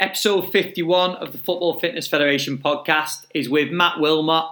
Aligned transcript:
Episode 0.00 0.52
51 0.52 1.16
of 1.16 1.32
the 1.32 1.38
Football 1.38 1.80
Fitness 1.80 2.06
Federation 2.06 2.56
podcast 2.56 3.26
is 3.34 3.48
with 3.48 3.72
Matt 3.72 3.98
Wilmot, 3.98 4.44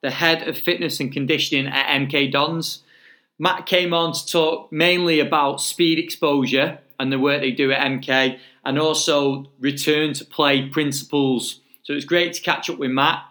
the 0.00 0.10
head 0.10 0.48
of 0.48 0.56
fitness 0.56 1.00
and 1.00 1.12
conditioning 1.12 1.66
at 1.66 2.00
MK 2.00 2.32
Dons. 2.32 2.82
Matt 3.38 3.66
came 3.66 3.92
on 3.92 4.14
to 4.14 4.26
talk 4.26 4.72
mainly 4.72 5.20
about 5.20 5.60
speed 5.60 5.98
exposure 5.98 6.78
and 6.98 7.12
the 7.12 7.18
work 7.18 7.42
they 7.42 7.50
do 7.50 7.70
at 7.72 7.86
MK 7.86 8.38
and 8.64 8.78
also 8.78 9.50
return 9.60 10.14
to 10.14 10.24
play 10.24 10.66
principles. 10.66 11.60
So 11.82 11.92
it's 11.92 12.06
great 12.06 12.32
to 12.32 12.40
catch 12.40 12.70
up 12.70 12.78
with 12.78 12.90
Matt. 12.90 13.22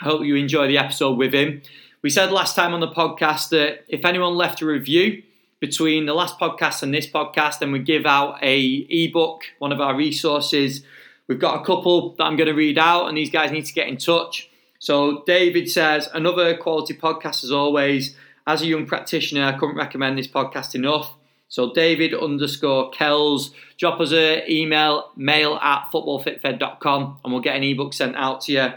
I 0.00 0.06
hope 0.06 0.24
you 0.24 0.34
enjoy 0.34 0.66
the 0.66 0.78
episode 0.78 1.16
with 1.16 1.32
him. 1.32 1.62
We 2.02 2.10
said 2.10 2.32
last 2.32 2.56
time 2.56 2.74
on 2.74 2.80
the 2.80 2.88
podcast 2.88 3.50
that 3.50 3.84
if 3.86 4.04
anyone 4.04 4.34
left 4.34 4.60
a 4.60 4.66
review, 4.66 5.22
between 5.60 6.06
the 6.06 6.14
last 6.14 6.38
podcast 6.38 6.82
and 6.82 6.92
this 6.92 7.06
podcast, 7.06 7.62
and 7.62 7.72
we 7.72 7.78
give 7.78 8.06
out 8.06 8.38
a 8.42 8.86
ebook, 8.90 9.42
one 9.58 9.72
of 9.72 9.80
our 9.80 9.96
resources. 9.96 10.82
We've 11.28 11.38
got 11.38 11.60
a 11.60 11.64
couple 11.64 12.14
that 12.16 12.24
I'm 12.24 12.36
going 12.36 12.48
to 12.48 12.54
read 12.54 12.78
out, 12.78 13.06
and 13.08 13.16
these 13.16 13.30
guys 13.30 13.50
need 13.50 13.66
to 13.66 13.72
get 13.72 13.88
in 13.88 13.96
touch. 13.96 14.50
So 14.78 15.24
David 15.26 15.70
says 15.70 16.08
another 16.12 16.56
quality 16.56 16.94
podcast 16.94 17.44
as 17.44 17.50
always. 17.50 18.16
As 18.46 18.62
a 18.62 18.66
young 18.66 18.86
practitioner, 18.86 19.44
I 19.44 19.58
couldn't 19.58 19.76
recommend 19.76 20.18
this 20.18 20.28
podcast 20.28 20.74
enough. 20.74 21.12
So 21.48 21.72
David 21.72 22.14
underscore 22.14 22.90
Kells, 22.90 23.52
drop 23.78 24.00
us 24.00 24.12
an 24.12 24.42
email, 24.48 25.10
mail 25.16 25.54
at 25.56 25.88
footballfitfed.com, 25.92 27.18
and 27.24 27.32
we'll 27.32 27.42
get 27.42 27.56
an 27.56 27.62
ebook 27.62 27.94
sent 27.94 28.14
out 28.16 28.42
to 28.42 28.52
you. 28.52 28.68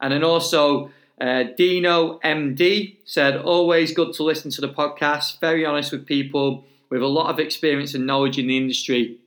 And 0.00 0.12
then 0.12 0.24
also 0.24 0.90
uh, 1.20 1.44
Dino 1.56 2.18
MD 2.20 2.96
said, 3.04 3.36
always 3.36 3.92
good 3.92 4.12
to 4.14 4.22
listen 4.22 4.50
to 4.52 4.60
the 4.60 4.68
podcast. 4.68 5.40
Very 5.40 5.66
honest 5.66 5.92
with 5.92 6.06
people 6.06 6.64
with 6.90 7.02
a 7.02 7.06
lot 7.06 7.30
of 7.30 7.38
experience 7.38 7.94
and 7.94 8.06
knowledge 8.06 8.38
in 8.38 8.46
the 8.46 8.56
industry. 8.56 9.18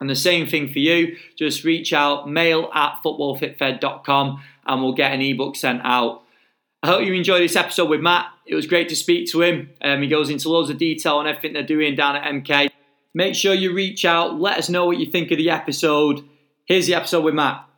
And 0.00 0.08
the 0.08 0.16
same 0.16 0.46
thing 0.46 0.72
for 0.72 0.78
you. 0.78 1.16
Just 1.36 1.64
reach 1.64 1.92
out, 1.92 2.28
mail 2.28 2.70
at 2.74 3.00
footballfitfed.com, 3.04 4.42
and 4.66 4.82
we'll 4.82 4.94
get 4.94 5.12
an 5.12 5.20
ebook 5.20 5.56
sent 5.56 5.80
out. 5.84 6.22
I 6.82 6.86
hope 6.86 7.04
you 7.04 7.12
enjoyed 7.12 7.42
this 7.42 7.56
episode 7.56 7.90
with 7.90 8.00
Matt. 8.00 8.26
It 8.46 8.54
was 8.54 8.66
great 8.66 8.88
to 8.88 8.96
speak 8.96 9.30
to 9.30 9.42
him. 9.42 9.70
Um, 9.82 10.00
he 10.00 10.08
goes 10.08 10.30
into 10.30 10.48
loads 10.48 10.70
of 10.70 10.78
detail 10.78 11.16
on 11.16 11.26
everything 11.26 11.52
they're 11.52 11.62
doing 11.62 11.94
down 11.94 12.16
at 12.16 12.24
MK. 12.24 12.70
Make 13.12 13.34
sure 13.34 13.52
you 13.52 13.74
reach 13.74 14.04
out. 14.04 14.40
Let 14.40 14.58
us 14.58 14.68
know 14.68 14.86
what 14.86 14.98
you 14.98 15.10
think 15.10 15.30
of 15.30 15.38
the 15.38 15.50
episode. 15.50 16.22
Here's 16.64 16.86
the 16.86 16.94
episode 16.94 17.24
with 17.24 17.34
Matt. 17.34 17.69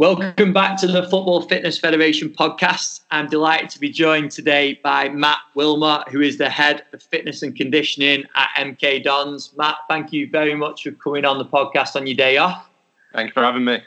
Welcome 0.00 0.54
back 0.54 0.78
to 0.78 0.86
the 0.86 1.02
Football 1.02 1.42
Fitness 1.42 1.78
Federation 1.78 2.30
podcast. 2.30 3.00
I'm 3.10 3.28
delighted 3.28 3.68
to 3.68 3.78
be 3.78 3.90
joined 3.90 4.30
today 4.30 4.80
by 4.82 5.10
Matt 5.10 5.40
Wilmot, 5.54 6.08
who 6.08 6.22
is 6.22 6.38
the 6.38 6.48
head 6.48 6.84
of 6.94 7.02
fitness 7.02 7.42
and 7.42 7.54
conditioning 7.54 8.24
at 8.34 8.48
MK 8.56 9.04
Dons. 9.04 9.52
Matt, 9.58 9.76
thank 9.90 10.10
you 10.10 10.26
very 10.30 10.54
much 10.54 10.84
for 10.84 10.92
coming 10.92 11.26
on 11.26 11.36
the 11.36 11.44
podcast 11.44 11.96
on 11.96 12.06
your 12.06 12.16
day 12.16 12.38
off. 12.38 12.66
Thanks 13.12 13.34
for 13.34 13.42
having 13.42 13.66
me. 13.66 13.82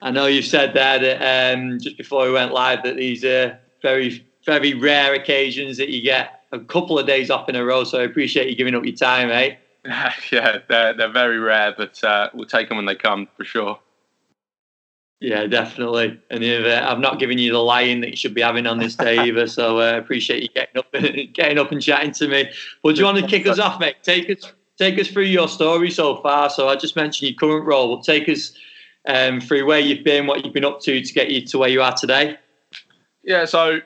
I 0.00 0.12
know 0.12 0.26
you 0.26 0.42
said 0.42 0.74
there 0.74 1.00
that 1.00 1.56
um, 1.56 1.80
just 1.80 1.98
before 1.98 2.26
we 2.26 2.30
went 2.30 2.52
live 2.52 2.84
that 2.84 2.94
these 2.94 3.24
are 3.24 3.58
very, 3.82 4.24
very 4.46 4.74
rare 4.74 5.12
occasions 5.12 5.76
that 5.78 5.88
you 5.88 6.02
get 6.02 6.44
a 6.52 6.60
couple 6.60 7.00
of 7.00 7.06
days 7.08 7.30
off 7.30 7.48
in 7.48 7.56
a 7.56 7.64
row. 7.64 7.82
So 7.82 7.98
I 7.98 8.04
appreciate 8.04 8.48
you 8.48 8.54
giving 8.54 8.76
up 8.76 8.84
your 8.84 8.94
time, 8.94 9.26
mate. 9.26 9.58
yeah, 10.30 10.58
they're, 10.68 10.94
they're 10.94 11.12
very 11.12 11.40
rare, 11.40 11.74
but 11.76 12.04
uh, 12.04 12.30
we'll 12.32 12.46
take 12.46 12.68
them 12.68 12.76
when 12.76 12.86
they 12.86 12.94
come 12.94 13.26
for 13.36 13.44
sure. 13.44 13.80
Yeah, 15.24 15.46
definitely. 15.46 16.20
And 16.28 16.44
if, 16.44 16.66
uh, 16.66 16.86
I've 16.86 16.98
not 16.98 17.18
given 17.18 17.38
you 17.38 17.50
the 17.50 17.58
lying 17.58 18.02
that 18.02 18.10
you 18.10 18.16
should 18.16 18.34
be 18.34 18.42
having 18.42 18.66
on 18.66 18.76
this 18.76 18.94
day 18.94 19.18
either. 19.26 19.46
So 19.46 19.78
I 19.78 19.94
uh, 19.94 19.98
appreciate 19.98 20.42
you 20.42 20.48
getting 20.50 20.76
up, 20.76 20.92
and, 20.92 21.32
getting 21.32 21.58
up 21.58 21.72
and 21.72 21.80
chatting 21.80 22.12
to 22.12 22.28
me. 22.28 22.50
But 22.82 22.94
do 22.94 22.98
you 22.98 23.06
want 23.06 23.16
to 23.16 23.26
kick 23.26 23.46
us 23.46 23.58
off, 23.58 23.80
mate? 23.80 23.96
Take 24.02 24.28
us, 24.28 24.52
take 24.76 24.98
us 24.98 25.08
through 25.08 25.22
your 25.22 25.48
story 25.48 25.90
so 25.90 26.16
far. 26.16 26.50
So 26.50 26.68
I 26.68 26.76
just 26.76 26.94
mentioned 26.94 27.30
your 27.30 27.38
current 27.38 27.66
role. 27.66 27.96
But 27.96 28.04
take 28.04 28.28
us 28.28 28.52
um, 29.06 29.40
through 29.40 29.64
where 29.64 29.78
you've 29.78 30.04
been, 30.04 30.26
what 30.26 30.44
you've 30.44 30.52
been 30.52 30.66
up 30.66 30.82
to 30.82 31.02
to 31.02 31.12
get 31.14 31.30
you 31.30 31.40
to 31.46 31.56
where 31.56 31.70
you 31.70 31.80
are 31.80 31.94
today. 31.94 32.36
Yeah. 33.22 33.46
So 33.46 33.80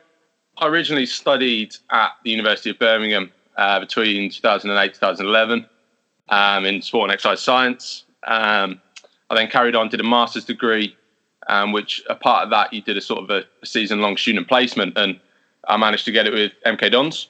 I 0.57 0.67
originally 0.67 1.07
studied 1.07 1.77
at 1.93 2.15
the 2.25 2.31
University 2.31 2.71
of 2.71 2.81
Birmingham 2.81 3.31
uh, 3.57 3.79
between 3.79 4.29
2008 4.29 4.93
2011 4.93 5.67
um, 6.31 6.67
in 6.67 6.83
sport 6.83 7.11
and 7.11 7.13
exercise 7.13 7.41
science. 7.41 8.07
Um, 8.27 8.81
I 9.31 9.37
then 9.37 9.49
carried 9.49 9.77
on, 9.77 9.89
did 9.89 10.01
a 10.01 10.05
master's 10.05 10.45
degree 10.45 10.97
um, 11.49 11.73
which 11.73 12.03
a 12.09 12.15
part 12.15 12.45
of 12.45 12.51
that 12.51 12.73
you 12.73 12.83
did 12.83 12.97
a 12.97 13.01
sort 13.01 13.25
of 13.25 13.31
a, 13.31 13.67
season 13.67 14.01
long 14.01 14.17
student 14.17 14.49
placement, 14.49 14.97
and 14.97 15.19
I 15.67 15.77
managed 15.77 16.05
to 16.07 16.13
get 16.13 16.27
it 16.27 16.33
with 16.33 16.53
MK 16.65 16.93
Dons, 16.93 17.29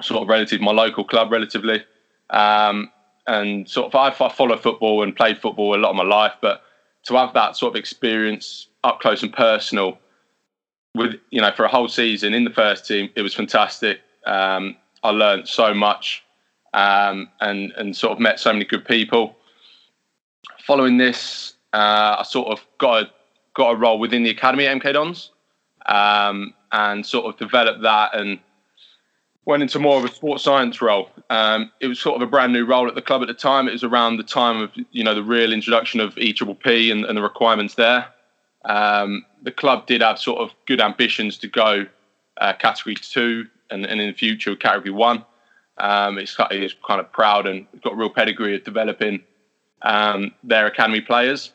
sort 0.00 0.22
of 0.22 0.28
relative 0.28 0.60
my 0.60 0.72
local 0.72 1.04
club, 1.04 1.30
relatively. 1.30 1.84
Um, 2.30 2.90
and 3.26 3.68
sort 3.68 3.86
of 3.86 3.94
I, 3.94 4.24
I 4.24 4.28
follow 4.30 4.56
football 4.56 5.02
and 5.02 5.14
played 5.14 5.38
football 5.38 5.74
a 5.74 5.78
lot 5.78 5.90
of 5.90 5.96
my 5.96 6.04
life, 6.04 6.34
but 6.40 6.62
to 7.04 7.14
have 7.14 7.34
that 7.34 7.56
sort 7.56 7.74
of 7.74 7.78
experience 7.78 8.68
up 8.84 9.00
close 9.00 9.22
and 9.22 9.32
personal 9.32 9.98
with 10.94 11.14
you 11.30 11.40
know 11.40 11.52
for 11.52 11.64
a 11.64 11.68
whole 11.68 11.88
season 11.88 12.34
in 12.34 12.44
the 12.44 12.50
first 12.50 12.86
team, 12.86 13.10
it 13.14 13.22
was 13.22 13.34
fantastic. 13.34 14.00
Um, 14.26 14.76
I 15.02 15.10
learned 15.10 15.48
so 15.48 15.74
much 15.74 16.22
um, 16.74 17.28
and 17.40 17.72
and 17.72 17.96
sort 17.96 18.12
of 18.12 18.20
met 18.20 18.40
so 18.40 18.52
many 18.52 18.64
good 18.64 18.84
people. 18.84 19.36
Following 20.64 20.96
this, 20.96 21.54
uh, 21.72 22.16
I 22.18 22.22
sort 22.24 22.48
of 22.48 22.64
got 22.78 23.02
a 23.02 23.10
got 23.54 23.70
a 23.70 23.76
role 23.76 23.98
within 23.98 24.22
the 24.22 24.30
academy 24.30 24.66
at 24.66 24.80
MK 24.80 24.92
Dons 24.92 25.30
um, 25.86 26.54
and 26.72 27.04
sort 27.04 27.26
of 27.26 27.38
developed 27.38 27.82
that 27.82 28.14
and 28.14 28.38
went 29.44 29.62
into 29.62 29.78
more 29.78 29.98
of 29.98 30.04
a 30.04 30.12
sports 30.12 30.44
science 30.44 30.80
role. 30.80 31.10
Um, 31.30 31.72
it 31.80 31.88
was 31.88 31.98
sort 31.98 32.16
of 32.16 32.22
a 32.22 32.30
brand 32.30 32.52
new 32.52 32.64
role 32.64 32.88
at 32.88 32.94
the 32.94 33.02
club 33.02 33.22
at 33.22 33.28
the 33.28 33.34
time. 33.34 33.68
It 33.68 33.72
was 33.72 33.84
around 33.84 34.16
the 34.16 34.22
time 34.22 34.62
of 34.62 34.70
you 34.90 35.04
know 35.04 35.14
the 35.14 35.22
real 35.22 35.52
introduction 35.52 36.00
of 36.00 36.16
E 36.18 36.32
Triple 36.32 36.54
P 36.54 36.90
and, 36.90 37.04
and 37.04 37.16
the 37.16 37.22
requirements 37.22 37.74
there. 37.74 38.06
Um, 38.64 39.24
the 39.42 39.50
club 39.50 39.86
did 39.86 40.02
have 40.02 40.18
sort 40.18 40.40
of 40.40 40.50
good 40.66 40.80
ambitions 40.80 41.36
to 41.38 41.48
go 41.48 41.86
uh, 42.40 42.52
category 42.54 42.94
two 42.94 43.46
and, 43.70 43.84
and, 43.84 44.00
in 44.00 44.06
the 44.08 44.14
future 44.14 44.54
category 44.54 44.92
one. 44.92 45.24
Um, 45.78 46.18
it's, 46.18 46.36
it's, 46.50 46.74
kind 46.86 47.00
of 47.00 47.10
proud 47.10 47.46
and 47.46 47.66
got 47.82 47.94
a 47.94 47.96
real 47.96 48.10
pedigree 48.10 48.54
of 48.54 48.62
developing 48.62 49.24
um, 49.82 50.32
their 50.44 50.66
academy 50.66 51.00
players. 51.00 51.52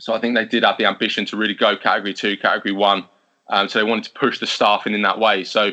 So 0.00 0.14
I 0.14 0.20
think 0.20 0.34
they 0.34 0.46
did 0.46 0.64
have 0.64 0.78
the 0.78 0.86
ambition 0.86 1.26
to 1.26 1.36
really 1.36 1.54
go 1.54 1.76
category 1.76 2.14
two, 2.14 2.36
category 2.36 2.72
one. 2.72 3.04
Um, 3.48 3.68
so 3.68 3.78
they 3.78 3.84
wanted 3.84 4.04
to 4.04 4.18
push 4.18 4.38
the 4.38 4.46
staffing 4.46 4.94
in 4.94 5.02
that 5.02 5.18
way. 5.18 5.44
So 5.44 5.72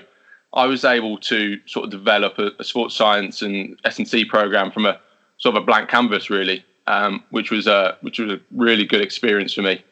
I 0.54 0.66
was 0.66 0.84
able 0.84 1.18
to 1.20 1.60
sort 1.66 1.86
of 1.86 1.92
develop 1.92 2.38
a, 2.38 2.52
a 2.60 2.64
sports 2.64 2.96
science 2.96 3.42
and 3.42 3.80
S 3.86 3.98
and 3.98 4.08
C 4.08 4.26
program 4.26 4.72
from 4.72 4.86
a 4.86 5.00
sort 5.38 5.56
of 5.56 5.64
a 5.64 5.66
blank 5.66 5.90
canvas, 5.90 6.30
really, 6.30 6.66
um, 6.88 7.24
which 7.30 7.52
was 7.52 7.68
a 7.68 7.98
which 8.02 8.20
was 8.20 8.32
a 8.32 8.40
really 8.52 8.84
good 8.86 9.02
experience 9.02 9.54
for 9.54 9.62
me. 9.62 9.84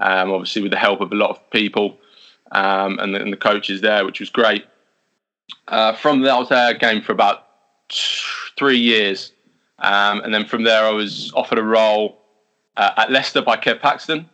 Um, 0.00 0.32
obviously, 0.32 0.62
with 0.62 0.72
the 0.72 0.78
help 0.78 1.00
of 1.00 1.12
a 1.12 1.14
lot 1.14 1.30
of 1.30 1.50
people 1.50 1.98
um, 2.50 2.98
and, 2.98 3.14
the, 3.14 3.20
and, 3.20 3.32
the, 3.32 3.36
coaches 3.36 3.80
there, 3.80 4.04
which 4.04 4.18
was 4.18 4.28
great. 4.28 4.64
Uh, 5.68 5.92
from 5.92 6.22
there, 6.22 6.32
I 6.32 6.38
was 6.38 6.48
there 6.48 6.74
again 6.74 7.00
for 7.00 7.12
about 7.12 7.46
three 8.58 8.78
years, 8.78 9.30
um, 9.78 10.20
and 10.22 10.34
then 10.34 10.46
from 10.46 10.64
there, 10.64 10.84
I 10.84 10.90
was 10.90 11.32
offered 11.34 11.58
a 11.58 11.62
role 11.62 12.23
uh, 12.76 12.90
at 12.96 13.10
Leicester 13.10 13.42
by 13.42 13.56
Kev 13.56 13.80
Paxton 13.80 14.28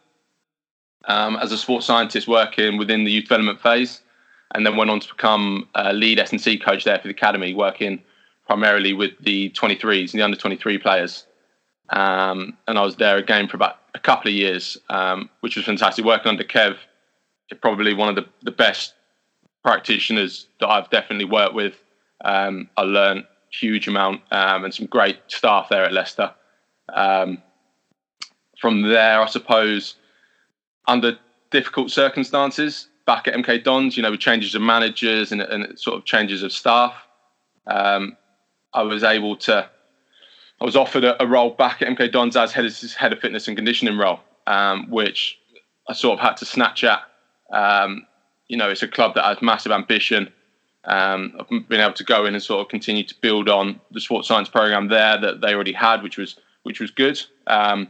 um, 1.06 1.36
as 1.36 1.52
a 1.52 1.58
sports 1.58 1.86
scientist 1.86 2.28
working 2.28 2.76
within 2.76 3.04
the 3.04 3.10
youth 3.10 3.24
development 3.24 3.60
phase, 3.60 4.02
and 4.54 4.66
then 4.66 4.76
went 4.76 4.90
on 4.90 5.00
to 5.00 5.08
become 5.08 5.68
a 5.74 5.92
lead 5.92 6.18
S&C 6.18 6.58
coach 6.58 6.84
there 6.84 6.98
for 6.98 7.08
the 7.08 7.14
academy, 7.14 7.54
working 7.54 8.02
primarily 8.46 8.92
with 8.92 9.12
the 9.20 9.50
23s 9.50 10.12
and 10.12 10.20
the 10.20 10.24
under 10.24 10.36
23 10.36 10.78
players. 10.78 11.26
Um, 11.90 12.56
and 12.66 12.78
I 12.78 12.82
was 12.82 12.96
there 12.96 13.16
again 13.16 13.48
for 13.48 13.56
about 13.56 13.76
a 13.94 13.98
couple 13.98 14.28
of 14.28 14.34
years, 14.34 14.76
um, 14.88 15.30
which 15.40 15.56
was 15.56 15.64
fantastic. 15.64 16.04
Working 16.04 16.30
under 16.30 16.44
Kev, 16.44 16.76
probably 17.60 17.94
one 17.94 18.08
of 18.08 18.16
the, 18.16 18.26
the 18.42 18.50
best 18.50 18.94
practitioners 19.62 20.48
that 20.60 20.68
I've 20.68 20.90
definitely 20.90 21.26
worked 21.26 21.54
with. 21.54 21.80
Um, 22.24 22.68
I 22.76 22.82
learned 22.82 23.24
huge 23.52 23.88
amount 23.88 24.22
um, 24.30 24.65
and 24.65 24.72
some 24.72 24.86
great 24.86 25.18
staff 25.28 25.68
there 25.68 25.84
at 25.84 25.92
Leicester. 25.92 26.32
Um, 26.88 27.42
from 28.60 28.83
there, 28.83 29.21
I 29.21 29.27
suppose, 29.27 29.97
under 30.86 31.18
difficult 31.51 31.91
circumstances, 31.91 32.89
back 33.07 33.27
at 33.27 33.34
MK 33.34 33.65
Dons, 33.65 33.97
you 33.97 34.03
know, 34.03 34.10
with 34.10 34.21
changes 34.21 34.54
of 34.54 34.62
managers 34.62 35.33
and, 35.33 35.41
and 35.41 35.78
sort 35.78 35.97
of 35.97 36.04
changes 36.04 36.42
of 36.42 36.53
staff, 36.53 36.95
um, 37.66 38.16
I 38.74 38.83
was 38.83 39.03
able 39.03 39.36
to. 39.36 39.68
I 40.60 40.65
was 40.65 40.77
offered 40.77 41.04
a, 41.04 41.21
a, 41.22 41.27
role 41.27 41.51
back 41.51 41.80
at 41.80 41.89
MK 41.89 42.12
Dons 42.12 42.36
as 42.36 42.53
head 42.53 42.66
of, 42.66 42.92
head 42.92 43.15
of 43.15 43.21
fitness 43.21 43.48
and 43.48 43.57
conditioning 43.57 43.97
role, 43.97 44.21
um, 44.47 44.91
which 44.91 45.39
I 45.89 45.95
sort 45.95 46.18
of 46.18 46.22
had 46.22 46.36
to 46.36 46.45
snatch 46.45 46.84
at. 46.84 47.01
Um, 47.51 48.06
you 48.48 48.59
know, 48.59 48.68
it's 48.68 48.83
a 48.83 48.89
club 48.89 49.15
that 49.15 49.24
has 49.24 49.41
massive 49.41 49.72
ambition. 49.72 50.30
Um, 50.84 51.34
I've 51.41 51.48
been 51.48 51.80
able 51.80 51.95
to 51.95 52.04
go 52.04 52.27
in 52.27 52.34
and 52.34 52.42
sort 52.42 52.60
of 52.60 52.68
continue 52.68 53.04
to 53.04 53.15
build 53.22 53.48
on 53.48 53.80
the 53.91 54.01
sports 54.03 54.28
science 54.28 54.51
program 54.51 54.89
there 54.89 55.18
that 55.18 55.41
they 55.41 55.54
already 55.54 55.72
had, 55.72 56.03
which 56.03 56.18
was 56.18 56.36
which 56.63 56.78
was 56.78 56.91
good. 56.91 57.18
Um, 57.47 57.89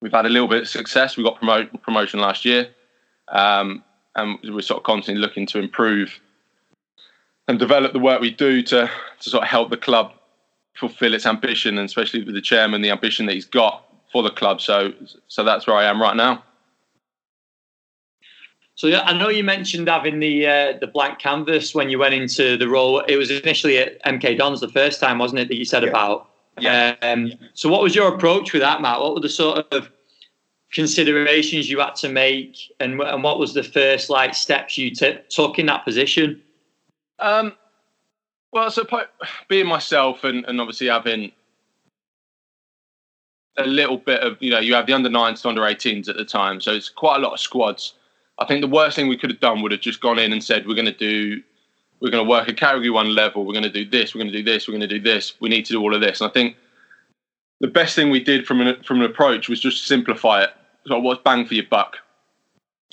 we've 0.00 0.12
had 0.12 0.26
a 0.26 0.28
little 0.28 0.48
bit 0.48 0.62
of 0.62 0.68
success. 0.68 1.16
We 1.16 1.24
got 1.24 1.36
promote, 1.36 1.82
promotion 1.82 2.20
last 2.20 2.44
year, 2.44 2.68
um, 3.28 3.82
and 4.14 4.38
we're 4.44 4.60
sort 4.60 4.78
of 4.78 4.84
constantly 4.84 5.20
looking 5.20 5.46
to 5.46 5.58
improve 5.58 6.20
and 7.48 7.58
develop 7.58 7.92
the 7.92 7.98
work 7.98 8.20
we 8.20 8.30
do 8.30 8.62
to 8.62 8.90
to 9.20 9.30
sort 9.30 9.42
of 9.42 9.48
help 9.48 9.70
the 9.70 9.76
club 9.76 10.12
fulfill 10.74 11.14
its 11.14 11.26
ambition, 11.26 11.78
and 11.78 11.86
especially 11.86 12.22
with 12.22 12.34
the 12.34 12.40
chairman, 12.40 12.82
the 12.82 12.90
ambition 12.90 13.26
that 13.26 13.34
he's 13.34 13.46
got 13.46 13.84
for 14.12 14.22
the 14.22 14.30
club. 14.30 14.60
So, 14.60 14.92
so 15.28 15.44
that's 15.44 15.66
where 15.66 15.76
I 15.76 15.84
am 15.84 16.00
right 16.00 16.16
now. 16.16 16.42
So 18.74 18.94
I 18.94 19.16
know 19.16 19.30
you 19.30 19.42
mentioned 19.42 19.88
having 19.88 20.20
the 20.20 20.46
uh, 20.46 20.78
the 20.78 20.86
blank 20.86 21.18
canvas 21.18 21.74
when 21.74 21.88
you 21.88 21.98
went 21.98 22.12
into 22.12 22.58
the 22.58 22.68
role. 22.68 23.00
It 23.00 23.16
was 23.16 23.30
initially 23.30 23.78
at 23.78 24.04
MK 24.04 24.36
Dons 24.36 24.60
the 24.60 24.68
first 24.68 25.00
time, 25.00 25.18
wasn't 25.18 25.40
it? 25.40 25.48
That 25.48 25.56
you 25.56 25.64
said 25.64 25.82
yeah. 25.82 25.88
about. 25.88 26.30
Yeah. 26.58 26.94
Um, 27.02 27.32
so 27.54 27.68
what 27.68 27.82
was 27.82 27.94
your 27.94 28.14
approach 28.14 28.52
with 28.52 28.62
that, 28.62 28.80
Matt? 28.80 29.00
What 29.00 29.14
were 29.14 29.20
the 29.20 29.28
sort 29.28 29.66
of 29.72 29.90
considerations 30.72 31.70
you 31.70 31.80
had 31.80 31.94
to 31.96 32.08
make, 32.08 32.56
and 32.80 33.00
and 33.00 33.22
what 33.22 33.38
was 33.38 33.54
the 33.54 33.62
first 33.62 34.10
like 34.10 34.34
steps 34.34 34.78
you 34.78 34.90
t- 34.90 35.18
took 35.28 35.58
in 35.58 35.66
that 35.66 35.84
position? 35.84 36.42
Um, 37.18 37.54
well, 38.52 38.70
so 38.70 38.86
being 39.48 39.66
myself 39.66 40.24
and, 40.24 40.44
and 40.46 40.60
obviously 40.60 40.86
having 40.86 41.32
a 43.58 43.66
little 43.66 43.98
bit 43.98 44.20
of 44.20 44.36
you 44.40 44.50
know 44.50 44.58
you 44.58 44.74
have 44.74 44.86
the 44.86 44.92
under 44.92 45.10
nines 45.10 45.42
to 45.42 45.48
under 45.48 45.62
18s 45.62 46.08
at 46.08 46.16
the 46.16 46.24
time, 46.24 46.60
so 46.60 46.72
it's 46.72 46.88
quite 46.88 47.16
a 47.16 47.20
lot 47.20 47.32
of 47.34 47.40
squads. 47.40 47.94
I 48.38 48.44
think 48.44 48.60
the 48.60 48.68
worst 48.68 48.96
thing 48.96 49.08
we 49.08 49.16
could 49.16 49.30
have 49.30 49.40
done 49.40 49.62
would 49.62 49.72
have 49.72 49.80
just 49.80 50.00
gone 50.00 50.18
in 50.18 50.32
and 50.32 50.44
said 50.44 50.66
we're 50.66 50.74
going 50.74 50.86
to 50.86 50.92
do 50.92 51.42
we're 52.00 52.10
going 52.10 52.24
to 52.24 52.28
work 52.28 52.48
at 52.48 52.56
category 52.56 52.90
one 52.90 53.14
level. 53.14 53.44
We're 53.44 53.52
going 53.52 53.62
to 53.64 53.70
do 53.70 53.88
this. 53.88 54.14
We're 54.14 54.20
going 54.20 54.32
to 54.32 54.38
do 54.38 54.44
this. 54.44 54.68
We're 54.68 54.72
going 54.72 54.88
to 54.88 54.98
do 54.98 55.00
this. 55.00 55.34
We 55.40 55.48
need 55.48 55.64
to 55.66 55.72
do 55.72 55.80
all 55.80 55.94
of 55.94 56.00
this. 56.00 56.20
And 56.20 56.30
I 56.30 56.32
think 56.32 56.56
the 57.60 57.68
best 57.68 57.94
thing 57.94 58.10
we 58.10 58.22
did 58.22 58.46
from 58.46 58.60
an 58.60 58.82
from 58.82 59.00
an 59.00 59.10
approach 59.10 59.48
was 59.48 59.60
just 59.60 59.86
simplify 59.86 60.42
it. 60.42 60.50
So 60.86 60.98
what's 60.98 61.22
bang 61.22 61.46
for 61.46 61.54
your 61.54 61.66
buck? 61.68 61.96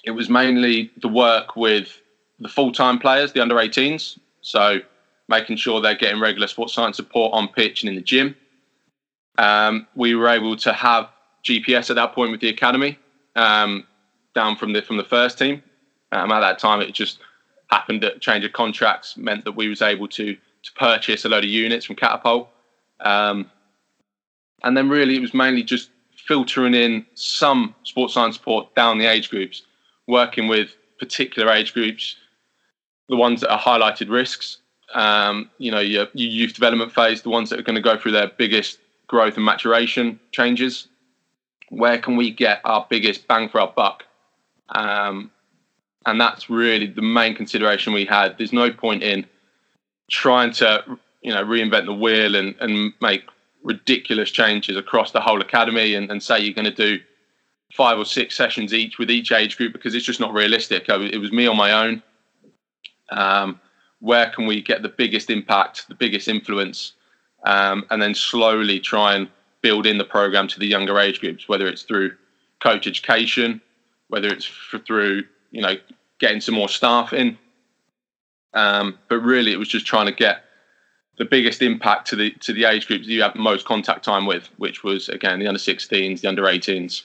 It 0.03 0.11
was 0.11 0.29
mainly 0.29 0.91
the 1.01 1.07
work 1.07 1.55
with 1.55 2.01
the 2.39 2.49
full 2.49 2.71
time 2.71 2.99
players, 2.99 3.33
the 3.33 3.41
under 3.41 3.55
18s. 3.55 4.17
So 4.41 4.79
making 5.27 5.57
sure 5.57 5.81
they're 5.81 5.95
getting 5.95 6.21
regular 6.21 6.47
sports 6.47 6.73
science 6.73 6.97
support 6.97 7.33
on 7.33 7.47
pitch 7.47 7.83
and 7.83 7.89
in 7.89 7.95
the 7.95 8.01
gym. 8.01 8.35
Um, 9.37 9.87
we 9.95 10.15
were 10.15 10.27
able 10.27 10.55
to 10.57 10.73
have 10.73 11.09
GPS 11.43 11.89
at 11.89 11.95
that 11.95 12.13
point 12.13 12.31
with 12.31 12.39
the 12.39 12.49
academy 12.49 12.99
um, 13.35 13.85
down 14.35 14.55
from 14.55 14.73
the 14.73 14.81
from 14.81 14.97
the 14.97 15.03
first 15.03 15.37
team. 15.37 15.63
Um, 16.11 16.31
at 16.31 16.41
that 16.41 16.59
time, 16.59 16.81
it 16.81 16.93
just 16.93 17.19
happened 17.69 18.01
that 18.03 18.21
change 18.21 18.45
of 18.45 18.53
contracts 18.53 19.17
meant 19.17 19.45
that 19.45 19.53
we 19.53 19.67
was 19.67 19.81
able 19.81 20.07
to 20.09 20.35
to 20.63 20.71
purchase 20.73 21.25
a 21.25 21.29
load 21.29 21.43
of 21.43 21.49
units 21.49 21.85
from 21.85 21.95
Catapult. 21.95 22.49
Um, 23.01 23.51
and 24.63 24.77
then 24.77 24.89
really 24.89 25.15
it 25.15 25.21
was 25.21 25.33
mainly 25.33 25.61
just 25.61 25.89
filtering 26.15 26.73
in 26.73 27.05
some 27.15 27.75
sports 27.83 28.13
science 28.13 28.35
support 28.35 28.73
down 28.75 28.97
the 28.97 29.05
age 29.05 29.29
groups, 29.29 29.63
working 30.07 30.47
with 30.47 30.75
particular 30.99 31.51
age 31.51 31.73
groups, 31.73 32.15
the 33.09 33.17
ones 33.17 33.41
that 33.41 33.51
are 33.51 33.59
highlighted 33.59 34.09
risks, 34.09 34.59
um, 34.93 35.49
you 35.57 35.69
know, 35.71 35.79
your, 35.79 36.07
your, 36.13 36.29
youth 36.29 36.53
development 36.53 36.93
phase, 36.93 37.21
the 37.21 37.29
ones 37.29 37.49
that 37.49 37.59
are 37.59 37.63
going 37.63 37.75
to 37.75 37.81
go 37.81 37.97
through 37.97 38.11
their 38.11 38.27
biggest 38.37 38.79
growth 39.07 39.35
and 39.35 39.45
maturation 39.45 40.19
changes. 40.31 40.87
Where 41.69 41.97
can 41.97 42.15
we 42.15 42.31
get 42.31 42.61
our 42.63 42.85
biggest 42.89 43.27
bang 43.27 43.49
for 43.49 43.59
our 43.59 43.73
buck? 43.75 44.05
Um, 44.69 45.31
and 46.05 46.19
that's 46.19 46.49
really 46.49 46.87
the 46.87 47.01
main 47.01 47.35
consideration 47.35 47.93
we 47.93 48.05
had. 48.05 48.37
There's 48.37 48.53
no 48.53 48.71
point 48.71 49.03
in 49.03 49.25
trying 50.09 50.51
to, 50.53 50.83
you 51.21 51.33
know, 51.33 51.43
reinvent 51.43 51.85
the 51.85 51.93
wheel 51.93 52.35
and, 52.35 52.55
and 52.59 52.93
make 53.01 53.23
ridiculous 53.63 54.29
changes 54.29 54.75
across 54.75 55.11
the 55.11 55.21
whole 55.21 55.41
academy 55.41 55.95
and, 55.95 56.11
and 56.11 56.21
say 56.21 56.39
you're 56.39 56.53
going 56.53 56.65
to 56.65 56.71
do 56.71 56.99
five 57.73 57.97
or 57.97 58.05
six 58.05 58.35
sessions 58.35 58.73
each 58.73 58.99
with 58.99 59.09
each 59.09 59.31
age 59.31 59.57
group 59.57 59.73
because 59.73 59.95
it's 59.95 60.05
just 60.05 60.19
not 60.19 60.33
realistic. 60.33 60.85
It 60.89 61.17
was 61.17 61.31
me 61.31 61.47
on 61.47 61.57
my 61.57 61.71
own. 61.71 62.03
Um, 63.09 63.59
where 63.99 64.29
can 64.29 64.45
we 64.45 64.61
get 64.61 64.81
the 64.81 64.89
biggest 64.89 65.29
impact, 65.29 65.87
the 65.87 65.95
biggest 65.95 66.27
influence, 66.27 66.93
um, 67.45 67.85
and 67.89 68.01
then 68.01 68.13
slowly 68.13 68.79
try 68.79 69.15
and 69.15 69.29
build 69.61 69.85
in 69.85 69.97
the 69.97 70.03
program 70.03 70.47
to 70.49 70.59
the 70.59 70.67
younger 70.67 70.99
age 70.99 71.19
groups, 71.19 71.47
whether 71.47 71.67
it's 71.67 71.83
through 71.83 72.11
coach 72.61 72.85
education, 72.85 73.61
whether 74.09 74.27
it's 74.27 74.45
through 74.85 75.23
you 75.53 75.61
know 75.61 75.75
getting 76.19 76.41
some 76.41 76.55
more 76.55 76.67
staff 76.67 77.13
in. 77.13 77.37
Um, 78.53 78.99
but 79.07 79.19
really, 79.19 79.53
it 79.53 79.57
was 79.57 79.69
just 79.69 79.85
trying 79.85 80.07
to 80.07 80.11
get 80.11 80.43
the 81.17 81.25
biggest 81.25 81.61
impact 81.61 82.07
to 82.09 82.15
the 82.17 82.31
to 82.41 82.51
the 82.51 82.65
age 82.65 82.87
groups 82.87 83.07
you 83.07 83.21
have 83.21 83.35
most 83.35 83.65
contact 83.65 84.03
time 84.03 84.25
with, 84.25 84.49
which 84.57 84.83
was 84.83 85.07
again 85.07 85.39
the 85.39 85.47
under 85.47 85.59
16s, 85.59 86.21
the 86.21 86.27
under 86.27 86.43
18s. 86.43 87.03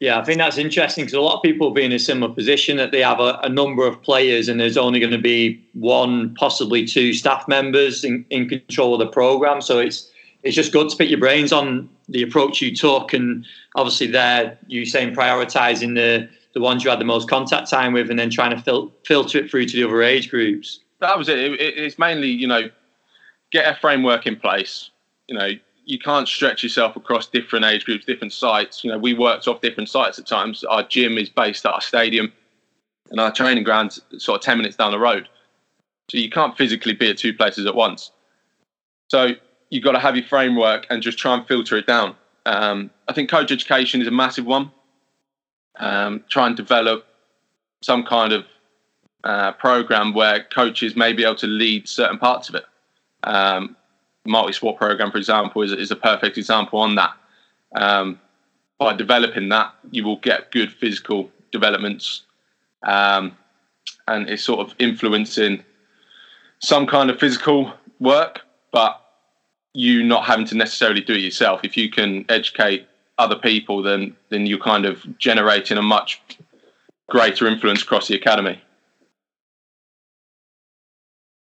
Yeah, 0.00 0.18
I 0.18 0.24
think 0.24 0.38
that's 0.38 0.58
interesting 0.58 1.04
because 1.04 1.14
a 1.14 1.20
lot 1.20 1.36
of 1.36 1.42
people 1.44 1.68
will 1.68 1.74
be 1.74 1.84
in 1.84 1.92
a 1.92 1.98
similar 1.98 2.34
position 2.34 2.76
that 2.78 2.90
they 2.90 3.02
have 3.02 3.20
a, 3.20 3.38
a 3.44 3.48
number 3.48 3.86
of 3.86 4.02
players 4.02 4.48
and 4.48 4.58
there's 4.58 4.76
only 4.76 4.98
going 4.98 5.12
to 5.12 5.18
be 5.18 5.64
one, 5.74 6.34
possibly 6.34 6.84
two 6.84 7.12
staff 7.12 7.46
members 7.46 8.02
in, 8.02 8.24
in 8.28 8.48
control 8.48 8.94
of 8.94 8.98
the 8.98 9.06
program. 9.06 9.60
So 9.60 9.78
it's 9.78 10.10
it's 10.42 10.56
just 10.56 10.72
good 10.72 10.88
to 10.88 10.96
pick 10.96 11.08
your 11.08 11.20
brains 11.20 11.52
on 11.52 11.88
the 12.08 12.22
approach 12.22 12.60
you 12.60 12.74
took, 12.74 13.12
and 13.12 13.44
obviously 13.76 14.06
there 14.06 14.58
you 14.66 14.84
saying 14.84 15.14
prioritising 15.14 15.94
the 15.94 16.28
the 16.54 16.60
ones 16.60 16.84
you 16.84 16.90
had 16.90 17.00
the 17.00 17.04
most 17.04 17.28
contact 17.28 17.70
time 17.70 17.92
with, 17.92 18.10
and 18.10 18.18
then 18.18 18.30
trying 18.30 18.50
to 18.50 18.62
fil- 18.62 18.92
filter 19.04 19.38
it 19.38 19.50
through 19.50 19.66
to 19.66 19.76
the 19.76 19.84
other 19.84 20.02
age 20.02 20.30
groups. 20.30 20.80
That 21.00 21.16
was 21.16 21.28
it. 21.28 21.38
it. 21.38 21.60
It's 21.60 21.98
mainly 21.98 22.28
you 22.28 22.46
know 22.46 22.70
get 23.50 23.72
a 23.72 23.78
framework 23.78 24.26
in 24.26 24.36
place. 24.36 24.90
You 25.28 25.38
know 25.38 25.50
you 25.84 25.98
can't 25.98 26.28
stretch 26.28 26.62
yourself 26.62 26.96
across 26.96 27.26
different 27.26 27.64
age 27.64 27.84
groups, 27.84 28.04
different 28.04 28.32
sites. 28.32 28.84
You 28.84 28.92
know, 28.92 28.98
we 28.98 29.14
worked 29.14 29.48
off 29.48 29.60
different 29.60 29.88
sites 29.88 30.18
at 30.18 30.26
times. 30.26 30.62
Our 30.64 30.84
gym 30.84 31.18
is 31.18 31.28
based 31.28 31.66
at 31.66 31.72
our 31.72 31.80
stadium, 31.80 32.32
and 33.10 33.20
our 33.20 33.32
training 33.32 33.64
grounds 33.64 34.00
sort 34.18 34.40
of 34.40 34.44
ten 34.44 34.58
minutes 34.58 34.76
down 34.76 34.92
the 34.92 34.98
road. 34.98 35.28
So 36.10 36.18
you 36.18 36.30
can't 36.30 36.56
physically 36.56 36.92
be 36.92 37.10
at 37.10 37.18
two 37.18 37.32
places 37.32 37.66
at 37.66 37.74
once. 37.74 38.10
So 39.08 39.32
you've 39.72 39.82
got 39.82 39.92
to 39.92 39.98
have 39.98 40.14
your 40.14 40.26
framework 40.26 40.86
and 40.90 41.02
just 41.02 41.16
try 41.16 41.32
and 41.32 41.46
filter 41.46 41.78
it 41.78 41.86
down. 41.86 42.14
Um, 42.44 42.90
I 43.08 43.14
think 43.14 43.30
coach 43.30 43.50
education 43.50 44.02
is 44.02 44.06
a 44.06 44.10
massive 44.10 44.44
one. 44.44 44.70
Um, 45.78 46.22
try 46.28 46.46
and 46.46 46.54
develop 46.54 47.06
some 47.82 48.04
kind 48.04 48.34
of 48.34 48.44
uh, 49.24 49.52
program 49.52 50.12
where 50.12 50.44
coaches 50.44 50.94
may 50.94 51.14
be 51.14 51.24
able 51.24 51.36
to 51.36 51.46
lead 51.46 51.88
certain 51.88 52.18
parts 52.18 52.50
of 52.50 52.54
it. 52.56 52.64
Um, 53.24 53.74
multi-sport 54.26 54.76
program, 54.76 55.10
for 55.10 55.16
example, 55.16 55.62
is, 55.62 55.72
is 55.72 55.90
a 55.90 55.96
perfect 55.96 56.36
example 56.36 56.78
on 56.78 56.94
that. 56.96 57.12
Um, 57.74 58.20
by 58.78 58.94
developing 58.94 59.48
that, 59.48 59.72
you 59.90 60.04
will 60.04 60.16
get 60.18 60.50
good 60.50 60.70
physical 60.70 61.30
developments, 61.50 62.24
um, 62.82 63.34
and 64.06 64.28
it's 64.28 64.44
sort 64.44 64.60
of 64.60 64.74
influencing 64.78 65.64
some 66.58 66.86
kind 66.86 67.08
of 67.08 67.18
physical 67.18 67.72
work, 68.00 68.40
but 68.70 69.01
you 69.74 70.02
not 70.02 70.24
having 70.24 70.46
to 70.46 70.54
necessarily 70.56 71.00
do 71.00 71.14
it 71.14 71.20
yourself. 71.20 71.60
If 71.64 71.76
you 71.76 71.90
can 71.90 72.24
educate 72.28 72.86
other 73.18 73.36
people, 73.36 73.82
then 73.82 74.16
then 74.28 74.46
you're 74.46 74.58
kind 74.58 74.84
of 74.84 75.18
generating 75.18 75.78
a 75.78 75.82
much 75.82 76.20
greater 77.08 77.46
influence 77.46 77.82
across 77.82 78.08
the 78.08 78.14
academy. 78.14 78.60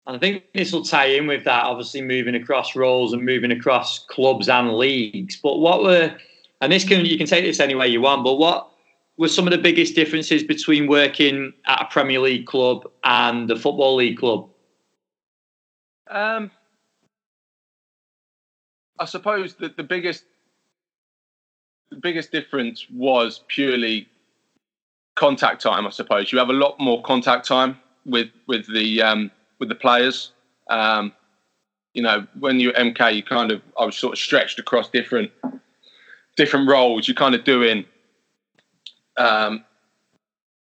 And 0.07 0.17
I 0.17 0.19
think 0.21 0.45
this 0.55 0.73
will 0.73 0.85
tie 0.85 1.07
in 1.07 1.27
with 1.27 1.45
that, 1.45 1.65
obviously 1.65 2.01
moving 2.01 2.37
across 2.37 2.77
roles 2.77 3.13
and 3.13 3.25
moving 3.25 3.51
across 3.51 3.99
clubs 4.07 4.49
and 4.49 4.75
leagues. 4.75 5.37
But 5.43 5.59
what 5.59 5.83
were, 5.83 6.17
and 6.61 6.73
this 6.73 6.85
can 6.85 7.05
you 7.05 7.19
can 7.19 7.27
take 7.27 7.45
this 7.45 7.59
any 7.59 7.75
way 7.75 7.89
you 7.89 8.01
want, 8.01 8.23
but 8.23 8.35
what 8.35 8.71
were 9.19 9.29
some 9.29 9.47
of 9.47 9.51
the 9.51 9.59
biggest 9.59 9.95
differences 9.95 10.45
between 10.45 10.87
working 10.87 11.53
at 11.67 11.83
a 11.83 11.87
Premier 11.87 12.21
League 12.21 12.47
club 12.47 12.89
and 13.03 13.49
the 13.49 13.57
Football 13.57 13.97
League 13.97 14.19
club? 14.19 14.49
Um, 16.09 16.53
I 18.99 19.05
suppose 19.05 19.55
that 19.55 19.77
the 19.77 19.83
biggest 19.83 20.25
the 21.91 21.97
biggest 21.97 22.33
difference 22.33 22.87
was 22.93 23.45
purely 23.49 24.09
contact 25.15 25.63
time. 25.63 25.87
I 25.87 25.91
suppose 25.91 26.33
you 26.33 26.39
have 26.39 26.51
a 26.51 26.55
lot 26.55 26.79
more 26.79 27.03
contact 27.03 27.47
time 27.47 27.79
with 28.05 28.29
with 28.47 28.73
the 28.73 29.03
um, 29.03 29.31
with 29.59 29.69
the 29.69 29.75
players. 29.75 30.33
Um, 30.69 31.13
you 31.95 32.03
know, 32.03 32.27
when 32.39 32.61
you're 32.61 32.75
MK, 32.75 33.15
you 33.15 33.23
kind 33.23 33.51
of 33.51 33.63
I 33.79 33.85
was 33.85 33.97
sort 33.97 34.13
of 34.13 34.19
stretched 34.19 34.59
across 34.59 34.91
different 34.91 35.31
different 36.37 36.69
roles. 36.69 37.09
You're 37.09 37.15
kind 37.15 37.35
of 37.35 37.45
doing. 37.45 37.85
Um, 39.17 39.65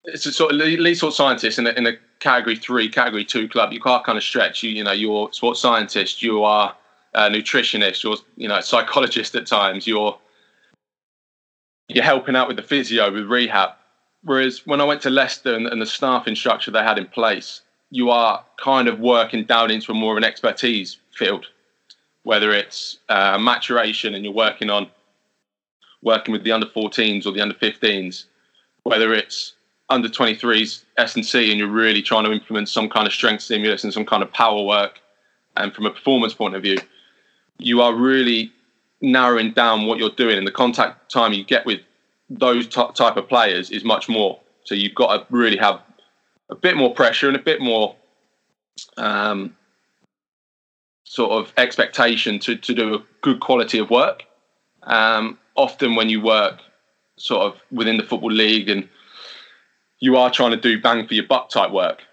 it's 0.05 0.25
a 0.25 0.31
sort 0.31 0.53
of 0.53 0.57
lead 0.57 0.97
sort 0.97 1.13
scientist 1.13 1.59
in 1.59 1.67
a, 1.67 1.71
in 1.71 1.85
a 1.85 1.93
category 2.19 2.55
three, 2.55 2.89
category 2.89 3.25
two 3.25 3.49
club. 3.49 3.73
You 3.73 3.81
can't 3.81 4.03
kind 4.03 4.17
of 4.17 4.23
stretch. 4.23 4.63
You 4.63 4.71
you 4.71 4.83
know, 4.83 4.93
you're 4.93 5.29
sports 5.33 5.59
scientist. 5.59 6.23
You 6.23 6.43
are 6.43 6.75
a 7.19 7.29
nutritionist. 7.29 8.03
You're 8.03 8.17
you 8.37 8.47
know, 8.47 8.61
psychologist 8.61 9.35
at 9.35 9.45
times. 9.45 9.85
You're 9.85 10.17
you're 11.87 12.03
helping 12.03 12.35
out 12.35 12.47
with 12.47 12.57
the 12.57 12.63
physio 12.63 13.11
with 13.11 13.25
rehab. 13.25 13.71
Whereas 14.23 14.65
when 14.65 14.81
I 14.81 14.83
went 14.83 15.01
to 15.03 15.09
Leicester 15.09 15.55
and, 15.55 15.67
and 15.67 15.81
the 15.81 15.85
staffing 15.85 16.35
structure 16.35 16.71
they 16.71 16.83
had 16.83 16.97
in 16.97 17.07
place, 17.07 17.61
you 17.89 18.09
are 18.09 18.43
kind 18.61 18.87
of 18.87 18.99
working 18.99 19.45
down 19.45 19.71
into 19.71 19.91
a 19.91 19.95
more 19.95 20.13
of 20.13 20.17
an 20.17 20.23
expertise 20.23 20.97
field, 21.11 21.47
whether 22.23 22.51
it's 22.51 22.97
uh, 23.09 23.37
maturation 23.39 24.13
and 24.13 24.23
you're 24.23 24.33
working 24.33 24.69
on 24.69 24.87
working 26.01 26.31
with 26.31 26.43
the 26.43 26.51
under 26.51 26.67
14s 26.67 27.25
or 27.25 27.31
the 27.31 27.41
under 27.41 27.55
15s, 27.55 28.25
whether 28.83 29.13
it's 29.13 29.53
under 29.89 30.07
23s 30.07 30.83
S 30.97 31.15
and 31.15 31.25
C 31.25 31.49
and 31.49 31.59
you're 31.59 31.67
really 31.67 32.01
trying 32.01 32.23
to 32.23 32.31
implement 32.31 32.69
some 32.69 32.87
kind 32.87 33.07
of 33.07 33.13
strength 33.13 33.43
stimulus 33.43 33.83
and 33.83 33.91
some 33.91 34.05
kind 34.05 34.21
of 34.21 34.31
power 34.31 34.63
work, 34.63 34.99
and 35.57 35.73
from 35.73 35.85
a 35.85 35.91
performance 35.91 36.33
point 36.33 36.55
of 36.55 36.61
view, 36.61 36.77
you 37.59 37.81
are 37.81 37.93
really 37.93 38.51
narrowing 39.01 39.51
down 39.51 39.85
what 39.85 39.99
you're 39.99 40.09
doing, 40.09 40.37
and 40.37 40.47
the 40.47 40.51
contact 40.51 41.11
time 41.11 41.33
you 41.33 41.43
get 41.43 41.65
with 41.65 41.79
those 42.29 42.67
t- 42.67 42.91
type 42.93 43.17
of 43.17 43.27
players 43.27 43.71
is 43.71 43.83
much 43.83 44.09
more. 44.09 44.39
So 44.63 44.75
you've 44.75 44.95
got 44.95 45.15
to 45.17 45.25
really 45.29 45.57
have 45.57 45.81
a 46.49 46.55
bit 46.55 46.75
more 46.75 46.93
pressure 46.93 47.27
and 47.27 47.35
a 47.35 47.41
bit 47.41 47.61
more 47.61 47.95
um, 48.97 49.55
sort 51.03 51.31
of 51.31 51.51
expectation 51.57 52.39
to, 52.39 52.55
to 52.55 52.73
do 52.73 52.95
a 52.95 53.03
good 53.21 53.39
quality 53.39 53.79
of 53.79 53.89
work. 53.89 54.23
Um, 54.83 55.37
often 55.55 55.95
when 55.95 56.09
you 56.09 56.21
work 56.21 56.61
sort 57.17 57.41
of 57.41 57.59
within 57.71 57.97
the 57.97 58.03
football 58.03 58.31
league 58.31 58.69
and 58.69 58.87
you 59.99 60.15
are 60.15 60.29
trying 60.29 60.51
to 60.51 60.57
do 60.57 60.79
bang 60.79 61.07
for 61.07 61.13
your 61.13 61.25
buck 61.25 61.49
type 61.49 61.71
work. 61.71 62.03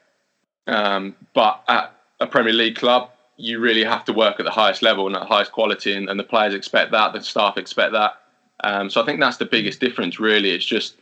Um, 0.66 1.14
but 1.34 1.62
at 1.68 1.94
a 2.20 2.26
Premier 2.26 2.52
League 2.52 2.76
club, 2.76 3.10
you 3.36 3.60
really 3.60 3.84
have 3.84 4.04
to 4.06 4.12
work 4.12 4.40
at 4.40 4.44
the 4.44 4.50
highest 4.50 4.82
level 4.82 5.06
and 5.06 5.16
at 5.16 5.20
the 5.20 5.26
highest 5.26 5.52
quality, 5.52 5.94
and, 5.94 6.08
and 6.08 6.18
the 6.18 6.24
players 6.24 6.54
expect 6.54 6.92
that, 6.92 7.12
the 7.12 7.20
staff 7.20 7.58
expect 7.58 7.92
that. 7.92 8.20
Um, 8.64 8.88
so 8.88 9.02
I 9.02 9.04
think 9.04 9.20
that's 9.20 9.36
the 9.36 9.44
biggest 9.44 9.80
difference, 9.80 10.18
really. 10.18 10.50
It's 10.50 10.64
just, 10.64 10.94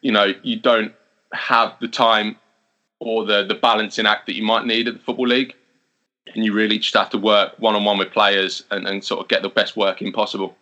you 0.00 0.12
know, 0.12 0.34
you 0.42 0.56
don't 0.56 0.92
have 1.32 1.74
the 1.80 1.88
time 1.88 2.36
or 3.00 3.24
the, 3.24 3.44
the 3.44 3.54
balancing 3.54 4.06
act 4.06 4.26
that 4.26 4.34
you 4.34 4.42
might 4.42 4.66
need 4.66 4.88
at 4.88 4.94
the 4.94 5.00
Football 5.00 5.28
League. 5.28 5.54
And 6.34 6.44
you 6.44 6.52
really 6.52 6.78
just 6.78 6.94
have 6.94 7.10
to 7.10 7.18
work 7.18 7.54
one 7.58 7.74
on 7.74 7.84
one 7.84 7.96
with 7.96 8.12
players 8.12 8.64
and, 8.70 8.86
and 8.86 9.02
sort 9.02 9.20
of 9.20 9.28
get 9.28 9.42
the 9.42 9.48
best 9.48 9.76
working 9.76 10.12
possible. 10.12 10.56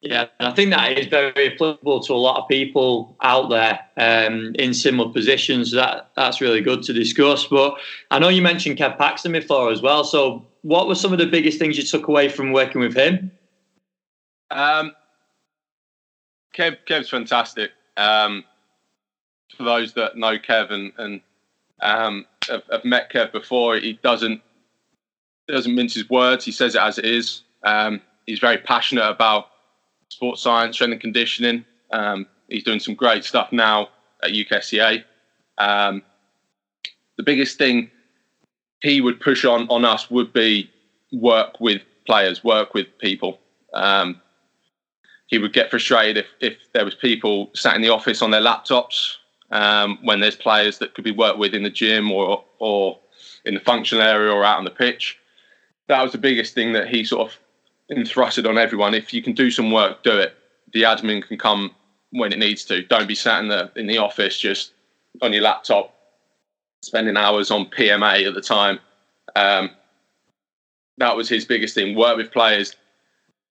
Yeah, 0.00 0.26
I 0.38 0.52
think 0.52 0.70
that 0.70 0.96
is 0.96 1.06
very 1.06 1.54
applicable 1.54 2.00
to 2.00 2.12
a 2.12 2.14
lot 2.14 2.40
of 2.40 2.48
people 2.48 3.16
out 3.20 3.50
there 3.50 3.80
um, 3.96 4.54
in 4.56 4.72
similar 4.72 5.12
positions. 5.12 5.72
That 5.72 6.10
that's 6.14 6.40
really 6.40 6.60
good 6.60 6.84
to 6.84 6.92
discuss. 6.92 7.46
But 7.46 7.74
I 8.12 8.20
know 8.20 8.28
you 8.28 8.40
mentioned 8.40 8.78
Kev 8.78 8.96
Paxton 8.96 9.32
before 9.32 9.72
as 9.72 9.82
well. 9.82 10.04
So, 10.04 10.46
what 10.62 10.86
were 10.86 10.94
some 10.94 11.12
of 11.12 11.18
the 11.18 11.26
biggest 11.26 11.58
things 11.58 11.76
you 11.76 11.82
took 11.82 12.06
away 12.06 12.28
from 12.28 12.52
working 12.52 12.80
with 12.80 12.94
him? 12.94 13.32
Um, 14.52 14.92
Kev, 16.56 16.76
Kev's 16.88 17.08
fantastic. 17.08 17.72
Um, 17.96 18.44
for 19.56 19.64
those 19.64 19.94
that 19.94 20.16
know 20.16 20.38
Kev 20.38 20.70
and, 20.70 20.92
and 20.98 21.20
um, 21.82 22.24
have, 22.48 22.62
have, 22.70 22.84
met 22.84 23.10
Kev 23.10 23.32
before, 23.32 23.74
he 23.76 23.94
doesn't 23.94 24.40
doesn't 25.48 25.74
mince 25.74 25.94
his 25.94 26.08
words. 26.08 26.44
He 26.44 26.52
says 26.52 26.76
it 26.76 26.82
as 26.82 26.98
it 26.98 27.04
is. 27.04 27.42
Um, 27.64 28.00
he's 28.26 28.38
very 28.38 28.58
passionate 28.58 29.08
about 29.08 29.48
sports 30.08 30.42
science, 30.42 30.76
strength 30.76 30.92
and 30.92 31.00
conditioning. 31.00 31.64
Um, 31.90 32.26
he's 32.48 32.64
doing 32.64 32.80
some 32.80 32.94
great 32.94 33.24
stuff 33.24 33.52
now 33.52 33.88
at 34.22 34.30
UKSCA. 34.30 35.04
Um, 35.58 36.02
the 37.16 37.22
biggest 37.22 37.58
thing 37.58 37.90
he 38.80 39.00
would 39.00 39.20
push 39.20 39.44
on 39.44 39.68
on 39.68 39.84
us 39.84 40.10
would 40.10 40.32
be 40.32 40.70
work 41.12 41.60
with 41.60 41.82
players, 42.06 42.44
work 42.44 42.74
with 42.74 42.86
people. 42.98 43.38
Um, 43.74 44.20
he 45.26 45.38
would 45.38 45.52
get 45.52 45.70
frustrated 45.70 46.16
if, 46.16 46.26
if 46.40 46.58
there 46.72 46.84
was 46.84 46.94
people 46.94 47.50
sat 47.54 47.76
in 47.76 47.82
the 47.82 47.90
office 47.90 48.22
on 48.22 48.30
their 48.30 48.40
laptops 48.40 49.16
um, 49.50 49.98
when 50.02 50.20
there's 50.20 50.36
players 50.36 50.78
that 50.78 50.94
could 50.94 51.04
be 51.04 51.10
worked 51.10 51.38
with 51.38 51.54
in 51.54 51.62
the 51.62 51.70
gym 51.70 52.10
or 52.10 52.44
or 52.58 52.98
in 53.44 53.54
the 53.54 53.60
functional 53.60 54.02
area 54.02 54.32
or 54.32 54.44
out 54.44 54.58
on 54.58 54.64
the 54.64 54.70
pitch. 54.70 55.18
That 55.88 56.02
was 56.02 56.12
the 56.12 56.18
biggest 56.18 56.54
thing 56.54 56.72
that 56.74 56.88
he 56.88 57.04
sort 57.04 57.28
of 57.28 57.38
thrusted 57.90 58.48
on 58.48 58.58
everyone. 58.58 58.94
If 58.94 59.12
you 59.12 59.22
can 59.22 59.32
do 59.32 59.50
some 59.50 59.70
work, 59.70 60.02
do 60.02 60.16
it. 60.16 60.34
The 60.72 60.82
admin 60.82 61.26
can 61.26 61.38
come 61.38 61.74
when 62.10 62.32
it 62.32 62.38
needs 62.38 62.64
to. 62.66 62.82
Don't 62.82 63.08
be 63.08 63.14
sat 63.14 63.40
in 63.40 63.48
the 63.48 63.70
in 63.76 63.86
the 63.86 63.98
office 63.98 64.38
just 64.38 64.72
on 65.22 65.32
your 65.32 65.42
laptop, 65.42 65.94
spending 66.82 67.16
hours 67.16 67.50
on 67.50 67.66
PMA 67.66 68.26
at 68.26 68.34
the 68.34 68.40
time. 68.40 68.78
Um, 69.34 69.70
that 70.98 71.16
was 71.16 71.28
his 71.28 71.44
biggest 71.44 71.74
thing. 71.74 71.96
Work 71.96 72.16
with 72.16 72.32
players. 72.32 72.74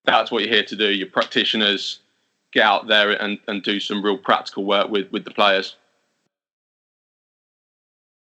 That's 0.06 0.32
what 0.32 0.44
you're 0.44 0.54
here 0.54 0.64
to 0.64 0.76
do. 0.76 0.90
Your 0.90 1.10
practitioners 1.10 2.00
get 2.54 2.64
out 2.64 2.88
there 2.88 3.12
and, 3.12 3.40
and 3.48 3.64
do 3.64 3.80
some 3.80 4.04
real 4.04 4.18
practical 4.18 4.66
work 4.66 4.90
with, 4.90 5.12
with 5.12 5.26
the 5.26 5.32
players. 5.32 5.76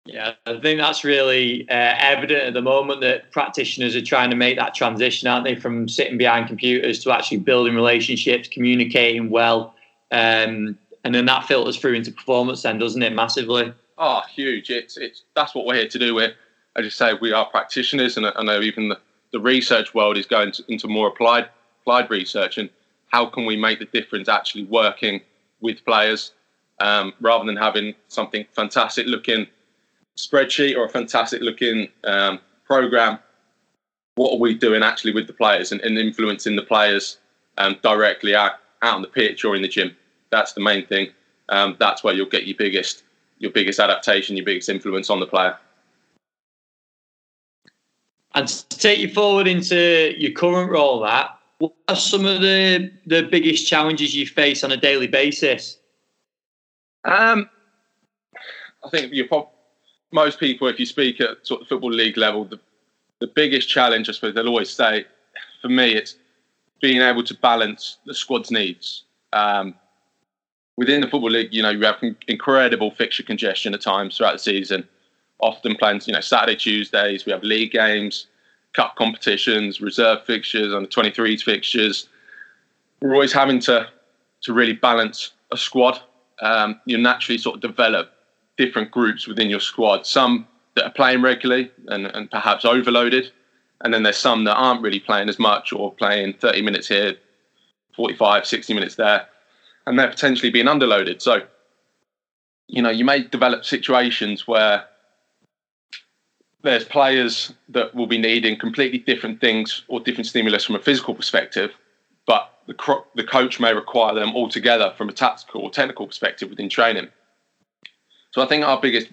Yeah, 0.06 0.34
I 0.46 0.60
think 0.60 0.80
that's 0.80 1.04
really 1.04 1.68
uh, 1.68 1.96
evident 1.98 2.44
at 2.44 2.54
the 2.54 2.62
moment 2.62 3.02
that 3.02 3.32
practitioners 3.32 3.96
are 3.96 4.04
trying 4.04 4.30
to 4.30 4.36
make 4.36 4.56
that 4.58 4.76
transition, 4.76 5.28
aren't 5.28 5.46
they, 5.46 5.56
from 5.56 5.90
sitting 5.90 6.18
behind 6.18 6.48
computers 6.48 7.04
to 7.04 7.12
actually 7.12 7.38
building 7.38 7.74
relationships, 7.74 8.48
communicating 8.48 9.32
well, 9.32 9.74
um, 10.12 10.78
and 11.04 11.16
then 11.16 11.26
that 11.26 11.46
filters 11.46 11.78
through 11.78 11.94
into 11.94 12.12
performance, 12.12 12.62
then 12.62 12.78
doesn't 12.78 13.02
it, 13.02 13.14
massively? 13.14 13.74
Oh, 13.98 14.22
huge! 14.32 14.70
It's 14.70 14.96
it's 14.96 15.24
that's 15.36 15.56
what 15.56 15.66
we're 15.66 15.76
here 15.76 15.88
to 15.88 16.00
do. 16.00 16.14
We're, 16.14 16.34
as 16.76 16.84
you 16.84 16.92
say, 16.92 17.14
we 17.20 17.32
are 17.32 17.46
practitioners, 17.46 18.16
and 18.16 18.28
I 18.28 18.44
know 18.44 18.62
even 18.62 18.90
the, 18.90 19.00
the 19.32 19.40
research 19.40 19.96
world 19.96 20.18
is 20.18 20.28
going 20.28 20.52
to, 20.54 20.64
into 20.68 20.88
more 20.88 21.08
applied 21.08 21.50
applied 21.82 22.12
research, 22.12 22.60
and 22.60 22.70
how 23.08 23.26
can 23.26 23.46
we 23.48 23.56
make 23.56 23.80
the 23.80 23.86
difference 23.86 24.30
actually 24.30 24.66
working 24.66 25.22
with 25.62 25.84
players 25.84 26.34
um, 26.80 27.14
rather 27.22 27.46
than 27.46 27.56
having 27.56 27.96
something 28.08 28.46
fantastic 28.54 29.08
looking 29.08 29.48
spreadsheet 30.18 30.78
or 30.78 30.86
a 30.86 30.90
fantastic 30.90 31.42
looking 31.42 31.88
um, 32.04 32.40
program, 32.66 33.20
what 34.16 34.34
are 34.34 34.40
we 34.40 34.54
doing 34.54 34.84
actually 34.84 35.14
with 35.14 35.28
the 35.28 35.34
players 35.34 35.72
and, 35.72 35.82
and 35.82 35.98
influencing 35.98 36.56
the 36.56 36.64
players 36.64 37.18
um, 37.58 37.78
directly 37.84 38.36
out, 38.36 38.54
out 38.82 38.96
on 38.96 39.02
the 39.02 39.08
pitch 39.08 39.44
or 39.44 39.56
in 39.56 39.62
the 39.62 39.68
gym? 39.68 39.96
That's 40.32 40.54
the 40.54 40.62
main 40.62 40.86
thing. 40.88 41.10
Um, 41.50 41.76
that's 41.80 42.04
where 42.04 42.14
you'll 42.14 42.30
get 42.30 42.48
your 42.48 42.58
biggest 42.58 43.04
your 43.38 43.52
biggest 43.52 43.80
adaptation, 43.80 44.38
your 44.38 44.46
biggest 44.46 44.70
influence 44.70 45.10
on 45.10 45.20
the 45.20 45.28
player. 45.28 45.58
And 48.34 48.48
to 48.48 48.78
take 48.78 49.00
you 49.00 49.10
forward 49.14 49.46
into 49.46 50.14
your 50.18 50.32
current 50.32 50.72
role, 50.72 51.02
that 51.02 51.38
what 51.60 51.74
are 51.88 51.96
some 51.96 52.26
of 52.26 52.42
the 52.42 52.92
the 53.06 53.24
biggest 53.24 53.68
challenges 53.68 54.16
you 54.16 54.26
face 54.26 54.64
on 54.64 54.72
a 54.72 54.78
daily 54.78 55.08
basis? 55.08 55.78
Um, 57.04 57.50
I 58.84 58.90
think 58.90 59.14
you're 59.14 59.28
probably 59.28 59.52
most 60.12 60.40
people, 60.40 60.68
if 60.68 60.80
you 60.80 60.86
speak 60.86 61.20
at 61.22 61.46
sort 61.46 61.62
of 61.62 61.68
football 61.68 61.92
league 61.92 62.18
level, 62.18 62.46
the, 62.46 62.60
the 63.20 63.28
biggest 63.28 63.70
challenge, 63.70 64.10
I 64.10 64.14
suppose, 64.14 64.34
they'll 64.34 64.48
always 64.48 64.70
say, 64.70 65.06
for 65.62 65.70
me, 65.70 65.94
it's 65.94 66.16
being 66.82 67.02
able 67.02 67.24
to 67.24 67.34
balance 67.36 67.98
the 68.06 68.14
squad's 68.14 68.52
needs. 68.52 69.04
Um, 69.34 69.76
within 70.78 71.02
the 71.02 71.08
football 71.08 71.32
league, 71.32 71.54
you 71.54 71.62
know, 71.62 71.72
you 71.72 71.82
have 71.86 72.02
incredible 72.28 72.92
fixture 72.92 73.24
congestion 73.24 73.74
at 73.74 73.82
times 73.82 74.18
throughout 74.18 74.34
the 74.34 74.40
season. 74.40 74.88
Often 75.40 75.76
plans, 75.76 76.08
you 76.08 76.14
know, 76.14 76.22
Saturday, 76.22 76.56
Tuesdays, 76.56 77.26
we 77.26 77.32
have 77.32 77.44
league 77.44 77.72
games, 77.72 78.28
cup 78.74 78.96
competitions, 78.96 79.82
reserve 79.82 80.24
fixtures, 80.26 80.74
under 80.74 80.90
23s 80.90 81.42
fixtures. 81.44 82.08
We're 83.02 83.14
always 83.14 83.34
having 83.34 83.60
to 83.62 83.90
to 84.42 84.54
really 84.54 84.74
balance 84.74 85.32
a 85.52 85.58
squad. 85.58 86.00
Um, 86.42 86.80
you 86.86 86.98
naturally 86.98 87.38
sort 87.38 87.56
of 87.56 87.62
develop 87.62 88.12
different 88.58 88.92
groups 88.92 89.28
within 89.28 89.50
your 89.50 89.60
squad. 89.60 90.06
Some 90.06 90.48
that 90.76 90.86
are 90.86 90.92
playing 90.92 91.22
regularly 91.22 91.72
and, 91.88 92.08
and 92.08 92.30
perhaps 92.30 92.66
overloaded, 92.66 93.32
and 93.82 93.94
then 93.94 94.04
there's 94.04 94.18
some 94.18 94.44
that 94.46 94.56
aren't 94.56 94.82
really 94.82 95.00
playing 95.00 95.30
as 95.30 95.40
much 95.40 95.74
or 95.74 95.94
playing 95.94 96.34
30 96.34 96.62
minutes 96.62 96.88
here, 96.88 97.16
45, 97.96 98.46
60 98.46 98.74
minutes 98.74 98.96
there, 98.96 99.28
and 99.86 99.98
they're 99.98 100.10
potentially 100.10 100.50
being 100.52 100.66
underloaded. 100.66 101.22
So, 101.22 101.42
you 102.68 102.82
know, 102.82 102.90
you 102.90 103.06
may 103.06 103.24
develop 103.24 103.64
situations 103.64 104.48
where 104.48 104.86
there's 106.64 106.84
players 106.84 107.54
that 107.70 107.94
will 107.94 108.08
be 108.08 108.18
needing 108.18 108.58
completely 108.58 108.98
different 108.98 109.40
things 109.40 109.84
or 109.88 110.00
different 110.00 110.26
stimulus 110.26 110.66
from 110.66 110.76
a 110.76 110.80
physical 110.80 111.14
perspective, 111.14 111.72
but 112.26 112.52
the, 112.66 113.04
the 113.16 113.24
coach 113.24 113.60
may 113.60 113.74
require 113.74 114.16
them 114.16 114.36
altogether 114.36 114.94
from 114.98 115.08
a 115.08 115.14
tactical 115.14 115.62
or 115.62 115.70
technical 115.70 116.08
perspective 116.08 116.50
within 116.50 116.68
training. 116.68 117.08
So 118.36 118.42
I 118.42 118.48
think 118.48 118.66
our 118.66 118.82
biggest 118.82 119.08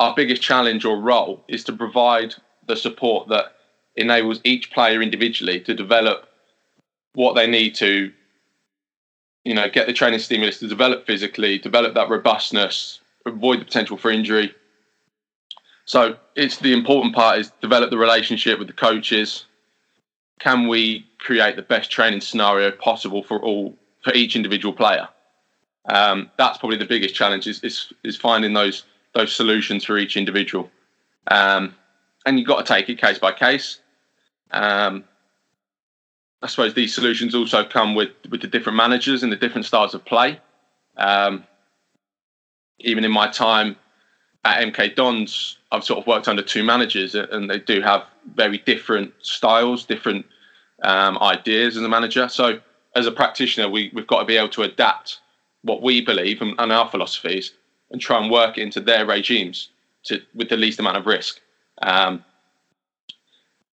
our 0.00 0.16
biggest 0.16 0.42
challenge 0.42 0.84
or 0.84 0.98
role 0.98 1.44
is 1.46 1.62
to 1.64 1.72
provide 1.72 2.34
the 2.66 2.74
support 2.74 3.28
that 3.28 3.52
enables 3.94 4.40
each 4.42 4.72
player 4.72 5.00
individually 5.00 5.60
to 5.60 5.74
develop 5.74 6.28
what 7.14 7.36
they 7.36 7.46
need 7.46 7.76
to 7.76 8.12
you 9.44 9.54
know 9.54 9.68
get 9.68 9.86
the 9.86 9.92
training 9.92 10.18
stimulus 10.18 10.58
to 10.58 10.66
develop 10.66 11.06
physically 11.06 11.56
develop 11.58 11.94
that 11.94 12.10
robustness 12.10 12.98
avoid 13.26 13.60
the 13.60 13.64
potential 13.64 13.96
for 13.96 14.10
injury. 14.10 14.52
So 15.84 16.16
it's 16.34 16.56
the 16.56 16.72
important 16.72 17.14
part 17.14 17.38
is 17.38 17.52
develop 17.60 17.90
the 17.90 17.98
relationship 17.98 18.58
with 18.58 18.66
the 18.66 18.74
coaches. 18.74 19.44
Can 20.40 20.66
we 20.66 21.06
create 21.18 21.54
the 21.54 21.62
best 21.62 21.92
training 21.92 22.22
scenario 22.22 22.72
possible 22.72 23.22
for 23.22 23.38
all 23.38 23.76
for 24.02 24.12
each 24.14 24.34
individual 24.34 24.74
player 24.74 25.08
um, 25.86 26.30
that's 26.36 26.58
probably 26.58 26.76
the 26.76 26.84
biggest 26.84 27.14
challenge 27.14 27.46
is, 27.46 27.62
is, 27.62 27.92
is 28.04 28.16
finding 28.16 28.52
those 28.52 28.84
those 29.14 29.34
solutions 29.34 29.84
for 29.84 29.96
each 29.96 30.16
individual. 30.16 30.70
Um, 31.30 31.74
and 32.26 32.38
you've 32.38 32.46
got 32.46 32.64
to 32.64 32.72
take 32.72 32.88
it 32.88 32.98
case 32.98 33.18
by 33.18 33.32
case. 33.32 33.80
Um, 34.50 35.04
I 36.42 36.46
suppose 36.46 36.74
these 36.74 36.94
solutions 36.94 37.34
also 37.34 37.64
come 37.64 37.94
with 37.94 38.10
with 38.30 38.42
the 38.42 38.46
different 38.46 38.76
managers 38.76 39.22
and 39.22 39.32
the 39.32 39.36
different 39.36 39.66
styles 39.66 39.94
of 39.94 40.04
play. 40.04 40.40
Um, 40.96 41.44
even 42.80 43.04
in 43.04 43.10
my 43.10 43.28
time 43.28 43.76
at 44.44 44.62
MK 44.72 44.94
Dons, 44.94 45.58
I've 45.72 45.84
sort 45.84 45.98
of 45.98 46.06
worked 46.06 46.28
under 46.28 46.42
two 46.42 46.62
managers, 46.62 47.14
and 47.14 47.50
they 47.50 47.58
do 47.58 47.80
have 47.80 48.04
very 48.34 48.58
different 48.58 49.12
styles, 49.20 49.84
different 49.84 50.26
um, 50.82 51.18
ideas 51.18 51.76
as 51.76 51.82
a 51.82 51.88
manager. 51.88 52.28
So, 52.28 52.60
as 52.94 53.06
a 53.06 53.12
practitioner, 53.12 53.68
we, 53.68 53.90
we've 53.92 54.06
got 54.06 54.20
to 54.20 54.24
be 54.24 54.36
able 54.36 54.48
to 54.50 54.62
adapt 54.62 55.20
what 55.62 55.82
we 55.82 56.00
believe 56.00 56.40
and, 56.40 56.54
and 56.58 56.72
our 56.72 56.88
philosophies 56.88 57.52
and 57.90 58.00
try 58.00 58.20
and 58.20 58.30
work 58.30 58.58
into 58.58 58.80
their 58.80 59.06
regimes 59.06 59.70
to, 60.04 60.20
with 60.34 60.48
the 60.48 60.56
least 60.56 60.78
amount 60.78 60.96
of 60.96 61.06
risk. 61.06 61.40
Um, 61.82 62.24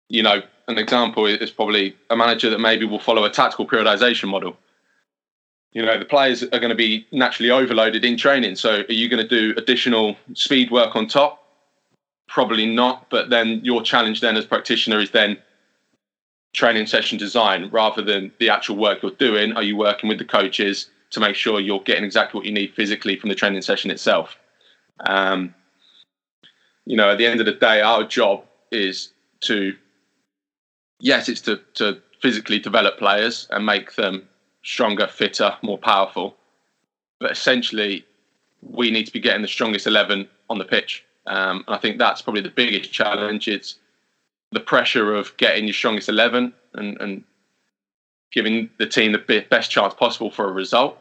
you 0.09 0.23
know, 0.23 0.43
an 0.69 0.79
example 0.79 1.27
is 1.27 1.51
probably 1.51 1.97
a 2.11 2.17
manager 2.17 2.51
that 2.51 2.59
maybe 2.59 2.85
will 2.85 2.99
follow 2.99 3.25
a 3.25 3.31
tactical 3.31 3.67
periodization 3.67 4.29
model. 4.29 4.57
You 5.73 5.85
know, 5.85 5.99
the 5.99 6.05
players 6.05 6.43
are 6.43 6.49
going 6.49 6.71
to 6.71 6.75
be 6.75 7.07
naturally 7.13 7.51
overloaded 7.51 8.05
in 8.05 8.17
training. 8.17 8.57
So, 8.57 8.83
are 8.89 8.93
you 8.93 9.09
going 9.09 9.27
to 9.27 9.29
do 9.29 9.55
additional 9.59 10.17
speed 10.35 10.71
work 10.71 10.97
on 10.97 11.07
top? 11.07 11.45
Probably 12.27 12.67
not. 12.67 13.09
But 13.11 13.31
then 13.31 13.61
your 13.63 13.83
challenge 13.83 14.21
then 14.21 14.37
as 14.37 14.47
practitioner 14.47 14.99
is 14.99 15.11
then 15.11 15.39
training 16.55 16.87
session 16.87 17.19
design 17.19 17.69
rather 17.71 18.03
than 18.03 18.33
the 18.39 18.49
actual 18.49 18.77
work 18.77 19.03
you're 19.03 19.13
doing. 19.13 19.53
Are 19.53 19.63
you 19.63 19.77
working 19.77 20.09
with 20.09 20.19
the 20.19 20.25
coaches 20.25 20.89
to 21.11 21.21
make 21.21 21.35
sure 21.35 21.61
you're 21.61 21.81
getting 21.81 22.05
exactly 22.05 22.39
what 22.39 22.47
you 22.47 22.53
need 22.53 22.75
physically 22.75 23.17
from 23.17 23.29
the 23.29 23.35
training 23.35 23.63
session 23.63 23.91
itself? 23.91 24.37
Um, 25.01 25.55
you 26.85 26.97
know, 26.97 27.11
at 27.11 27.19
the 27.19 27.27
end 27.27 27.41
of 27.41 27.47
the 27.47 27.53
day, 27.53 27.81
our 27.81 28.05
job 28.05 28.45
is 28.71 29.13
to 29.41 29.75
yes, 31.01 31.29
it's 31.29 31.41
to, 31.43 31.61
to 31.75 32.01
physically 32.21 32.59
develop 32.59 32.99
players 32.99 33.47
and 33.51 33.65
make 33.65 33.95
them 33.95 34.29
stronger, 34.63 35.07
fitter, 35.07 35.57
more 35.63 35.79
powerful. 35.79 36.37
But 37.21 37.31
essentially, 37.31 38.05
we 38.63 38.91
need 38.91 39.07
to 39.07 39.13
be 39.13 39.21
getting 39.21 39.43
the 39.43 39.49
strongest 39.49 39.87
11 39.87 40.29
on 40.51 40.59
the 40.59 40.65
pitch. 40.65 41.05
Um, 41.27 41.65
and 41.67 41.77
I 41.77 41.79
think 41.79 41.99
that's 41.99 42.23
probably 42.23 42.43
the 42.43 42.51
biggest 42.51 42.93
challenge. 42.93 43.49
It's 43.49 43.77
the 44.53 44.61
pressure 44.61 45.15
of 45.15 45.37
getting 45.37 45.65
your 45.65 45.75
strongest 45.75 46.09
11 46.09 46.53
and, 46.75 47.01
and 47.01 47.25
giving 48.33 48.71
the 48.79 48.87
team 48.87 49.13
the 49.13 49.47
best 49.51 49.71
chance 49.71 49.95
possible 49.95 50.31
for 50.31 50.49
a 50.49 50.53
result. 50.53 50.99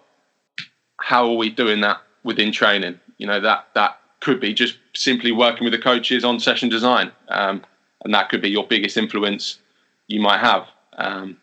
How 1.00 1.30
are 1.30 1.36
we 1.36 1.50
doing 1.50 1.82
that 1.82 2.02
within 2.24 2.52
training? 2.52 3.00
You 3.18 3.28
know, 3.28 3.40
that, 3.40 3.68
that 3.76 4.00
could 4.20 4.40
be 4.40 4.54
just 4.54 4.78
simply 4.96 5.32
working 5.32 5.64
with 5.64 5.74
the 5.74 5.80
coaches 5.80 6.24
on 6.24 6.40
session 6.40 6.70
design. 6.70 7.12
Um, 7.30 7.64
and 8.04 8.14
that 8.14 8.30
could 8.30 8.42
be 8.42 8.50
your 8.50 8.66
biggest 8.66 8.98
influence 8.98 9.60
you 10.08 10.22
might 10.22 10.40
have. 10.40 10.68
Um, 10.98 11.38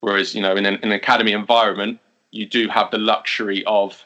whereas, 0.00 0.34
you 0.34 0.40
know, 0.40 0.56
in 0.56 0.66
an, 0.66 0.76
in 0.76 0.84
an, 0.84 0.92
academy 0.92 1.32
environment, 1.32 2.00
you 2.30 2.46
do 2.46 2.68
have 2.68 2.90
the 2.90 2.98
luxury 2.98 3.64
of, 3.66 4.04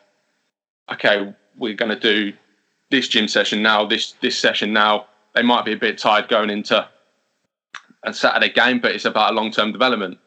okay, 0.91 1.35
we're 1.57 1.75
going 1.75 1.91
to 1.91 1.99
do 1.99 2.33
this 2.91 3.09
gym 3.09 3.29
session 3.29 3.63
now, 3.63 3.87
this 3.87 4.13
this 4.21 4.39
session 4.39 4.73
now. 4.73 5.07
They 5.35 5.43
might 5.43 5.65
be 5.65 5.73
a 5.73 5.77
bit 5.77 5.97
tired 5.97 6.29
going 6.29 6.51
into 6.51 6.87
a 8.05 8.13
Saturday 8.13 8.53
game, 8.53 8.81
but 8.81 8.93
it's 8.93 9.07
about 9.07 9.33
a 9.33 9.35
long 9.35 9.51
term 9.51 9.73
development. 9.73 10.19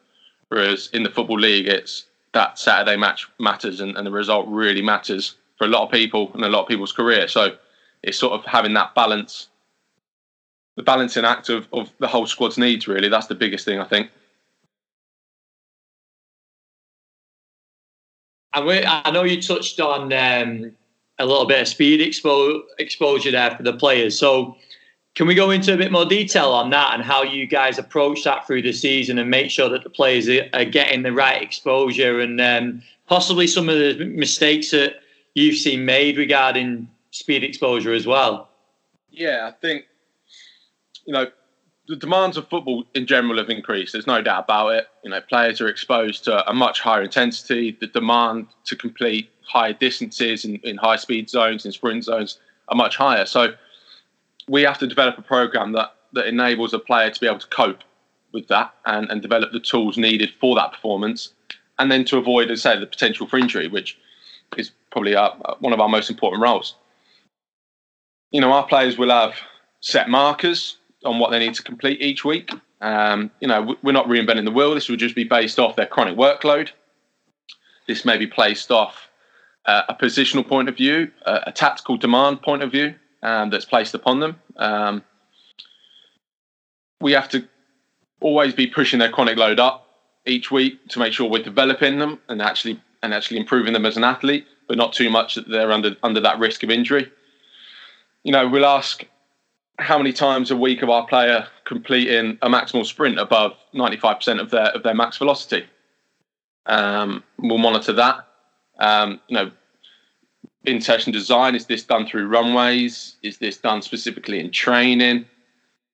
Whereas 0.48 0.90
in 0.92 1.02
the 1.02 1.10
football 1.10 1.38
league, 1.38 1.66
it's 1.66 2.06
that 2.32 2.58
Saturday 2.58 2.96
match 2.96 3.28
matters, 3.38 3.80
and, 3.80 3.96
and 3.96 4.06
the 4.06 4.10
result 4.10 4.46
really 4.48 4.82
matters 4.82 5.36
for 5.58 5.64
a 5.64 5.68
lot 5.68 5.84
of 5.84 5.90
people 5.90 6.30
and 6.34 6.44
a 6.44 6.48
lot 6.48 6.62
of 6.62 6.68
people's 6.68 6.92
career. 6.92 7.28
So 7.28 7.56
it's 8.02 8.18
sort 8.18 8.32
of 8.32 8.44
having 8.44 8.74
that 8.74 8.94
balance 8.94 9.48
the 10.76 10.82
balancing 10.82 11.24
act 11.24 11.48
of, 11.48 11.66
of 11.72 11.90
the 11.98 12.06
whole 12.06 12.26
squad's 12.26 12.58
needs. 12.58 12.86
Really, 12.86 13.08
that's 13.08 13.26
the 13.26 13.34
biggest 13.34 13.64
thing 13.64 13.80
I 13.80 13.84
think. 13.84 14.10
And 18.52 18.66
we, 18.66 18.84
I 18.84 19.10
know 19.10 19.24
you 19.24 19.40
touched 19.40 19.80
on 19.80 20.12
um, 20.12 20.72
a 21.18 21.26
little 21.26 21.46
bit 21.46 21.60
of 21.60 21.68
speed 21.68 22.00
expo- 22.00 22.62
exposure 22.78 23.30
there 23.30 23.50
for 23.56 23.62
the 23.62 23.74
players. 23.74 24.18
So, 24.18 24.56
can 25.16 25.26
we 25.26 25.34
go 25.34 25.50
into 25.50 25.72
a 25.72 25.76
bit 25.76 25.90
more 25.90 26.04
detail 26.04 26.52
on 26.52 26.70
that 26.70 26.92
and 26.92 27.02
how 27.02 27.22
you 27.22 27.46
guys 27.46 27.78
approach 27.78 28.22
that 28.24 28.46
through 28.46 28.62
the 28.62 28.72
season 28.72 29.18
and 29.18 29.30
make 29.30 29.50
sure 29.50 29.68
that 29.70 29.82
the 29.82 29.90
players 29.90 30.28
are, 30.28 30.64
getting 30.66 31.02
the 31.02 31.12
right 31.12 31.42
exposure 31.42 32.20
and 32.20 32.40
um, 32.40 32.82
possibly 33.08 33.46
some 33.46 33.68
of 33.68 33.78
the 33.78 34.04
mistakes 34.04 34.70
that 34.70 34.96
you've 35.34 35.56
seen 35.56 35.86
made 35.86 36.18
regarding 36.18 36.88
speed 37.12 37.42
exposure 37.42 37.94
as 37.94 38.06
well? 38.06 38.50
Yeah, 39.10 39.48
I 39.48 39.52
think 39.52 39.86
you 41.06 41.14
know, 41.14 41.26
the 41.88 41.96
demands 41.96 42.36
of 42.36 42.48
football 42.48 42.84
in 42.94 43.06
general 43.06 43.38
have 43.38 43.48
increased. 43.48 43.92
There's 43.92 44.06
no 44.06 44.20
doubt 44.20 44.44
about 44.44 44.68
it. 44.74 44.88
You 45.02 45.10
know, 45.10 45.20
players 45.22 45.60
are 45.60 45.68
exposed 45.68 46.24
to 46.24 46.48
a 46.48 46.52
much 46.52 46.80
higher 46.80 47.02
intensity. 47.02 47.76
The 47.80 47.86
demand 47.86 48.48
to 48.64 48.76
complete 48.76 49.30
higher 49.46 49.72
distances 49.72 50.44
in, 50.44 50.56
in 50.56 50.76
high 50.76 50.96
speed 50.96 51.30
zones, 51.30 51.64
in 51.64 51.72
sprint 51.72 52.04
zones, 52.04 52.38
are 52.68 52.76
much 52.76 52.96
higher. 52.96 53.24
So 53.24 53.54
we 54.48 54.62
have 54.62 54.78
to 54.78 54.86
develop 54.86 55.18
a 55.18 55.22
program 55.22 55.72
that, 55.72 55.94
that 56.12 56.26
enables 56.26 56.72
a 56.72 56.78
player 56.78 57.10
to 57.10 57.20
be 57.20 57.26
able 57.26 57.38
to 57.38 57.46
cope 57.48 57.82
with 58.32 58.48
that 58.48 58.74
and, 58.84 59.10
and 59.10 59.22
develop 59.22 59.52
the 59.52 59.60
tools 59.60 59.96
needed 59.96 60.30
for 60.40 60.54
that 60.56 60.72
performance. 60.72 61.32
And 61.78 61.90
then 61.90 62.04
to 62.06 62.18
avoid, 62.18 62.50
as 62.50 62.64
I 62.64 62.74
say, 62.74 62.80
the 62.80 62.86
potential 62.86 63.26
for 63.26 63.38
injury, 63.38 63.68
which 63.68 63.98
is 64.56 64.70
probably 64.90 65.14
our, 65.14 65.36
one 65.60 65.72
of 65.72 65.80
our 65.80 65.88
most 65.88 66.10
important 66.10 66.42
roles. 66.42 66.74
You 68.30 68.40
know, 68.40 68.52
our 68.52 68.66
players 68.66 68.98
will 68.98 69.10
have 69.10 69.34
set 69.80 70.08
markers 70.08 70.78
on 71.04 71.18
what 71.18 71.30
they 71.30 71.38
need 71.38 71.54
to 71.54 71.62
complete 71.62 72.00
each 72.00 72.24
week. 72.24 72.50
Um, 72.80 73.30
you 73.40 73.48
know, 73.48 73.76
we're 73.82 73.92
not 73.92 74.06
reinventing 74.06 74.44
the 74.44 74.50
wheel. 74.50 74.74
This 74.74 74.88
would 74.88 74.98
just 74.98 75.14
be 75.14 75.24
based 75.24 75.58
off 75.58 75.76
their 75.76 75.86
chronic 75.86 76.16
workload. 76.16 76.70
This 77.86 78.04
may 78.04 78.16
be 78.16 78.26
placed 78.26 78.70
off 78.70 79.08
uh, 79.66 79.82
a 79.88 79.94
positional 79.94 80.46
point 80.46 80.68
of 80.68 80.76
view, 80.76 81.10
uh, 81.24 81.40
a 81.46 81.52
tactical 81.52 81.96
demand 81.96 82.42
point 82.42 82.62
of 82.62 82.72
view 82.72 82.94
um, 83.22 83.50
that's 83.50 83.64
placed 83.64 83.94
upon 83.94 84.20
them. 84.20 84.40
Um, 84.56 85.02
we 87.00 87.12
have 87.12 87.28
to 87.30 87.46
always 88.20 88.54
be 88.54 88.66
pushing 88.66 88.98
their 88.98 89.10
chronic 89.10 89.36
load 89.36 89.60
up 89.60 89.86
each 90.24 90.50
week 90.50 90.88
to 90.88 90.98
make 90.98 91.12
sure 91.12 91.28
we're 91.28 91.42
developing 91.42 91.98
them 91.98 92.18
and 92.28 92.42
actually 92.42 92.80
and 93.02 93.14
actually 93.14 93.38
improving 93.38 93.72
them 93.72 93.86
as 93.86 93.96
an 93.96 94.04
athlete, 94.04 94.46
but 94.66 94.76
not 94.76 94.92
too 94.92 95.10
much 95.10 95.34
that 95.34 95.48
they're 95.48 95.72
under 95.72 95.96
under 96.02 96.20
that 96.20 96.38
risk 96.38 96.62
of 96.62 96.70
injury. 96.70 97.10
You 98.24 98.32
know, 98.32 98.48
we'll 98.48 98.66
ask 98.66 99.04
how 99.78 99.98
many 99.98 100.12
times 100.12 100.50
a 100.50 100.56
week 100.56 100.82
of 100.82 100.90
our 100.90 101.06
player 101.06 101.46
completing 101.64 102.38
a 102.42 102.48
maximal 102.48 102.84
sprint 102.84 103.18
above 103.18 103.52
95% 103.74 104.40
of 104.40 104.50
their 104.50 104.68
of 104.68 104.82
their 104.82 104.94
max 104.94 105.18
velocity. 105.18 105.64
Um, 106.64 107.22
we'll 107.38 107.58
monitor 107.58 107.92
that. 107.92 108.26
Um, 108.78 109.20
you 109.28 109.36
know, 109.36 109.50
in 110.66 110.80
session 110.80 111.12
design, 111.12 111.54
is 111.54 111.66
this 111.66 111.84
done 111.84 112.06
through 112.06 112.26
runways? 112.26 113.16
Is 113.22 113.38
this 113.38 113.56
done 113.56 113.82
specifically 113.82 114.40
in 114.40 114.50
training? 114.50 115.26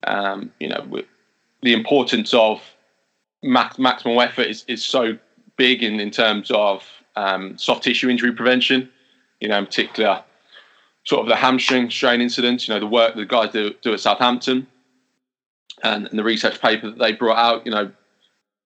Um, 0.06 0.50
you 0.58 0.68
know, 0.68 1.02
the 1.62 1.72
importance 1.72 2.34
of 2.34 2.60
max, 3.42 3.76
maximal 3.76 4.24
effort 4.24 4.46
is, 4.46 4.64
is 4.68 4.84
so 4.84 5.18
big 5.56 5.82
in, 5.82 6.00
in 6.00 6.10
terms 6.10 6.50
of 6.50 6.84
um, 7.16 7.56
soft 7.58 7.84
tissue 7.84 8.08
injury 8.08 8.32
prevention. 8.32 8.88
You 9.40 9.48
know, 9.48 9.58
in 9.58 9.66
particular, 9.66 10.22
sort 11.04 11.22
of 11.22 11.28
the 11.28 11.36
hamstring 11.36 11.90
strain 11.90 12.20
incidents, 12.20 12.66
you 12.66 12.74
know, 12.74 12.80
the 12.80 12.86
work 12.86 13.14
the 13.14 13.26
guys 13.26 13.50
do, 13.50 13.74
do 13.82 13.92
at 13.92 14.00
Southampton 14.00 14.66
and, 15.82 16.06
and, 16.06 16.18
the 16.18 16.24
research 16.24 16.60
paper 16.60 16.90
that 16.90 16.98
they 16.98 17.12
brought 17.12 17.38
out, 17.38 17.66
you 17.66 17.72
know, 17.72 17.90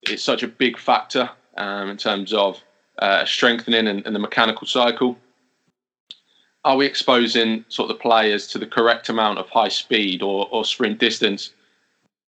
it's 0.02 0.22
such 0.22 0.42
a 0.42 0.48
big 0.48 0.78
factor 0.78 1.30
um, 1.56 1.88
in 1.88 1.96
terms 1.96 2.32
of 2.32 2.62
uh, 2.98 3.24
strengthening 3.24 3.88
and, 3.88 4.06
and, 4.06 4.14
the 4.14 4.20
mechanical 4.20 4.66
cycle. 4.66 5.16
Are 6.66 6.76
we 6.76 6.84
exposing 6.84 7.64
sort 7.68 7.88
of 7.88 7.96
the 7.96 8.02
players 8.02 8.48
to 8.48 8.58
the 8.58 8.66
correct 8.66 9.08
amount 9.08 9.38
of 9.38 9.48
high 9.48 9.68
speed 9.68 10.20
or, 10.20 10.48
or 10.50 10.64
sprint 10.64 10.98
distance, 10.98 11.52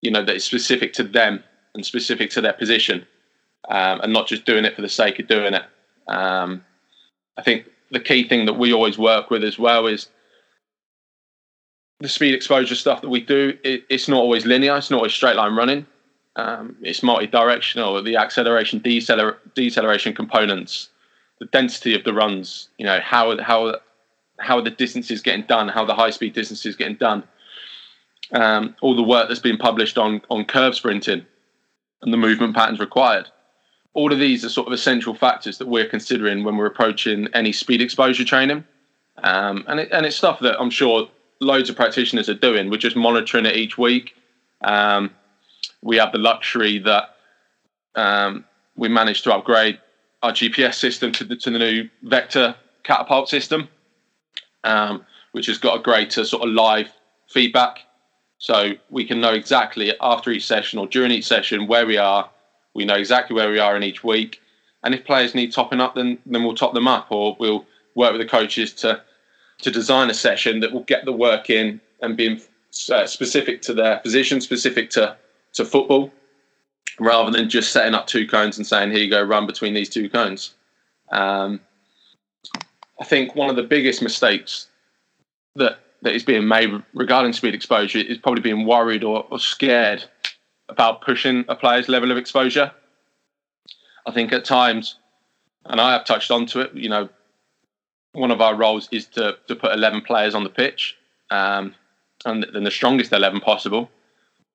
you 0.01 0.13
know, 0.13 0.25
that 0.25 0.37
is 0.37 0.45
specific 0.45 0.93
to 0.93 1.03
them 1.03 1.43
and 1.75 1.85
specific 1.85 2.31
to 2.31 2.41
their 2.41 2.53
position 2.53 3.05
um, 3.69 4.01
and 4.01 4.13
not 4.13 4.29
just 4.29 4.45
doing 4.45 4.65
it 4.65 4.77
for 4.77 4.83
the 4.83 4.89
sake 4.89 5.19
of 5.19 5.27
doing 5.27 5.55
it? 5.55 5.65
Um, 6.07 6.65
I 7.37 7.43
think 7.43 7.67
the 7.91 7.99
key 7.99 8.29
thing 8.29 8.47
that 8.47 8.53
we 8.53 8.73
always 8.73 8.97
work 8.97 9.29
with 9.29 9.43
as 9.43 9.59
well 9.59 9.89
is 9.89 10.09
the 11.99 12.09
speed 12.09 12.33
exposure 12.33 12.77
stuff 12.77 13.01
that 13.01 13.09
we 13.09 13.21
do. 13.21 13.59
It, 13.65 13.87
it's 13.91 14.07
not 14.07 14.19
always 14.19 14.47
linear. 14.47 14.77
It's 14.77 14.89
not 14.89 14.99
always 14.99 15.15
straight 15.15 15.35
line 15.35 15.57
running. 15.57 15.85
Um, 16.37 16.77
it's 16.83 17.03
multi-directional. 17.03 18.01
The 18.05 18.15
acceleration, 18.15 18.79
deceler- 18.79 19.39
deceleration 19.57 20.15
components, 20.15 20.91
the 21.41 21.47
density 21.47 21.97
of 21.97 22.05
the 22.05 22.15
runs. 22.15 22.69
You 22.79 22.87
know 22.87 23.01
how 23.03 23.37
how 23.43 23.81
how 24.39 24.59
are 24.59 24.63
the 24.63 24.71
distances 24.71 25.21
getting 25.21 25.47
done, 25.47 25.69
how 25.69 25.85
the 25.85 25.95
high 25.95 26.11
speed 26.11 26.35
distances 26.35 26.77
getting 26.77 26.97
done. 26.97 27.25
Um, 28.33 28.77
all 28.83 28.95
the 28.95 29.03
work 29.03 29.29
that's 29.29 29.41
been 29.41 29.57
published 29.57 29.97
on 29.97 30.21
on 30.29 30.45
curve 30.45 30.75
sprinting 30.75 31.25
and 32.03 32.13
the 32.13 32.19
movement 32.19 32.55
patterns 32.55 32.79
required 32.79 33.29
all 33.99 34.13
of 34.13 34.19
these 34.21 34.45
are 34.45 34.49
sort 34.49 34.69
of 34.69 34.73
essential 34.73 35.13
factors 35.13 35.59
that 35.59 35.67
we're 35.67 35.89
considering 35.89 36.45
when 36.45 36.57
we're 36.57 36.67
approaching 36.67 37.27
any 37.35 37.51
speed 37.51 37.83
exposure 37.83 38.25
training. 38.25 38.65
Um, 39.25 39.65
and, 39.67 39.81
it, 39.81 39.89
and 39.91 40.07
it's 40.07 40.15
stuff 40.15 40.39
that 40.39 40.61
I'm 40.61 40.71
sure 40.71 41.09
loads 41.41 41.69
of 41.69 41.75
practitioners 41.75 42.29
are 42.29 42.35
doing. 42.35 42.71
We're 42.71 42.77
just 42.77 42.95
monitoring 42.95 43.45
it 43.45 43.57
each 43.57 43.77
week. 43.77 44.15
Um, 44.63 45.11
we 45.83 45.97
have 45.97 46.13
the 46.13 46.19
luxury 46.19 46.79
that 46.79 47.17
um, 47.97 48.45
we 48.77 48.89
managed 48.89 49.25
to 49.25 49.35
upgrade 49.35 49.81
our 50.23 50.31
GPS 50.31 50.75
system 50.75 51.11
to 51.13 51.25
the, 51.25 51.35
to 51.35 51.51
the 51.51 51.59
new 51.59 51.89
Vector 52.05 52.55
catapult 52.85 53.29
system, 53.29 53.69
um, 54.65 55.05
which 55.33 55.47
has 55.47 55.59
got 55.59 55.79
a 55.79 55.83
greater 55.83 56.25
sort 56.25 56.43
of 56.43 56.51
live 56.51 56.93
feedback. 57.29 57.81
So 58.39 58.73
we 58.91 59.05
can 59.05 59.21
know 59.21 59.33
exactly 59.33 59.93
after 60.01 60.31
each 60.31 60.47
session 60.47 60.79
or 60.79 60.87
during 60.87 61.11
each 61.11 61.27
session 61.27 61.67
where 61.67 61.87
we 61.87 61.97
are. 61.97 62.31
We 62.75 62.85
know 62.85 62.95
exactly 62.95 63.35
where 63.35 63.51
we 63.51 63.59
are 63.59 63.77
in 63.77 63.83
each 63.83 64.05
week. 64.05 64.41
And 64.85 64.95
if 64.95 65.05
players 65.05 65.35
need 65.35 65.53
topping 65.53 65.81
up, 65.81 65.95
then 65.95 66.19
then 66.25 66.45
we'll 66.45 66.55
top 66.55 66.73
them 66.73 66.87
up, 66.87 67.09
or 67.11 67.37
we'll 67.41 67.67
work 67.95 68.13
with 68.13 68.21
the 68.21 68.29
coaches 68.29 68.73
to 68.75 69.03
to 69.63 69.71
design 69.71 70.09
a 70.09 70.15
session 70.15 70.61
that 70.61 70.73
will 70.73 70.85
get 70.85 71.05
the 71.05 71.13
work 71.13 71.51
in 71.51 71.81
and 72.01 72.17
be 72.17 72.41
uh, 72.93 73.07
specific 73.07 73.61
to 73.63 73.75
their 73.75 73.99
position, 73.99 74.41
specific 74.41 74.91
to 74.91 75.17
to 75.55 75.65
football, 75.65 76.13
rather 77.01 77.33
than 77.33 77.49
just 77.49 77.73
setting 77.73 77.95
up 77.95 78.07
two 78.07 78.27
cones 78.27 78.57
and 78.57 78.67
saying, 78.67 78.93
"Here 78.93 79.03
you 79.03 79.11
go, 79.11 79.23
run 79.23 79.47
between 79.47 79.75
these 79.75 79.89
two 79.89 80.09
cones." 80.09 80.55
Um, 81.11 81.61
I 83.01 83.05
think 83.05 83.35
one 83.35 83.51
of 83.51 83.57
the 83.57 83.63
biggest 83.63 84.03
mistakes 84.03 84.67
that 85.55 85.79
that 86.03 86.15
is 86.15 86.23
being 86.23 86.47
made 86.47 86.71
regarding 86.95 87.33
speed 87.33 87.55
exposure 87.55 87.99
is 87.99 88.19
probably 88.19 88.43
being 88.43 88.67
worried 88.67 89.03
or, 89.03 89.27
or 89.31 89.39
scared 89.39 90.05
about 90.69 91.03
pushing 91.03 91.45
a 91.49 91.57
player's 91.57 91.89
level 91.89 92.11
of 92.11 92.17
exposure. 92.17 92.71
I 94.07 94.13
think 94.13 94.33
at 94.33 94.45
times, 94.45 94.97
and 95.65 95.81
I 95.81 95.93
have 95.93 96.05
touched 96.05 96.31
onto 96.31 96.61
it, 96.61 96.75
you 96.75 96.89
know, 96.89 97.09
one 98.13 98.31
of 98.31 98.41
our 98.41 98.55
roles 98.55 98.89
is 98.93 99.07
to, 99.07 99.37
to 99.49 99.57
put 99.57 99.73
11 99.73 100.03
players 100.03 100.35
on 100.35 100.45
the 100.45 100.51
pitch 100.51 100.97
um, 101.31 101.75
and 102.25 102.47
then 102.53 102.65
the 102.65 102.71
strongest 102.71 103.13
11 103.13 103.41
possible. 103.41 103.91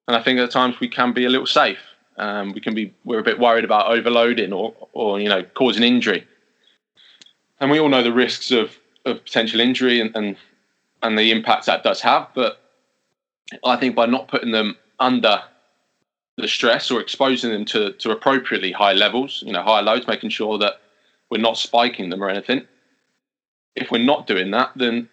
And 0.07 0.17
I 0.17 0.23
think 0.23 0.39
at 0.39 0.51
times 0.51 0.79
we 0.79 0.87
can 0.87 1.13
be 1.13 1.25
a 1.25 1.29
little 1.29 1.47
safe. 1.47 1.79
Um, 2.17 2.53
we 2.53 2.61
can 2.61 2.73
be, 2.73 2.93
we're 3.05 3.19
a 3.19 3.23
bit 3.23 3.39
worried 3.39 3.63
about 3.63 3.91
overloading 3.91 4.53
or, 4.53 4.73
or, 4.93 5.19
you 5.19 5.29
know, 5.29 5.43
causing 5.55 5.83
injury. 5.83 6.27
And 7.59 7.71
we 7.71 7.79
all 7.79 7.89
know 7.89 8.03
the 8.03 8.13
risks 8.13 8.51
of, 8.51 8.77
of 9.05 9.23
potential 9.23 9.59
injury 9.59 10.01
and, 10.01 10.15
and 10.15 10.35
and 11.03 11.19
the 11.19 11.31
impact 11.31 11.65
that 11.65 11.83
does 11.83 12.01
have. 12.01 12.29
But 12.33 12.59
I 13.63 13.75
think 13.75 13.95
by 13.95 14.05
not 14.05 14.29
putting 14.29 14.51
them 14.51 14.77
under 14.99 15.43
the 16.37 16.47
stress 16.47 16.89
or 16.89 16.99
exposing 16.99 17.51
them 17.51 17.65
to, 17.65 17.91
to 17.91 18.09
appropriately 18.09 18.71
high 18.71 18.93
levels, 18.93 19.43
you 19.45 19.51
know, 19.51 19.61
high 19.61 19.81
loads, 19.81 20.07
making 20.07 20.31
sure 20.31 20.57
that 20.57 20.79
we're 21.29 21.41
not 21.41 21.57
spiking 21.57 22.09
them 22.09 22.23
or 22.23 22.29
anything. 22.29 22.65
If 23.75 23.91
we're 23.91 24.03
not 24.03 24.25
doing 24.25 24.51
that, 24.51 24.71
then 24.75 25.09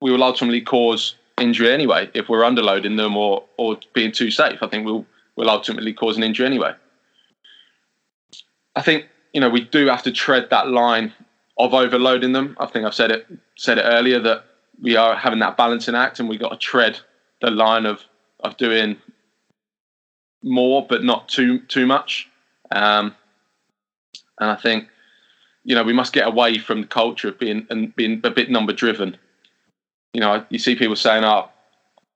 we 0.00 0.10
will 0.10 0.24
ultimately 0.24 0.60
cause 0.60 1.14
injury 1.38 1.70
anyway. 1.70 2.10
If 2.14 2.28
we're 2.28 2.42
underloading 2.42 2.96
them 2.96 3.16
or 3.16 3.44
or 3.56 3.78
being 3.92 4.12
too 4.12 4.30
safe, 4.30 4.62
I 4.62 4.68
think 4.68 4.86
we'll 4.86 5.06
will 5.36 5.50
ultimately 5.50 5.92
cause 5.92 6.16
an 6.16 6.22
injury 6.22 6.46
anyway. 6.46 6.72
I 8.74 8.82
think 8.82 9.06
you 9.32 9.40
know 9.40 9.50
we 9.50 9.60
do 9.60 9.86
have 9.86 10.02
to 10.04 10.12
tread 10.12 10.50
that 10.50 10.68
line 10.68 11.12
of 11.58 11.74
overloading 11.74 12.32
them. 12.32 12.56
I 12.60 12.66
think 12.66 12.84
I've 12.84 12.94
said 12.94 13.10
it 13.10 13.26
said 13.56 13.78
it 13.78 13.82
earlier 13.82 14.20
that 14.20 14.44
we 14.80 14.96
are 14.96 15.16
having 15.16 15.38
that 15.40 15.56
balancing 15.56 15.94
act, 15.94 16.20
and 16.20 16.28
we 16.28 16.36
got 16.36 16.50
to 16.50 16.56
tread 16.56 16.98
the 17.40 17.50
line 17.50 17.86
of 17.86 18.02
of 18.40 18.56
doing 18.56 18.96
more, 20.42 20.86
but 20.86 21.04
not 21.04 21.28
too 21.28 21.60
too 21.60 21.86
much. 21.86 22.28
Um, 22.70 23.14
and 24.40 24.50
I 24.50 24.56
think 24.56 24.88
you 25.64 25.74
know 25.74 25.82
we 25.82 25.92
must 25.92 26.12
get 26.12 26.26
away 26.26 26.58
from 26.58 26.82
the 26.82 26.86
culture 26.86 27.28
of 27.28 27.38
being 27.38 27.66
and 27.70 27.94
being 27.96 28.20
a 28.24 28.30
bit 28.30 28.50
number 28.50 28.72
driven. 28.72 29.16
You 30.12 30.20
know, 30.20 30.44
you 30.50 30.58
see 30.58 30.76
people 30.76 30.96
saying, 30.96 31.24
"Oh, 31.24 31.48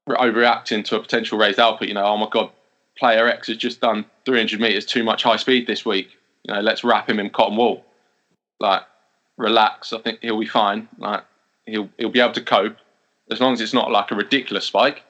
we're 0.07 0.17
overreacting 0.17 0.85
to 0.87 0.97
a 0.97 1.01
potential 1.01 1.39
raised 1.39 1.59
output." 1.59 1.89
You 1.89 1.95
know, 1.95 2.05
oh 2.05 2.17
my 2.17 2.29
god, 2.31 2.51
player 2.99 3.27
X 3.27 3.49
has 3.49 3.57
just 3.57 3.81
done 3.81 4.05
300 4.27 4.61
meters 4.61 4.87
too 4.87 5.03
much 5.03 5.23
high 5.23 5.37
speed 5.37 5.67
this 5.67 5.85
week. 5.85 6.11
You 6.45 6.55
know, 6.55 6.61
let's 6.61 6.85
wrap 6.85 7.09
him 7.09 7.19
in 7.19 7.31
cotton 7.31 7.57
wool. 7.57 7.85
Like, 8.61 8.83
relax. 9.41 9.93
I 9.93 9.99
think 9.99 10.21
he'll 10.21 10.39
be 10.39 10.47
fine. 10.47 10.89
Like, 10.99 11.25
he'll 11.67 11.89
he'll 11.99 12.11
be 12.11 12.21
able 12.21 12.35
to 12.35 12.43
cope 12.43 12.77
as 13.31 13.41
long 13.41 13.53
as 13.53 13.61
it's 13.61 13.75
not 13.75 13.91
like 13.91 14.11
a 14.11 14.15
ridiculous 14.15 14.65
spike. 14.65 15.03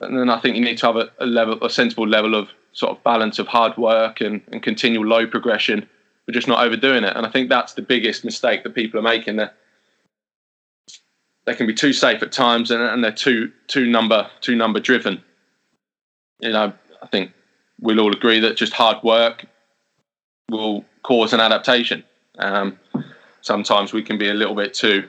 And 0.00 0.18
then 0.18 0.30
I 0.30 0.40
think 0.40 0.56
you 0.56 0.62
need 0.62 0.78
to 0.78 0.86
have 0.86 0.96
a, 0.96 1.10
a 1.18 1.26
level, 1.26 1.62
a 1.62 1.70
sensible 1.70 2.06
level 2.06 2.34
of 2.34 2.48
sort 2.72 2.96
of 2.96 3.02
balance 3.04 3.38
of 3.38 3.46
hard 3.46 3.76
work 3.76 4.20
and, 4.20 4.42
and 4.52 4.62
continual 4.62 5.06
low 5.06 5.26
progression, 5.26 5.88
but 6.26 6.34
just 6.34 6.48
not 6.48 6.64
overdoing 6.64 7.04
it. 7.04 7.16
And 7.16 7.24
I 7.24 7.30
think 7.30 7.48
that's 7.48 7.74
the 7.74 7.82
biggest 7.82 8.24
mistake 8.24 8.64
that 8.64 8.74
people 8.74 8.98
are 9.00 9.02
making. 9.02 9.36
There, 9.36 9.52
they 11.46 11.54
can 11.54 11.66
be 11.66 11.74
too 11.74 11.92
safe 11.92 12.22
at 12.22 12.32
times, 12.32 12.70
and, 12.70 12.82
and 12.82 13.02
they're 13.02 13.12
too 13.12 13.52
too 13.66 13.86
number 13.86 14.30
too 14.40 14.56
number 14.56 14.80
driven. 14.80 15.22
You 16.40 16.52
know, 16.52 16.72
I 17.02 17.06
think 17.06 17.32
we'll 17.80 18.00
all 18.00 18.12
agree 18.12 18.40
that 18.40 18.56
just 18.56 18.72
hard 18.72 19.02
work 19.02 19.46
will 20.50 20.84
cause 21.02 21.32
an 21.32 21.40
adaptation. 21.40 22.04
Um, 22.38 22.78
sometimes 23.44 23.92
we 23.92 24.02
can 24.02 24.18
be 24.18 24.28
a 24.28 24.34
little 24.34 24.54
bit 24.54 24.74
too 24.74 25.08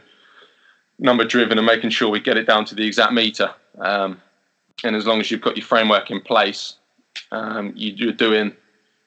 number 0.99 1.25
driven 1.25 1.57
and 1.57 1.67
making 1.67 1.89
sure 1.89 2.09
we 2.09 2.19
get 2.19 2.37
it 2.37 2.47
down 2.47 2.65
to 2.65 2.75
the 2.75 2.85
exact 2.85 3.13
meter. 3.13 3.53
Um, 3.79 4.21
and 4.83 4.95
as 4.95 5.05
long 5.05 5.19
as 5.19 5.29
you've 5.29 5.41
got 5.41 5.57
your 5.57 5.65
framework 5.65 6.11
in 6.11 6.21
place, 6.21 6.75
um, 7.31 7.73
you're 7.75 8.13
doing 8.13 8.53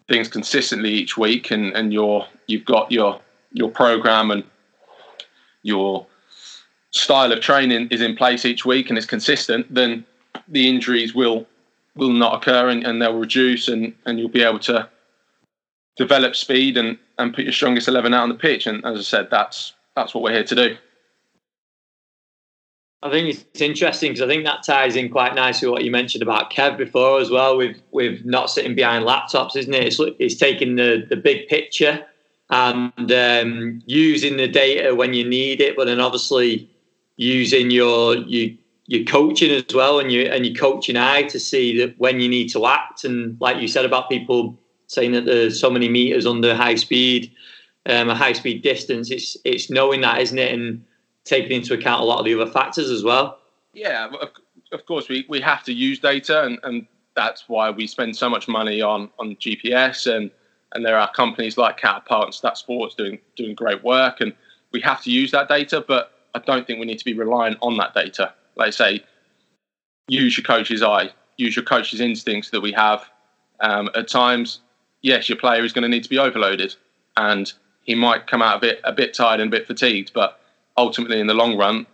things 0.09 0.29
consistently 0.29 0.91
each 0.91 1.17
week, 1.17 1.51
and, 1.51 1.75
and 1.75 1.93
you're 1.93 2.27
you've 2.47 2.65
got 2.65 2.91
your 2.91 3.21
your 3.53 3.71
program 3.71 4.31
and 4.31 4.45
your 5.63 6.07
style 6.91 7.33
of 7.33 7.41
training 7.41 7.89
is 7.91 8.01
in 8.01 8.17
place 8.17 8.45
each 8.45 8.65
week 8.65 8.89
and 8.89 8.97
it's 8.97 9.07
consistent, 9.07 9.73
then 9.73 10.05
the 10.49 10.69
injuries 10.69 11.15
will 11.15 11.47
will 11.95 12.13
not 12.13 12.35
occur 12.35 12.69
and, 12.69 12.87
and 12.87 13.03
they'll 13.03 13.19
reduce 13.19 13.69
and, 13.69 13.93
and 14.07 14.19
you'll 14.19 14.29
be 14.29 14.43
able 14.43 14.59
to 14.59 14.89
develop 15.97 16.37
speed 16.37 16.77
and, 16.77 16.97
and 17.19 17.35
put 17.35 17.45
your 17.45 17.53
strongest 17.53 17.89
eleven 17.89 18.15
out 18.15 18.23
on 18.23 18.29
the 18.29 18.35
pitch. 18.35 18.67
And 18.67 18.85
as 18.85 18.99
I 18.99 19.03
said, 19.03 19.29
that's 19.31 19.75
that's 19.97 20.15
what 20.15 20.23
we're 20.23 20.33
here 20.33 20.45
to 20.45 20.55
do. 20.55 20.77
I 23.01 23.11
think 23.11 23.29
it's 23.29 23.61
interesting 23.61 24.11
because 24.13 24.23
I 24.23 24.27
think 24.27 24.45
that 24.45 24.65
ties 24.65 24.97
in 24.97 25.09
quite 25.09 25.37
nicely 25.37 25.69
with 25.69 25.73
what 25.73 25.85
you 25.85 25.91
mentioned 25.93 26.23
about 26.23 26.51
Kev 26.51 26.77
before 26.77 27.21
as 27.21 27.31
well, 27.31 27.57
with 27.57 27.81
with 27.93 28.25
not 28.25 28.51
sitting 28.51 28.75
behind 28.75 29.05
laptops, 29.05 29.57
isn't 29.57 29.73
it? 29.73 29.85
It's, 29.85 30.01
it's 30.19 30.35
taking 30.35 30.77
the 30.77 31.07
the 31.09 31.17
big 31.17 31.49
picture 31.49 32.05
and 32.51 33.13
um, 33.13 33.83
using 33.87 34.37
the 34.37 34.49
data 34.49 34.95
when 34.95 35.15
you 35.15 35.29
need 35.29 35.61
it, 35.61 35.77
but 35.77 35.85
then 35.85 36.01
obviously 36.01 36.69
using 37.17 37.71
your 37.71 38.17
you 38.17 38.57
your 38.87 39.05
coaching 39.05 39.51
as 39.51 39.75
well 39.75 40.01
and 40.01 40.11
your 40.11 40.33
and 40.33 40.45
your 40.45 40.57
coaching 40.57 40.97
eye 40.97 41.23
to 41.23 41.39
see 41.39 41.79
that 41.79 41.97
when 41.99 42.21
you 42.21 42.29
need 42.29 42.49
to 42.49 42.67
act. 42.67 43.05
And 43.05 43.41
like 43.41 43.61
you 43.61 43.69
said 43.69 43.85
about 43.85 44.09
people 44.09 44.59
saying 44.89 45.13
that 45.13 45.25
there's 45.25 45.61
so 45.61 45.71
many 45.71 45.89
meters 45.89 46.27
under 46.27 46.55
high 46.55 46.75
speed, 46.75 47.31
um, 47.87 48.11
a 48.11 48.15
high 48.15 48.33
speed 48.33 48.63
distance, 48.63 49.11
it's 49.11 49.37
it's 49.45 49.71
knowing 49.71 50.01
that, 50.01 50.21
isn't 50.21 50.39
it? 50.39 50.53
And 50.53 50.85
taking 51.25 51.53
into 51.53 51.75
account 51.75 52.03
a 52.03 52.05
lot 52.05 52.19
of 52.19 52.25
the 52.25 52.35
other 52.35 52.51
factors 52.51 52.91
as 52.91 53.05
well. 53.05 53.39
Yeah, 53.75 54.09
of, 54.21 54.31
of 54.73 54.87
course, 54.87 55.09
we, 55.09 55.27
we 55.29 55.41
have 55.41 55.63
to 55.65 55.73
use 55.73 55.99
data, 55.99 56.43
and, 56.43 56.59
and 56.63 56.87
that's 57.15 57.45
why 57.49 57.71
we 57.71 57.87
spend 57.87 58.17
so 58.17 58.29
much 58.29 58.49
money 58.49 58.81
on, 58.81 59.11
on 59.19 59.37
GPS. 59.37 60.13
And, 60.13 60.31
and 60.75 60.85
there 60.85 60.99
are 60.99 61.11
companies 61.13 61.59
like 61.59 61.77
Catapult 61.77 62.25
and 62.25 62.35
Stat 62.35 62.57
Sports 62.59 62.95
doing, 62.95 63.19
doing 63.37 63.55
great 63.55 63.85
work, 63.85 64.21
and 64.21 64.33
we 64.73 64.81
have 64.81 65.03
to 65.03 65.11
use 65.11 65.31
that 65.33 65.49
data, 65.49 65.85
but 65.87 66.13
I 66.35 66.41
don't 66.41 66.67
think 66.67 66.81
we 66.81 66.87
need 66.87 66.99
to 66.99 67.05
be 67.05 67.15
reliant 67.15 67.59
on 67.61 67.77
that 67.79 67.95
data. 67.95 68.35
Like 68.57 68.69
I 68.69 68.71
say, 68.71 69.05
use 70.09 70.37
your 70.37 70.45
coach's 70.45 70.83
eye, 70.83 71.11
use 71.37 71.57
your 71.57 71.65
coach's 71.65 72.01
instincts 72.01 72.51
that 72.51 72.61
we 72.61 72.73
have. 72.73 73.05
Um, 73.61 73.91
at 73.95 74.09
times, 74.09 74.61
yes, 75.03 75.29
your 75.29 75.39
player 75.39 75.65
is 75.65 75.73
going 75.73 75.83
to 75.83 75.89
need 75.89 76.05
to 76.05 76.09
be 76.09 76.19
overloaded, 76.19 76.75
and 77.17 77.53
he 77.83 77.95
might 77.95 78.27
come 78.27 78.43
out 78.43 78.59
a 78.59 78.61
bit 78.61 78.81
a 78.85 78.93
bit 78.93 79.15
tired 79.15 79.41
and 79.41 79.53
a 79.53 79.57
bit 79.57 79.67
fatigued, 79.67 80.13
but 80.13 80.41
ultimately 80.77 81.21
in 81.21 81.27
the 81.27 81.35
long 81.35 81.57
run, 81.57 81.87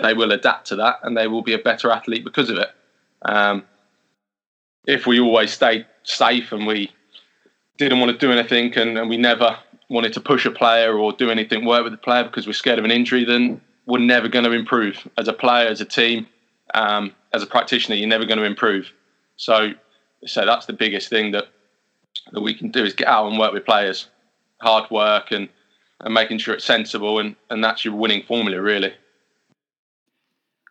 they 0.00 0.14
will 0.14 0.32
adapt 0.32 0.66
to 0.68 0.76
that 0.76 0.98
and 1.02 1.16
they 1.16 1.26
will 1.26 1.42
be 1.42 1.52
a 1.52 1.58
better 1.58 1.90
athlete 1.90 2.24
because 2.24 2.50
of 2.50 2.58
it. 2.58 2.70
Um, 3.22 3.64
if 4.86 5.06
we 5.06 5.20
always 5.20 5.52
stayed 5.52 5.86
safe 6.02 6.50
and 6.50 6.66
we 6.66 6.90
didn't 7.76 8.00
want 8.00 8.10
to 8.10 8.18
do 8.18 8.32
anything 8.32 8.76
and, 8.76 8.98
and, 8.98 9.08
we 9.08 9.16
never 9.16 9.56
wanted 9.88 10.12
to 10.14 10.20
push 10.20 10.44
a 10.44 10.50
player 10.50 10.98
or 10.98 11.12
do 11.12 11.30
anything 11.30 11.64
work 11.64 11.84
with 11.84 11.92
the 11.92 11.98
player 11.98 12.24
because 12.24 12.46
we're 12.46 12.52
scared 12.52 12.78
of 12.78 12.84
an 12.84 12.90
injury, 12.90 13.24
then 13.24 13.60
we're 13.86 13.98
never 13.98 14.28
going 14.28 14.44
to 14.44 14.52
improve 14.52 15.06
as 15.18 15.28
a 15.28 15.32
player, 15.32 15.68
as 15.68 15.80
a 15.80 15.84
team, 15.84 16.26
um, 16.74 17.14
as 17.32 17.42
a 17.42 17.46
practitioner. 17.46 17.96
You're 17.96 18.08
never 18.08 18.24
going 18.24 18.38
to 18.38 18.44
improve. 18.44 18.90
So, 19.36 19.72
so 20.26 20.44
that's 20.44 20.66
the 20.66 20.72
biggest 20.72 21.08
thing 21.08 21.32
that 21.32 21.44
that 22.32 22.40
we 22.40 22.54
can 22.54 22.70
do 22.70 22.84
is 22.84 22.94
get 22.94 23.08
out 23.08 23.28
and 23.28 23.38
work 23.38 23.52
with 23.52 23.64
players, 23.64 24.08
hard 24.60 24.90
work 24.90 25.30
and 25.30 25.48
and 26.00 26.12
making 26.12 26.38
sure 26.38 26.54
it's 26.54 26.64
sensible 26.64 27.20
and, 27.20 27.36
and 27.48 27.62
that's 27.62 27.84
your 27.84 27.94
winning 27.94 28.24
formula 28.26 28.60
really. 28.60 28.92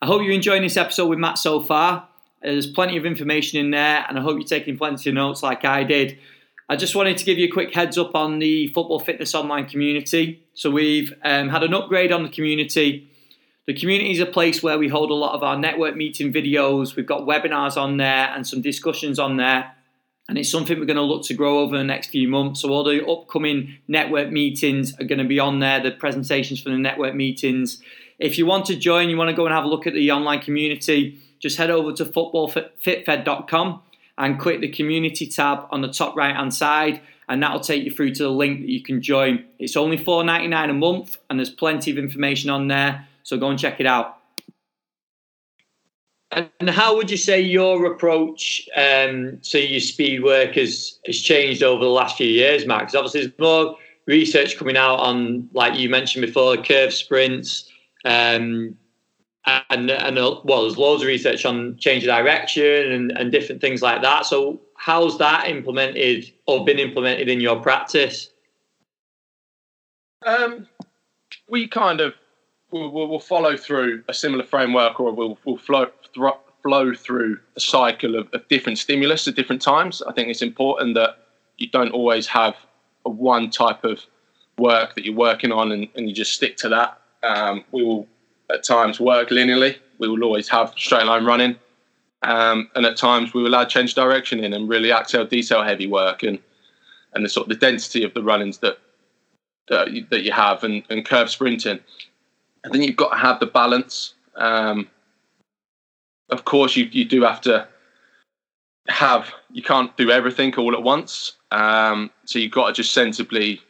I 0.01 0.08
hope 0.08 0.23
you're 0.23 0.34
enjoying 0.34 0.63
this 0.63 0.77
episode 0.77 1.08
with 1.08 1.19
Matt 1.19 1.38
so 1.38 1.62
far. 1.62 2.08
There's 2.41 2.65
plenty 2.65 2.97
of 2.97 3.06
information 3.06 3.60
in 3.60 3.69
there, 3.69 4.04
and 4.10 4.17
I 4.17 4.21
hope 4.21 4.39
you're 4.39 4.47
taking 4.47 4.75
plenty 4.75 5.10
of 5.10 5.13
notes 5.13 5.43
like 5.43 5.63
I 5.63 5.84
did. 5.84 6.17
I 6.67 6.75
just 6.75 6.95
wanted 6.95 7.17
to 7.17 7.25
give 7.25 7.38
you 7.38 7.47
a 7.47 7.51
quick 7.51 7.73
heads 7.73 7.99
up 7.99 8.15
on 8.15 8.39
the 8.39 8.67
Football 8.69 8.99
Fitness 8.99 9.36
Online 9.36 9.67
community. 9.67 10.43
So, 10.56 10.71
we've 10.71 11.13
um, 11.23 11.49
had 11.49 11.62
an 11.62 11.75
upgrade 11.75 12.12
on 12.12 12.23
the 12.23 12.30
community. 12.30 13.08
The 13.67 13.75
community 13.75 14.12
is 14.12 14.19
a 14.19 14.25
place 14.25 14.63
where 14.63 14.80
we 14.80 14.88
hold 14.88 15.12
a 15.12 15.13
lot 15.13 15.36
of 15.36 15.43
our 15.43 15.56
network 15.56 15.95
meeting 15.95 16.34
videos. 16.34 16.95
We've 16.95 17.06
got 17.06 17.21
webinars 17.21 17.77
on 17.77 17.97
there 17.97 18.32
and 18.34 18.47
some 18.47 18.62
discussions 18.62 19.19
on 19.19 19.38
there 19.38 19.71
and 20.32 20.38
it's 20.38 20.50
something 20.50 20.80
we're 20.80 20.86
going 20.86 20.96
to 20.96 21.04
look 21.04 21.26
to 21.26 21.34
grow 21.34 21.60
over 21.60 21.78
the 21.78 21.84
next 21.84 22.08
few 22.08 22.26
months. 22.26 22.62
So 22.62 22.70
all 22.70 22.86
the 22.86 23.06
upcoming 23.06 23.76
network 23.89 24.32
meetings 24.32 24.98
are 24.98 25.04
going 25.04 25.20
to 25.20 25.28
be 25.28 25.41
on 25.41 25.60
there. 25.60 25.84
The 25.84 25.91
presentations 25.91 26.62
from 26.62 26.72
the 26.72 26.78
network 26.78 27.15
meetings. 27.15 27.82
If 28.17 28.38
you 28.38 28.46
want 28.46 28.65
to 28.67 28.78
join, 28.78 29.10
you 29.10 29.17
want 29.17 29.30
to 29.30 29.36
go 29.36 29.46
and 29.46 29.54
have 29.54 29.65
a 29.65 29.67
look 29.67 29.88
at 29.88 29.94
the 29.94 30.10
online 30.10 30.39
community, 30.39 31.20
just 31.39 31.58
head 31.58 31.70
over 31.70 31.91
to 31.91 32.06
footballfitfed.com 32.06 33.82
and 34.17 34.39
click 34.39 34.62
the 34.62 34.70
community 34.70 35.28
tab 35.28 35.67
on 35.70 35.82
the 35.82 35.91
top 35.91 36.15
right 36.15 36.34
hand 36.34 36.54
side, 36.54 37.02
and 37.28 37.44
that'll 37.44 37.60
take 37.60 37.84
you 37.84 37.91
through 37.91 38.15
to 38.15 38.24
the 38.24 38.30
link 38.30 38.62
that 38.62 38.70
you 38.70 38.82
can 38.82 39.02
join. 39.02 39.44
It's 39.60 39.76
only 39.76 39.98
$4.99 39.98 40.70
a 40.70 40.74
month, 40.74 41.17
and 41.30 41.38
there's 41.38 41.50
plenty 41.50 41.91
of 41.91 41.98
information 41.98 42.50
on 42.50 42.70
there, 42.70 43.06
so 43.24 43.38
go 43.38 43.50
and 43.50 43.60
check 43.60 43.82
it 43.82 43.86
out. 43.86 44.21
And 46.32 46.70
how 46.70 46.96
would 46.96 47.12
you 47.12 47.17
say 47.17 47.41
your 47.41 47.91
approach 47.91 48.67
um, 48.78 49.39
to 49.44 49.60
your 49.60 49.82
speed 49.82 50.24
work 50.24 50.56
has, 50.56 51.00
has 51.06 51.20
changed 51.20 51.62
over 51.62 51.84
the 51.84 51.89
last 51.89 52.15
few 52.15 52.28
years, 52.28 52.65
Matt? 52.65 52.96
Obviously, 52.96 53.22
there's 53.22 53.39
more 53.39 53.76
research 54.06 54.58
coming 54.58 54.78
out 54.78 55.00
on, 55.00 55.50
like 55.54 55.78
you 55.78 55.89
mentioned 55.89 56.26
before, 56.26 56.56
curve 56.58 56.94
sprints, 56.94 57.70
um, 58.06 58.78
and 59.46 59.89
and 59.89 60.17
uh, 60.20 60.39
well, 60.44 60.62
there's 60.62 60.78
loads 60.78 61.02
of 61.02 61.08
research 61.08 61.46
on 61.46 61.76
change 61.78 62.04
of 62.04 62.08
direction 62.08 62.91
and, 62.91 63.12
and 63.12 63.32
different 63.32 63.60
things 63.60 63.82
like 63.82 64.02
that. 64.02 64.26
So, 64.26 64.62
how's 64.78 65.17
that 65.17 65.50
implemented 65.50 66.32
or 66.46 66.63
been 66.63 66.80
implemented 66.80 67.28
in 67.28 67.41
your 67.41 67.60
practice? 67.60 68.30
Um, 70.26 70.67
we 71.50 71.67
kind 71.67 72.00
of 72.00 72.13
we'll, 72.72 72.91
we'll, 72.91 73.20
follow 73.20 73.58
through 73.58 74.04
a 74.08 74.13
similar 74.13 74.46
framework, 74.46 75.00
or 75.00 75.12
we'll, 75.12 75.38
we'll 75.46 75.58
flow 75.58 75.88
flow 76.13 76.93
through 76.93 77.39
a 77.56 77.60
cycle 77.60 78.15
of, 78.15 78.28
of 78.34 78.47
different 78.47 78.78
stimulus 78.78 79.28
at 79.28 79.36
different 79.36 79.62
times. 79.62 80.02
I 80.08 80.13
think 80.13 80.30
it's 80.30 80.41
important 80.41 80.95
that 80.95 81.17
you 81.58 81.67
don't 81.69 81.91
always 81.91 82.28
have 82.28 82.56
a 83.06 83.10
one 83.10 83.50
type 83.50 83.84
of 83.84 84.06
work 84.58 84.95
that 84.95 85.06
you're 85.06 85.15
working 85.15 85.52
on 85.52 85.71
and, 85.71 85.88
and 85.95 86.08
you 86.08 86.15
just 86.15 86.34
stick 86.34 86.58
to 86.58 86.69
that. 86.69 87.02
Um, 87.24 87.63
we 87.71 87.84
will 87.84 88.08
at 88.52 88.63
times 88.63 89.00
work 89.00 89.30
linearly. 89.30 89.78
We 90.00 90.08
will 90.08 90.24
always 90.24 90.50
have 90.50 90.74
straight 90.78 91.06
line 91.06 91.26
running. 91.26 91.56
Um, 92.24 92.69
and 92.76 92.86
at 92.86 92.97
times 92.97 93.34
we 93.34 93.41
will 93.41 93.56
add 93.56 93.69
change 93.69 93.95
direction 93.95 94.43
in 94.43 94.54
and 94.54 94.69
really 94.69 94.89
accel 94.89 95.28
decel 95.28 95.65
heavy 95.65 95.88
work 95.88 96.21
and 96.21 96.38
and 97.13 97.26
the 97.26 97.30
sort 97.30 97.45
of 97.45 97.50
the 97.50 97.65
density 97.65 98.04
of 98.04 98.13
the 98.13 98.24
runnings 98.24 98.60
that 98.60 98.78
that 99.69 99.91
you, 99.91 100.06
that 100.12 100.24
you 100.24 100.32
have 100.32 100.63
and, 100.63 100.84
and 100.89 101.06
curve 101.06 101.30
sprinting. 101.30 101.80
And 102.63 102.74
then 102.74 102.84
you've 102.84 102.95
got 102.95 103.10
to 103.10 103.17
have 103.17 103.39
the 103.39 103.47
balance. 103.47 104.13
Um, 104.36 104.88
of 106.32 106.46
course, 106.46 106.76
you 106.76 106.86
you 106.91 107.06
do 107.06 107.22
have 107.24 107.41
to 107.41 107.67
have 108.88 109.32
you 109.52 109.62
can't 109.62 109.96
do 109.98 110.10
everything 110.10 110.56
all 110.56 110.74
at 110.74 110.84
once. 110.84 111.34
Um, 111.52 112.10
so 112.26 112.39
you've 112.39 112.52
got 112.52 112.67
to 112.67 112.74
just 112.74 112.94
sensibly 112.94 113.62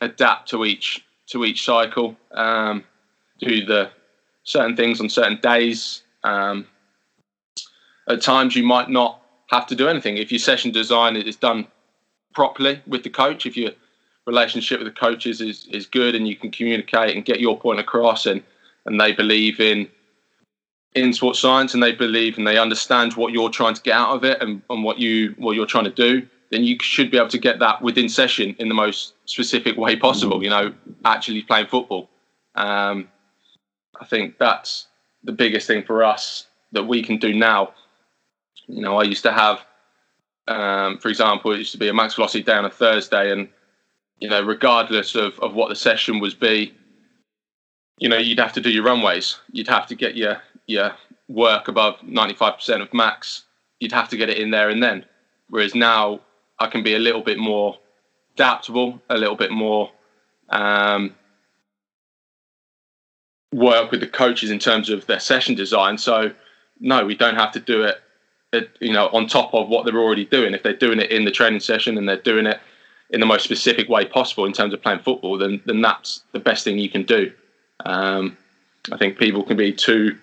adapt 0.00 0.48
to 0.50 0.64
each 0.64 1.04
to 1.26 1.44
each 1.44 1.64
cycle. 1.64 2.16
Um, 2.32 2.84
do 3.40 3.64
the 3.64 3.90
certain 4.44 4.76
things 4.76 5.00
on 5.00 5.08
certain 5.08 5.38
days. 5.42 6.02
Um, 6.22 6.66
at 8.08 8.22
times, 8.22 8.54
you 8.54 8.62
might 8.62 8.90
not 8.90 9.20
have 9.50 9.66
to 9.66 9.74
do 9.74 9.88
anything 9.88 10.16
if 10.16 10.30
your 10.30 10.38
session 10.38 10.70
design 10.70 11.16
is 11.16 11.36
done 11.36 11.66
properly 12.34 12.80
with 12.86 13.02
the 13.02 13.10
coach. 13.10 13.46
If 13.46 13.56
your 13.56 13.72
relationship 14.26 14.78
with 14.78 14.86
the 14.86 14.98
coaches 14.98 15.40
is 15.40 15.66
is 15.66 15.86
good 15.86 16.14
and 16.14 16.28
you 16.28 16.36
can 16.36 16.50
communicate 16.50 17.16
and 17.16 17.24
get 17.24 17.40
your 17.40 17.58
point 17.58 17.80
across, 17.80 18.24
and 18.26 18.42
and 18.86 19.00
they 19.00 19.12
believe 19.12 19.58
in 19.58 19.88
in 20.94 21.12
sports 21.12 21.40
science 21.40 21.74
and 21.74 21.82
they 21.82 21.92
believe 21.92 22.38
and 22.38 22.46
they 22.46 22.58
understand 22.58 23.14
what 23.14 23.32
you're 23.32 23.50
trying 23.50 23.74
to 23.74 23.82
get 23.82 23.94
out 23.94 24.14
of 24.14 24.24
it 24.24 24.40
and, 24.40 24.62
and 24.70 24.84
what 24.84 24.98
you 24.98 25.34
what 25.38 25.56
you're 25.56 25.66
trying 25.66 25.84
to 25.84 25.90
do 25.90 26.26
then 26.50 26.62
you 26.62 26.76
should 26.80 27.10
be 27.10 27.16
able 27.16 27.28
to 27.28 27.38
get 27.38 27.58
that 27.58 27.82
within 27.82 28.08
session 28.08 28.54
in 28.58 28.68
the 28.68 28.74
most 28.74 29.14
specific 29.24 29.76
way 29.76 29.96
possible 29.96 30.42
you 30.42 30.50
know 30.50 30.72
actually 31.04 31.42
playing 31.42 31.66
football 31.66 32.08
um, 32.54 33.08
I 34.00 34.04
think 34.06 34.38
that's 34.38 34.86
the 35.22 35.32
biggest 35.32 35.66
thing 35.66 35.82
for 35.82 36.04
us 36.04 36.46
that 36.72 36.84
we 36.84 37.02
can 37.02 37.18
do 37.18 37.34
now. 37.34 37.74
You 38.66 38.82
know, 38.82 38.96
I 38.96 39.04
used 39.04 39.22
to 39.24 39.32
have, 39.32 39.64
um, 40.48 40.98
for 40.98 41.08
example, 41.08 41.52
it 41.52 41.58
used 41.58 41.72
to 41.72 41.78
be 41.78 41.88
a 41.88 41.94
max 41.94 42.14
velocity 42.14 42.42
day 42.42 42.54
on 42.54 42.64
a 42.64 42.70
Thursday, 42.70 43.32
and 43.32 43.48
you 44.18 44.28
know, 44.28 44.42
regardless 44.42 45.14
of, 45.14 45.38
of 45.40 45.54
what 45.54 45.68
the 45.68 45.76
session 45.76 46.20
was 46.20 46.34
be, 46.34 46.72
you 47.98 48.08
know, 48.08 48.16
you'd 48.16 48.38
have 48.38 48.52
to 48.52 48.60
do 48.60 48.70
your 48.70 48.84
runways. 48.84 49.38
You'd 49.52 49.68
have 49.68 49.86
to 49.86 49.94
get 49.94 50.16
your 50.16 50.40
your 50.66 50.92
work 51.28 51.68
above 51.68 52.02
ninety 52.02 52.34
five 52.34 52.54
percent 52.54 52.82
of 52.82 52.92
max. 52.92 53.44
You'd 53.80 53.92
have 53.92 54.08
to 54.10 54.16
get 54.16 54.30
it 54.30 54.38
in 54.38 54.50
there 54.50 54.68
and 54.68 54.82
then. 54.82 55.04
Whereas 55.48 55.74
now, 55.74 56.20
I 56.58 56.66
can 56.68 56.82
be 56.82 56.94
a 56.94 56.98
little 56.98 57.22
bit 57.22 57.38
more 57.38 57.78
adaptable, 58.34 59.00
a 59.10 59.16
little 59.16 59.36
bit 59.36 59.50
more 59.50 59.90
um, 60.48 61.14
work 63.52 63.90
with 63.90 64.00
the 64.00 64.06
coaches 64.06 64.50
in 64.50 64.58
terms 64.58 64.90
of 64.90 65.06
their 65.06 65.20
session 65.20 65.54
design. 65.54 65.98
So 65.98 66.32
no, 66.80 67.04
we 67.04 67.14
don't 67.14 67.36
have 67.36 67.52
to 67.52 67.60
do 67.60 67.82
it, 68.52 68.70
you 68.80 68.92
know, 68.92 69.08
on 69.08 69.26
top 69.26 69.54
of 69.54 69.68
what 69.68 69.84
they're 69.84 69.98
already 69.98 70.24
doing. 70.24 70.54
If 70.54 70.62
they're 70.62 70.74
doing 70.74 70.98
it 70.98 71.10
in 71.10 71.24
the 71.24 71.30
training 71.30 71.60
session 71.60 71.98
and 71.98 72.08
they're 72.08 72.16
doing 72.16 72.46
it 72.46 72.60
in 73.10 73.20
the 73.20 73.26
most 73.26 73.44
specific 73.44 73.88
way 73.88 74.04
possible 74.06 74.44
in 74.44 74.52
terms 74.52 74.72
of 74.72 74.82
playing 74.82 75.00
football, 75.00 75.38
then 75.38 75.60
then 75.66 75.82
that's 75.82 76.22
the 76.32 76.40
best 76.40 76.64
thing 76.64 76.78
you 76.78 76.90
can 76.90 77.04
do. 77.04 77.32
Um, 77.84 78.36
I 78.90 78.96
think 78.96 79.18
people 79.18 79.42
can 79.44 79.56
be 79.56 79.72
too 79.72 80.18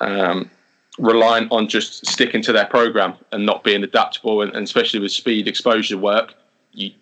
um, 0.00 0.50
reliant 0.98 1.50
on 1.50 1.68
just 1.68 2.06
sticking 2.06 2.42
to 2.42 2.52
their 2.52 2.66
program 2.66 3.14
and 3.32 3.44
not 3.44 3.64
being 3.64 3.82
adaptable, 3.82 4.42
and, 4.42 4.54
and 4.54 4.64
especially 4.64 5.00
with 5.00 5.12
speed 5.12 5.48
exposure 5.48 5.98
work, 5.98 6.34
you 6.72 6.92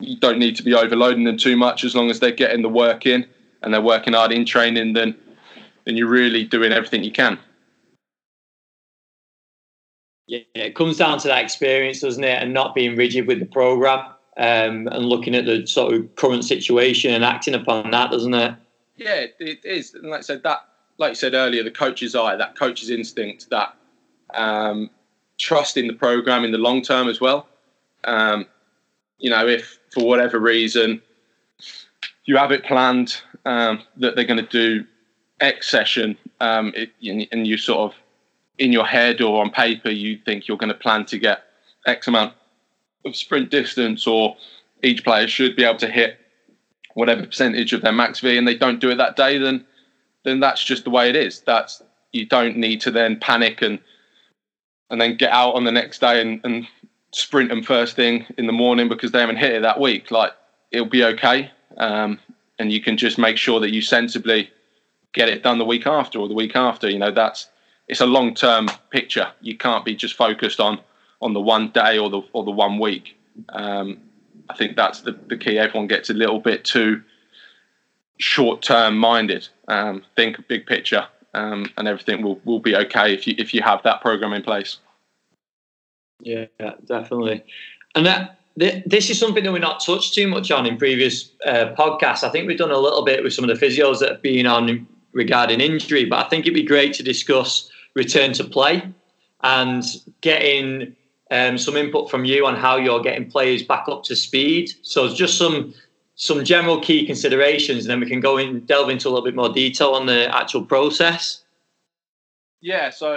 you 0.00 0.16
don't 0.16 0.38
need 0.38 0.56
to 0.56 0.62
be 0.62 0.72
overloading 0.74 1.24
them 1.24 1.36
too 1.36 1.56
much 1.56 1.84
as 1.84 1.94
long 1.94 2.10
as 2.10 2.20
they're 2.20 2.30
getting 2.30 2.62
the 2.62 2.68
work 2.70 3.04
in 3.04 3.26
and 3.62 3.74
they're 3.74 3.82
working 3.82 4.14
hard 4.14 4.32
in 4.32 4.44
training, 4.46 4.94
then 4.94 5.14
then 5.84 5.96
you're 5.96 6.08
really 6.08 6.44
doing 6.44 6.72
everything 6.72 7.04
you 7.04 7.12
can. 7.12 7.38
Yeah, 10.26 10.40
it 10.54 10.76
comes 10.76 10.96
down 10.96 11.18
to 11.18 11.28
that 11.28 11.42
experience, 11.42 12.00
doesn't 12.00 12.22
it, 12.22 12.42
and 12.42 12.54
not 12.54 12.74
being 12.74 12.96
rigid 12.96 13.26
with 13.26 13.40
the 13.40 13.46
program 13.46 14.06
um, 14.36 14.86
and 14.86 15.06
looking 15.06 15.34
at 15.34 15.44
the 15.44 15.66
sort 15.66 15.92
of 15.92 16.14
current 16.14 16.44
situation 16.44 17.12
and 17.12 17.24
acting 17.24 17.54
upon 17.54 17.90
that, 17.90 18.10
doesn't 18.10 18.32
it? 18.32 18.54
Yeah, 18.96 19.26
it 19.40 19.64
is. 19.64 19.94
And 19.94 20.08
like 20.08 20.20
I 20.20 20.22
said, 20.22 20.42
that, 20.44 20.58
like 21.00 21.12
you 21.12 21.16
said 21.16 21.34
earlier, 21.34 21.64
the 21.64 21.70
coach's 21.70 22.14
eye, 22.14 22.36
that 22.36 22.54
coach's 22.54 22.90
instinct, 22.90 23.48
that 23.50 23.74
um, 24.34 24.90
trust 25.38 25.78
in 25.78 25.86
the 25.86 25.94
program 25.94 26.44
in 26.44 26.52
the 26.52 26.58
long 26.58 26.82
term 26.82 27.08
as 27.08 27.20
well. 27.20 27.48
Um, 28.04 28.46
you 29.18 29.30
know, 29.30 29.48
if 29.48 29.78
for 29.90 30.06
whatever 30.06 30.38
reason 30.38 31.02
you 32.26 32.36
have 32.36 32.52
it 32.52 32.64
planned 32.64 33.20
um, 33.46 33.82
that 33.96 34.14
they're 34.14 34.26
going 34.26 34.44
to 34.44 34.46
do 34.46 34.84
X 35.40 35.70
session, 35.70 36.16
um, 36.40 36.72
it, 36.76 36.92
and 37.32 37.46
you 37.46 37.56
sort 37.56 37.90
of 37.90 37.98
in 38.58 38.70
your 38.70 38.84
head 38.84 39.22
or 39.22 39.40
on 39.40 39.50
paper 39.50 39.88
you 39.88 40.18
think 40.18 40.46
you're 40.46 40.58
going 40.58 40.68
to 40.68 40.74
plan 40.78 41.06
to 41.06 41.18
get 41.18 41.44
X 41.86 42.08
amount 42.08 42.34
of 43.06 43.16
sprint 43.16 43.50
distance, 43.50 44.06
or 44.06 44.36
each 44.82 45.02
player 45.02 45.26
should 45.26 45.56
be 45.56 45.64
able 45.64 45.78
to 45.78 45.88
hit 45.88 46.18
whatever 46.92 47.24
percentage 47.24 47.72
of 47.72 47.80
their 47.80 47.92
max 47.92 48.20
V, 48.20 48.36
and 48.36 48.46
they 48.46 48.54
don't 48.54 48.80
do 48.80 48.90
it 48.90 48.96
that 48.96 49.16
day, 49.16 49.38
then 49.38 49.64
then 50.24 50.40
that's 50.40 50.62
just 50.62 50.84
the 50.84 50.90
way 50.90 51.08
it 51.08 51.16
is. 51.16 51.40
That's 51.40 51.82
you 52.12 52.26
don't 52.26 52.56
need 52.56 52.80
to 52.82 52.90
then 52.90 53.18
panic 53.18 53.62
and 53.62 53.78
and 54.90 55.00
then 55.00 55.16
get 55.16 55.30
out 55.30 55.54
on 55.54 55.64
the 55.64 55.72
next 55.72 56.00
day 56.00 56.20
and, 56.20 56.40
and 56.44 56.66
sprint 57.12 57.48
them 57.48 57.62
first 57.62 57.96
thing 57.96 58.26
in 58.36 58.46
the 58.46 58.52
morning 58.52 58.88
because 58.88 59.12
they 59.12 59.20
haven't 59.20 59.36
hit 59.36 59.52
it 59.52 59.62
that 59.62 59.80
week. 59.80 60.10
Like 60.10 60.32
it'll 60.70 60.86
be 60.86 61.04
okay. 61.04 61.50
Um, 61.76 62.18
and 62.58 62.72
you 62.72 62.82
can 62.82 62.96
just 62.96 63.18
make 63.18 63.36
sure 63.36 63.60
that 63.60 63.72
you 63.72 63.80
sensibly 63.80 64.50
get 65.12 65.28
it 65.28 65.42
done 65.42 65.58
the 65.58 65.64
week 65.64 65.86
after 65.86 66.18
or 66.18 66.28
the 66.28 66.34
week 66.34 66.56
after. 66.56 66.88
You 66.90 66.98
know, 66.98 67.10
that's 67.10 67.48
it's 67.88 68.00
a 68.00 68.06
long 68.06 68.34
term 68.34 68.68
picture. 68.90 69.32
You 69.40 69.56
can't 69.56 69.84
be 69.84 69.94
just 69.94 70.14
focused 70.14 70.60
on 70.60 70.80
on 71.22 71.32
the 71.32 71.40
one 71.40 71.70
day 71.70 71.98
or 71.98 72.10
the 72.10 72.22
or 72.32 72.44
the 72.44 72.50
one 72.50 72.78
week. 72.78 73.16
Um, 73.50 73.98
I 74.48 74.56
think 74.56 74.76
that's 74.76 75.02
the, 75.02 75.12
the 75.28 75.36
key. 75.36 75.58
Everyone 75.58 75.86
gets 75.86 76.10
a 76.10 76.14
little 76.14 76.40
bit 76.40 76.64
too 76.64 77.02
short 78.18 78.62
term 78.62 78.96
minded. 78.98 79.48
Um, 79.70 80.02
think 80.16 80.36
big 80.48 80.66
picture, 80.66 81.06
um, 81.32 81.66
and 81.76 81.86
everything 81.86 82.22
will, 82.22 82.40
will 82.44 82.58
be 82.58 82.74
okay 82.74 83.14
if 83.14 83.26
you 83.26 83.34
if 83.38 83.54
you 83.54 83.62
have 83.62 83.82
that 83.84 84.00
program 84.00 84.32
in 84.32 84.42
place. 84.42 84.78
Yeah, 86.20 86.46
definitely. 86.84 87.44
And 87.94 88.04
that 88.04 88.40
this 88.56 89.08
is 89.10 89.18
something 89.18 89.44
that 89.44 89.52
we're 89.52 89.58
not 89.58 89.82
touched 89.84 90.12
too 90.12 90.26
much 90.26 90.50
on 90.50 90.66
in 90.66 90.76
previous 90.76 91.30
uh, 91.46 91.72
podcasts. 91.78 92.24
I 92.24 92.30
think 92.30 92.46
we've 92.46 92.58
done 92.58 92.70
a 92.70 92.78
little 92.78 93.04
bit 93.04 93.22
with 93.22 93.32
some 93.32 93.48
of 93.48 93.58
the 93.58 93.66
physios 93.66 94.00
that 94.00 94.10
have 94.10 94.22
been 94.22 94.46
on 94.46 94.86
regarding 95.12 95.60
injury, 95.60 96.04
but 96.04 96.24
I 96.24 96.28
think 96.28 96.44
it'd 96.44 96.54
be 96.54 96.62
great 96.62 96.92
to 96.94 97.02
discuss 97.02 97.70
return 97.94 98.32
to 98.34 98.44
play 98.44 98.82
and 99.42 99.84
getting 100.20 100.94
um, 101.30 101.56
some 101.56 101.76
input 101.76 102.10
from 102.10 102.24
you 102.24 102.46
on 102.46 102.56
how 102.56 102.76
you're 102.76 103.00
getting 103.00 103.30
players 103.30 103.62
back 103.62 103.88
up 103.88 104.04
to 104.04 104.16
speed. 104.16 104.72
So 104.82 105.06
it's 105.06 105.14
just 105.14 105.38
some 105.38 105.72
some 106.20 106.44
general 106.44 106.78
key 106.78 107.06
considerations, 107.06 107.84
and 107.84 107.90
then 107.90 107.98
we 107.98 108.06
can 108.06 108.20
go 108.20 108.36
and 108.36 108.66
delve 108.66 108.90
into 108.90 109.08
a 109.08 109.10
little 109.10 109.24
bit 109.24 109.34
more 109.34 109.48
detail 109.48 109.92
on 109.92 110.04
the 110.04 110.28
actual 110.36 110.62
process. 110.62 111.44
Yeah, 112.60 112.90
so 112.90 113.16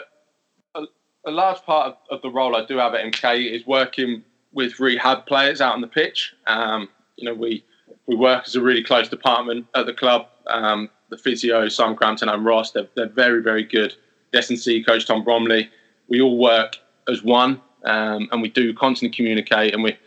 a, 0.74 0.84
a 1.26 1.32
large 1.32 1.62
part 1.64 1.88
of, 1.88 1.98
of 2.10 2.22
the 2.22 2.30
role 2.30 2.56
I 2.56 2.66
do 2.66 2.78
have 2.78 2.94
at 2.94 3.04
MK 3.04 3.52
is 3.52 3.68
working 3.68 4.24
with 4.54 4.80
rehab 4.80 5.26
players 5.26 5.60
out 5.60 5.74
on 5.74 5.82
the 5.82 5.88
pitch. 5.88 6.34
Um, 6.48 6.88
you 7.18 7.26
know, 7.28 7.34
we 7.34 7.66
we 8.08 8.16
work 8.16 8.46
as 8.48 8.56
a 8.56 8.62
really 8.62 8.82
close 8.82 9.10
department 9.10 9.68
at 9.76 9.86
the 9.86 9.94
club. 9.94 10.28
Um, 10.48 10.90
the 11.10 11.18
physio, 11.18 11.68
Sam 11.68 11.98
Crampton 11.98 12.30
and 12.30 12.46
Ross, 12.46 12.72
they're, 12.72 12.88
they're 12.96 13.10
very, 13.10 13.42
very 13.42 13.66
good. 13.66 13.96
S&C 14.34 14.82
coach 14.82 15.06
Tom 15.06 15.26
Bromley, 15.26 15.70
we 16.08 16.22
all 16.22 16.38
work 16.38 16.78
as 17.10 17.22
one, 17.22 17.62
um, 17.84 18.30
and 18.32 18.42
we 18.42 18.50
do 18.50 18.74
constantly 18.74 19.16
communicate, 19.16 19.74
and 19.74 19.84
we 19.84 19.98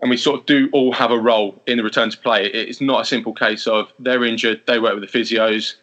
and 0.00 0.10
we 0.10 0.16
sort 0.16 0.40
of 0.40 0.46
do 0.46 0.68
all 0.72 0.92
have 0.92 1.10
a 1.10 1.18
role 1.18 1.60
in 1.66 1.78
the 1.78 1.84
return 1.84 2.10
to 2.10 2.18
play. 2.18 2.46
It's 2.46 2.80
not 2.80 3.00
a 3.00 3.04
simple 3.04 3.32
case 3.32 3.66
of 3.66 3.92
they're 3.98 4.24
injured, 4.24 4.62
they 4.66 4.78
work 4.78 4.98
with 4.98 5.10
the 5.10 5.18
physios, 5.18 5.76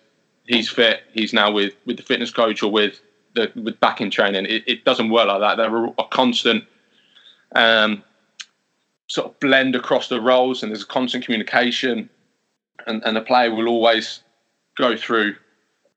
he's 0.45 0.69
fit, 0.69 1.01
he's 1.11 1.33
now 1.33 1.51
with 1.51 1.73
with 1.85 1.97
the 1.97 2.03
fitness 2.03 2.31
coach 2.31 2.61
or 2.63 2.71
with 2.71 3.01
the 3.35 3.51
with 3.55 3.79
back 3.79 4.01
in 4.01 4.11
training. 4.11 4.45
It, 4.45 4.63
it 4.67 4.85
doesn't 4.85 5.09
work 5.09 5.27
like 5.27 5.41
that. 5.41 5.55
They're 5.57 5.85
a 5.85 6.07
constant 6.11 6.65
um, 7.55 8.03
sort 9.07 9.27
of 9.27 9.39
blend 9.39 9.75
across 9.75 10.07
the 10.07 10.21
roles, 10.21 10.63
and 10.63 10.71
there's 10.71 10.83
a 10.83 10.87
constant 10.87 11.25
communication, 11.25 12.09
and, 12.85 13.03
and 13.03 13.15
the 13.15 13.21
player 13.21 13.53
will 13.53 13.67
always 13.67 14.21
go 14.75 14.95
through 14.95 15.35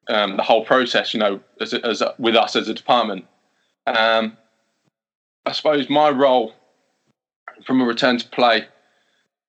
um, 0.09 0.37
the 0.37 0.43
whole 0.43 0.65
process. 0.65 1.13
You 1.13 1.21
know, 1.21 1.41
as, 1.61 1.75
as 1.75 2.03
with 2.19 2.37
us 2.37 2.57
as 2.57 2.69
a 2.69 2.75
department. 2.75 3.27
Um, 3.87 4.37
I 5.45 5.53
suppose 5.53 5.89
my 5.89 6.11
role 6.11 6.55
from 7.67 7.81
a 7.81 7.85
return 7.85 8.19
to 8.19 8.29
play 8.29 8.67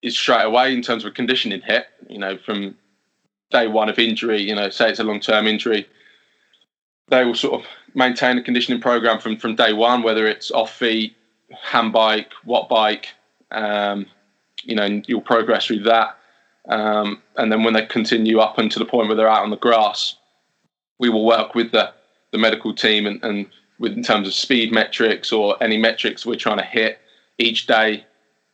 is 0.02 0.18
straight 0.18 0.44
away 0.44 0.74
in 0.74 0.82
terms 0.82 1.04
of 1.04 1.12
a 1.12 1.14
conditioning 1.14 1.62
hit. 1.62 1.88
You 2.10 2.20
know, 2.20 2.38
from 2.38 2.76
day 3.52 3.68
one 3.68 3.90
of 3.90 4.00
injury, 4.00 4.42
you 4.42 4.56
know, 4.56 4.70
say 4.70 4.90
it's 4.90 5.00
a 5.00 5.04
long 5.04 5.20
term 5.20 5.48
injury, 5.48 5.88
they 7.10 7.24
will 7.24 7.36
sort 7.36 7.62
of 7.62 7.68
maintain 7.94 8.38
a 8.38 8.44
conditioning 8.44 8.82
program 8.82 9.20
from 9.20 9.38
from 9.38 9.56
day 9.56 9.74
one, 9.74 10.04
whether 10.04 10.28
it's 10.28 10.52
off 10.52 10.74
feet, 10.74 11.16
hand 11.52 11.94
bike, 11.94 12.32
watt 12.46 12.70
bike. 12.70 13.10
Um, 13.52 14.08
you 14.64 14.76
know, 14.76 15.02
you'll 15.08 15.22
progress 15.22 15.66
through 15.66 15.84
that. 15.84 16.18
Um, 16.68 17.22
and 17.38 17.52
then 17.52 17.64
when 17.64 17.74
they 17.74 17.86
continue 17.86 18.40
up 18.40 18.58
until 18.58 18.84
the 18.84 18.90
point 18.90 19.08
where 19.08 19.16
they're 19.16 19.30
out 19.30 19.44
on 19.44 19.52
the 19.52 19.58
grass, 19.58 20.18
we 21.00 21.10
will 21.10 21.26
work 21.26 21.56
with 21.56 21.72
the, 21.72 21.94
the 22.32 22.38
medical 22.38 22.76
team 22.76 23.08
and, 23.08 23.24
and 23.24 23.46
with 23.80 23.94
in 23.94 24.04
terms 24.04 24.28
of 24.28 24.34
speed 24.34 24.74
metrics 24.74 25.32
or 25.32 25.62
any 25.64 25.78
metrics 25.78 26.26
we're 26.26 26.36
trying 26.36 26.58
to 26.58 26.66
hit 26.66 27.00
each 27.39 27.67
day 27.67 28.06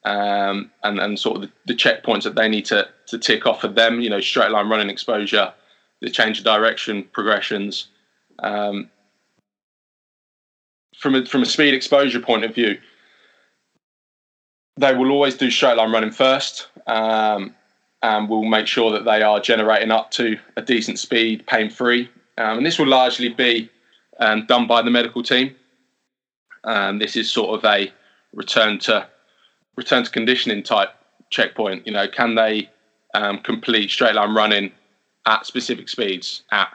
um, 0.06 0.72
and, 0.84 1.00
and 1.00 1.19
sort 1.19 1.38
of 1.38 1.41
the, 1.43 1.52
the, 1.65 1.74
checkpoints 1.74 2.24
that 2.24 2.36
they 2.36 2.50
need 2.50 2.65
to, 2.65 2.88
to 3.08 3.17
tick 3.17 3.46
off 3.46 3.62
for 3.62 3.69
them, 3.69 4.02
you 4.02 4.10
know, 4.10 4.19
straight 4.19 4.52
line 4.52 4.69
running 4.69 4.89
exposure, 4.89 5.54
the 6.02 6.10
change 6.10 6.39
of 6.39 6.43
direction 6.43 7.04
progressions. 7.13 7.88
Um, 8.39 8.89
from 10.98 11.15
a, 11.15 11.26
from 11.26 11.41
a 11.41 11.46
speed 11.46 11.74
exposure 11.74 12.19
point 12.19 12.43
of 12.43 12.54
view, 12.54 12.78
they 14.78 14.93
will 14.93 15.12
always 15.12 15.36
do 15.36 15.50
straight 15.50 15.78
line 15.78 15.91
running 15.91 16.12
first, 16.12 16.67
um, 16.88 17.56
and 18.02 18.28
we'll 18.28 18.43
make 18.43 18.67
sure 18.67 18.91
that 18.91 19.06
they 19.06 19.22
are 19.22 19.39
generating 19.39 19.91
up 19.91 20.12
to 20.12 20.38
a 20.58 20.62
decent 20.62 21.00
speed, 21.00 21.46
pain 21.48 21.69
free. 21.69 22.10
Um, 22.38 22.58
and 22.58 22.65
this 22.65 22.80
will 22.80 22.88
largely 22.88 23.30
be 23.30 23.69
um, 24.19 24.46
done 24.48 24.67
by 24.67 24.82
the 24.82 24.91
medical 24.91 25.24
team. 25.24 25.56
Um, 26.65 27.00
this 27.00 27.15
is 27.15 27.32
sort 27.32 27.58
of 27.58 27.65
a 27.65 27.91
return 28.34 28.80
to 28.80 29.08
return 29.76 30.04
to 30.04 30.12
conditioning 30.12 30.63
type 30.63 30.89
checkpoint. 31.30 31.86
You 31.86 31.93
know, 31.93 32.08
can 32.08 32.36
they 32.36 32.69
um, 33.13 33.39
complete 33.39 33.89
straight 33.89 34.15
line 34.15 34.34
running 34.34 34.72
at 35.26 35.46
specific 35.46 35.89
speeds 35.89 36.43
at 36.52 36.69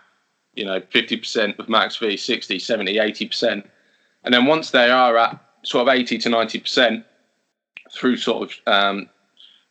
you 0.54 0.64
know 0.64 0.80
50% 0.80 1.58
of 1.58 1.68
max 1.68 1.96
V, 1.96 2.16
60, 2.16 2.58
70, 2.58 2.96
80%, 2.96 3.64
and 4.24 4.34
then 4.34 4.46
once 4.46 4.70
they 4.70 4.90
are 4.90 5.16
at 5.16 5.38
sort 5.64 5.88
of 5.88 5.94
80 5.94 6.18
to 6.18 6.28
90% 6.28 7.04
through 7.92 8.16
sort 8.16 8.50
of 8.50 8.72
um, 8.72 9.08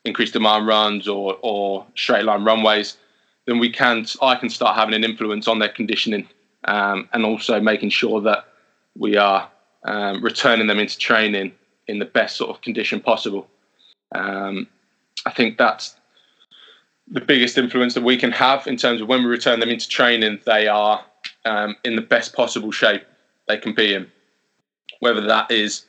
increased 0.05 0.33
demand 0.33 0.67
runs 0.67 1.07
or 1.07 1.37
or 1.41 1.85
straight 1.95 2.23
line 2.23 2.43
runways, 2.43 2.97
then 3.45 3.59
we 3.59 3.69
can 3.69 4.05
I 4.21 4.35
can 4.35 4.49
start 4.49 4.75
having 4.75 4.93
an 4.93 5.03
influence 5.03 5.47
on 5.47 5.59
their 5.59 5.69
conditioning 5.69 6.27
um, 6.65 7.09
and 7.13 7.25
also 7.25 7.59
making 7.59 7.89
sure 7.89 8.21
that 8.21 8.45
we 8.95 9.17
are 9.17 9.49
um, 9.85 10.23
returning 10.23 10.67
them 10.67 10.79
into 10.79 10.97
training 10.97 11.51
in 11.87 11.99
the 11.99 12.05
best 12.05 12.35
sort 12.37 12.49
of 12.49 12.61
condition 12.61 12.99
possible. 12.99 13.47
Um, 14.13 14.67
I 15.25 15.31
think 15.31 15.57
that's 15.57 15.95
the 17.09 17.21
biggest 17.21 17.57
influence 17.57 17.93
that 17.93 18.03
we 18.03 18.17
can 18.17 18.31
have 18.31 18.67
in 18.67 18.77
terms 18.77 19.01
of 19.01 19.07
when 19.07 19.23
we 19.23 19.29
return 19.29 19.59
them 19.59 19.69
into 19.69 19.87
training, 19.87 20.39
they 20.45 20.67
are 20.67 21.05
um, 21.45 21.75
in 21.83 21.95
the 21.95 22.01
best 22.01 22.33
possible 22.33 22.71
shape 22.71 23.03
they 23.47 23.57
can 23.57 23.73
be 23.73 23.93
in. 23.93 24.07
Whether 24.99 25.21
that 25.21 25.51
is 25.51 25.85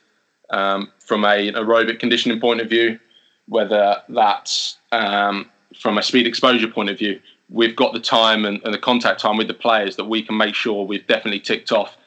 um, 0.49 0.91
from 0.99 1.25
a, 1.25 1.47
an 1.47 1.55
aerobic 1.55 1.99
conditioning 1.99 2.39
point 2.39 2.61
of 2.61 2.69
view, 2.69 2.99
whether 3.47 4.01
that's 4.07 4.77
um, 4.91 5.49
from 5.77 5.97
a 5.97 6.03
speed 6.03 6.27
exposure 6.27 6.67
point 6.67 6.89
of 6.89 6.97
view, 6.97 7.19
we've 7.49 7.75
got 7.75 7.93
the 7.93 7.99
time 7.99 8.45
and, 8.45 8.61
and, 8.63 8.73
the 8.73 8.79
contact 8.79 9.19
time 9.19 9.37
with 9.37 9.47
the 9.47 9.53
players 9.53 9.95
that 9.95 10.05
we 10.05 10.21
can 10.21 10.37
make 10.37 10.53
sure 10.53 10.85
we've 10.85 11.07
definitely 11.07 11.39
ticked 11.39 11.71
off 11.71 11.97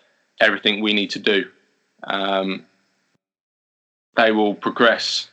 everything 0.40 0.81
we 0.81 0.92
need 0.92 1.11
to 1.11 1.18
do. 1.18 1.44
Um, 2.05 2.64
they 4.16 4.33
will 4.33 4.55
progress 4.55 5.29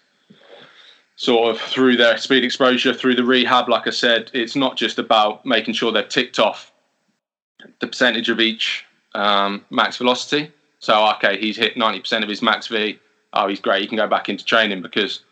sort 1.16 1.54
of 1.54 1.62
through 1.62 1.98
their 1.98 2.18
speed 2.18 2.46
exposure, 2.46 2.94
through 2.94 3.16
the 3.16 3.26
rehab. 3.26 3.68
Like 3.68 3.88
I 3.88 3.90
said, 3.90 4.32
it's 4.34 4.56
not 4.56 4.78
just 4.78 5.00
about 5.00 5.46
making 5.46 5.74
sure 5.74 5.92
they've 5.92 6.08
ticked 6.08 6.40
off 6.40 6.72
the 7.82 7.88
percentage 7.88 8.30
of 8.30 8.40
each 8.40 8.86
um, 9.16 9.66
max 9.70 9.98
velocity. 9.98 10.52
So, 10.80 11.10
okay, 11.16 11.38
he's 11.38 11.58
hit 11.58 11.76
90% 11.76 12.24
of 12.24 12.30
his 12.30 12.42
max 12.42 12.68
V. 12.68 12.98
Oh, 13.34 13.50
he's 13.50 13.60
great. 13.60 13.82
He 13.82 13.88
can 13.88 13.98
go 13.98 14.08
back 14.08 14.30
into 14.30 14.46
training 14.46 14.82
because 14.82 15.24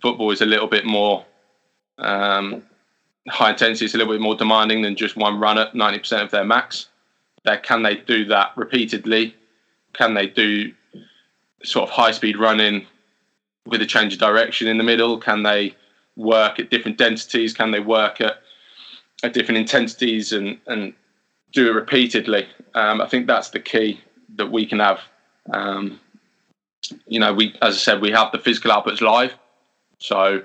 football 0.00 0.30
is 0.30 0.42
a 0.42 0.46
little 0.46 0.68
bit 0.68 0.84
more 0.84 1.24
um, 1.98 2.62
high 3.28 3.50
intensity. 3.50 3.86
It's 3.86 3.94
a 3.94 3.98
little 3.98 4.12
bit 4.12 4.20
more 4.20 4.36
demanding 4.36 4.82
than 4.82 4.94
just 4.94 5.16
one 5.16 5.40
run 5.40 5.58
at 5.58 5.74
90% 5.74 6.22
of 6.22 6.30
their 6.30 6.44
max. 6.44 6.88
That 7.44 7.64
can 7.64 7.82
they 7.82 7.96
do 7.96 8.26
that 8.26 8.52
repeatedly? 8.56 9.34
Can 9.92 10.14
they 10.14 10.28
do 10.28 10.72
sort 11.64 11.88
of 11.88 11.94
high 11.94 12.12
speed 12.12 12.36
running 12.38 12.86
with 13.66 13.82
a 13.82 13.86
change 13.86 14.14
of 14.14 14.18
direction 14.18 14.68
in 14.68 14.78
the 14.78 14.84
middle? 14.84 15.18
Can 15.18 15.42
they 15.42 15.74
work 16.16 16.58
at 16.58 16.70
different 16.70 16.98
densities? 16.98 17.54
Can 17.54 17.70
they 17.70 17.80
work 17.80 18.20
at, 18.20 18.42
at 19.22 19.32
different 19.32 19.58
intensities 19.58 20.32
and, 20.32 20.58
and 20.66 20.94
do 21.52 21.68
it 21.68 21.74
repeatedly? 21.74 22.46
Um, 22.74 23.00
I 23.00 23.06
think 23.06 23.26
that's 23.26 23.50
the 23.50 23.60
key 23.60 24.00
that 24.36 24.50
we 24.50 24.66
can 24.66 24.80
have. 24.80 25.00
Um, 25.52 26.00
you 27.06 27.20
know, 27.20 27.32
we 27.32 27.54
as 27.62 27.74
I 27.74 27.78
said, 27.78 28.00
we 28.00 28.10
have 28.10 28.32
the 28.32 28.38
physical 28.38 28.70
outputs 28.70 29.00
live, 29.00 29.34
so 29.98 30.42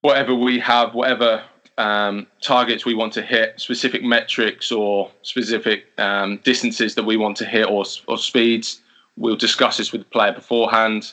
whatever 0.00 0.34
we 0.34 0.58
have, 0.60 0.94
whatever 0.94 1.42
um, 1.76 2.26
targets 2.40 2.84
we 2.84 2.94
want 2.94 3.12
to 3.14 3.22
hit, 3.22 3.60
specific 3.60 4.02
metrics 4.02 4.70
or 4.72 5.10
specific 5.22 5.86
um, 5.98 6.38
distances 6.44 6.94
that 6.94 7.04
we 7.04 7.16
want 7.16 7.36
to 7.38 7.44
hit 7.44 7.68
or, 7.68 7.84
or 8.06 8.18
speeds, 8.18 8.80
we'll 9.16 9.36
discuss 9.36 9.76
this 9.78 9.92
with 9.92 10.02
the 10.02 10.08
player 10.08 10.32
beforehand. 10.32 11.12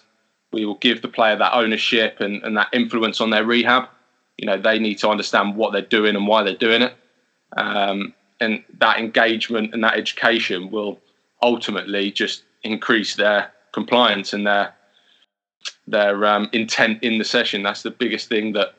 We 0.55 0.63
will 0.63 0.75
give 0.75 1.01
the 1.01 1.09
player 1.09 1.35
that 1.35 1.53
ownership 1.53 2.21
and, 2.21 2.41
and 2.43 2.55
that 2.55 2.69
influence 2.71 3.19
on 3.19 3.29
their 3.29 3.43
rehab. 3.43 3.89
You 4.37 4.47
know, 4.47 4.57
they 4.57 4.79
need 4.79 4.95
to 4.99 5.09
understand 5.09 5.57
what 5.57 5.73
they're 5.73 5.81
doing 5.81 6.15
and 6.15 6.25
why 6.25 6.43
they're 6.43 6.55
doing 6.55 6.81
it. 6.81 6.93
Um, 7.57 8.13
and 8.39 8.63
that 8.79 8.97
engagement 8.97 9.73
and 9.73 9.83
that 9.83 9.97
education 9.97 10.71
will 10.71 11.01
ultimately 11.41 12.09
just 12.09 12.43
increase 12.63 13.17
their 13.17 13.51
compliance 13.73 14.31
and 14.31 14.47
their 14.47 14.73
their 15.87 16.23
um, 16.25 16.49
intent 16.53 17.03
in 17.03 17.17
the 17.17 17.25
session. 17.25 17.61
That's 17.61 17.83
the 17.83 17.91
biggest 17.91 18.29
thing 18.29 18.53
that 18.53 18.75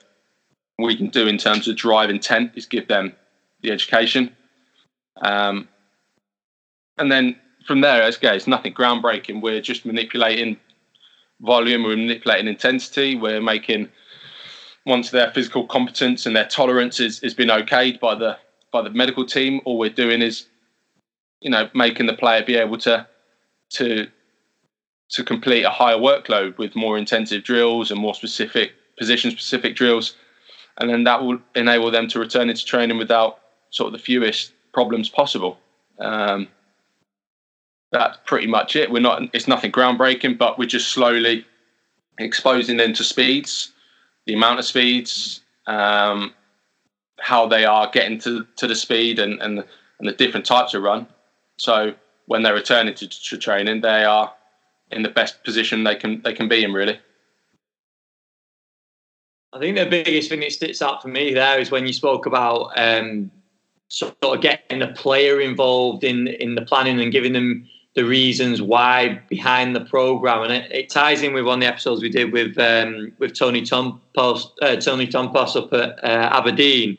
we 0.79 0.97
can 0.97 1.09
do 1.11 1.27
in 1.27 1.37
terms 1.37 1.69
of 1.69 1.77
drive 1.77 2.09
intent 2.09 2.53
is 2.55 2.65
give 2.65 2.89
them 2.89 3.13
the 3.61 3.71
education. 3.71 4.35
Um, 5.21 5.69
and 6.97 7.13
then 7.13 7.37
from 7.67 7.83
there, 7.83 8.01
as 8.03 8.19
it's 8.23 8.47
nothing 8.47 8.73
groundbreaking. 8.73 9.43
We're 9.43 9.61
just 9.61 9.85
manipulating 9.85 10.57
volume, 11.41 11.83
we're 11.83 11.97
manipulating 11.97 12.49
intensity, 12.49 13.15
we're 13.15 13.41
making 13.41 13.89
once 14.85 15.11
their 15.11 15.33
physical 15.33 15.67
competence 15.67 16.27
and 16.27 16.37
their 16.37 16.47
tolerance 16.47 17.01
is, 17.01 17.19
has 17.21 17.35
been 17.35 17.49
okayed 17.49 18.01
by 18.01 18.15
the 18.15 18.39
by 18.73 18.83
the 18.83 18.91
medical 18.91 19.25
team, 19.25 19.61
all 19.65 19.79
we're 19.79 19.91
doing 19.91 20.23
is, 20.23 20.47
you 21.41 21.51
know, 21.51 21.69
making 21.75 22.07
the 22.07 22.13
player 22.13 22.45
be 22.45 22.57
able 22.57 22.79
to 22.79 23.07
to 23.71 24.07
to 25.11 25.25
complete 25.25 25.63
a 25.63 25.71
higher 25.71 25.97
workload 25.97 26.59
with 26.59 26.75
more 26.75 26.99
intensive 26.99 27.45
drills 27.45 27.91
and 27.91 28.01
more 28.01 28.15
specific 28.15 28.73
position 28.99 29.31
specific 29.31 29.77
drills. 29.77 30.17
And 30.79 30.91
then 30.91 31.05
that 31.05 31.23
will 31.23 31.39
enable 31.55 31.91
them 31.91 32.07
to 32.09 32.19
return 32.19 32.51
into 32.51 32.65
training 32.65 32.99
without 32.99 33.39
sort 33.71 33.87
of 33.87 33.93
the 33.93 34.05
fewest 34.05 34.53
problems 34.75 35.09
possible. 35.09 35.59
Um, 35.99 36.49
that's 37.99 38.19
pretty 38.25 38.47
much 38.47 38.77
it. 38.77 38.91
We're 38.91 39.01
not, 39.01 39.23
it's 39.33 39.49
nothing 39.49 39.73
groundbreaking, 39.73 40.39
but 40.39 40.59
we're 40.59 40.67
just 40.67 40.89
slowly 40.89 41.47
exposing 42.19 42.77
them 42.77 42.93
to 42.95 43.05
speeds, 43.05 43.73
the 44.27 44.35
amount 44.35 44.59
of 44.59 44.65
speeds, 44.65 45.41
um, 45.67 46.35
how 47.19 47.47
they 47.47 47.65
are 47.65 47.91
getting 47.91 48.19
to, 48.21 48.47
to 48.57 48.67
the 48.67 48.75
speed 48.75 49.19
and, 49.19 49.41
and, 49.41 49.65
and 49.99 50.09
the 50.09 50.13
different 50.13 50.47
types 50.47 50.75
of 50.75 50.83
run. 50.83 51.07
So 51.57 51.95
when 52.27 52.43
they're 52.43 52.55
returning 52.55 52.95
to, 52.95 53.09
to 53.09 53.39
training, 53.39 53.81
they 53.81 54.05
are 54.05 54.33
in 54.91 55.03
the 55.03 55.09
best 55.09 55.43
position 55.43 55.85
they 55.85 55.97
can 55.97 56.23
they 56.23 56.33
can 56.33 56.49
be 56.49 56.63
in 56.63 56.73
really. 56.73 56.99
I 59.53 59.59
think 59.59 59.77
the 59.77 59.87
biggest 59.87 60.29
thing 60.29 60.41
that 60.41 60.53
sticks 60.53 60.83
out 60.83 61.03
for 61.03 61.09
me 61.09 61.33
there 61.33 61.59
is 61.59 61.71
when 61.71 61.87
you 61.87 61.93
spoke 61.93 62.27
about 62.27 62.73
um, 62.77 63.31
sort 63.89 64.17
of 64.23 64.41
getting 64.41 64.81
the 64.81 64.89
player 64.89 65.41
involved 65.41 66.05
in 66.05 66.29
in 66.29 66.55
the 66.55 66.63
planning 66.63 67.01
and 67.01 67.11
giving 67.11 67.33
them 67.33 67.69
the 67.97 68.05
reasons 68.05 68.63
why 68.63 69.21
behind 69.29 69.75
the 69.75 69.81
program, 69.81 70.43
and 70.43 70.53
it, 70.53 70.71
it 70.71 70.89
ties 70.89 71.23
in 71.23 71.33
with 71.33 71.45
one 71.45 71.55
of 71.55 71.61
the 71.61 71.67
episodes 71.67 72.03
we 72.03 72.09
did 72.09 72.33
with 72.33 72.57
um, 72.59 73.13
with 73.19 73.37
Tony 73.37 73.63
Tompos, 73.63 74.51
uh, 74.63 74.77
Tony 74.77 75.09
Tompos 75.09 75.57
up 75.57 75.73
at 75.73 76.05
uh, 76.05 76.39
Aberdeen, 76.39 76.97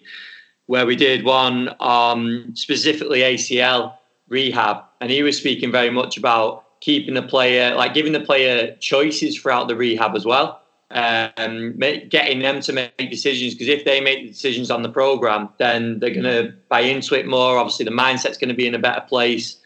where 0.65 0.85
we 0.85 0.95
did 0.95 1.23
one 1.23 1.69
on 1.79 2.53
specifically 2.55 3.19
ACL 3.19 3.93
rehab, 4.27 4.83
and 4.99 5.09
he 5.09 5.23
was 5.23 5.37
speaking 5.37 5.71
very 5.71 5.89
much 5.89 6.17
about 6.17 6.65
keeping 6.81 7.13
the 7.13 7.23
player, 7.23 7.73
like 7.75 7.93
giving 7.93 8.11
the 8.11 8.19
player 8.19 8.75
choices 8.81 9.39
throughout 9.39 9.69
the 9.69 9.75
rehab 9.75 10.15
as 10.15 10.25
well 10.25 10.61
um, 10.91 11.77
getting 12.09 12.39
them 12.39 12.61
to 12.61 12.73
make 12.73 13.11
decisions 13.11 13.53
because 13.53 13.67
if 13.67 13.83
they 13.83 13.99
make 13.99 14.27
decisions 14.27 14.71
on 14.71 14.83
the 14.83 14.89
program, 14.89 15.49
then 15.57 15.99
they're 15.99 16.13
going 16.13 16.23
to 16.23 16.53
buy 16.69 16.81
into 16.81 17.15
it 17.15 17.27
more. 17.27 17.57
Obviously, 17.57 17.85
the 17.85 17.91
mindset's 17.91 18.37
going 18.37 18.49
to 18.49 18.55
be 18.55 18.67
in 18.67 18.75
a 18.75 18.79
better 18.79 19.01
place. 19.01 19.57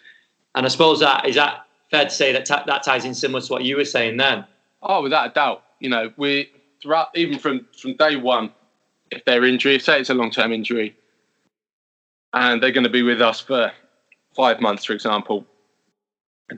And 0.55 0.65
I 0.65 0.69
suppose 0.69 0.99
that 0.99 1.27
is 1.27 1.35
that 1.35 1.65
fair 1.89 2.05
to 2.05 2.09
say 2.09 2.31
that 2.31 2.45
that 2.47 2.83
ties 2.83 3.05
in 3.05 3.13
similar 3.13 3.41
to 3.41 3.53
what 3.53 3.63
you 3.63 3.77
were 3.77 3.85
saying 3.85 4.17
then. 4.17 4.45
Oh, 4.81 5.01
without 5.01 5.31
a 5.31 5.33
doubt. 5.33 5.63
You 5.79 5.89
know, 5.89 6.11
we 6.17 6.49
throughout 6.81 7.09
even 7.15 7.39
from 7.39 7.67
from 7.79 7.95
day 7.95 8.15
one, 8.15 8.51
if 9.11 9.23
they're 9.25 9.45
injured, 9.45 9.81
say 9.81 9.99
it's 9.99 10.09
a 10.09 10.13
long 10.13 10.31
term 10.31 10.51
injury, 10.51 10.95
and 12.33 12.61
they're 12.61 12.71
going 12.71 12.83
to 12.83 12.89
be 12.89 13.03
with 13.03 13.21
us 13.21 13.39
for 13.39 13.71
five 14.35 14.61
months, 14.61 14.85
for 14.85 14.93
example, 14.93 15.45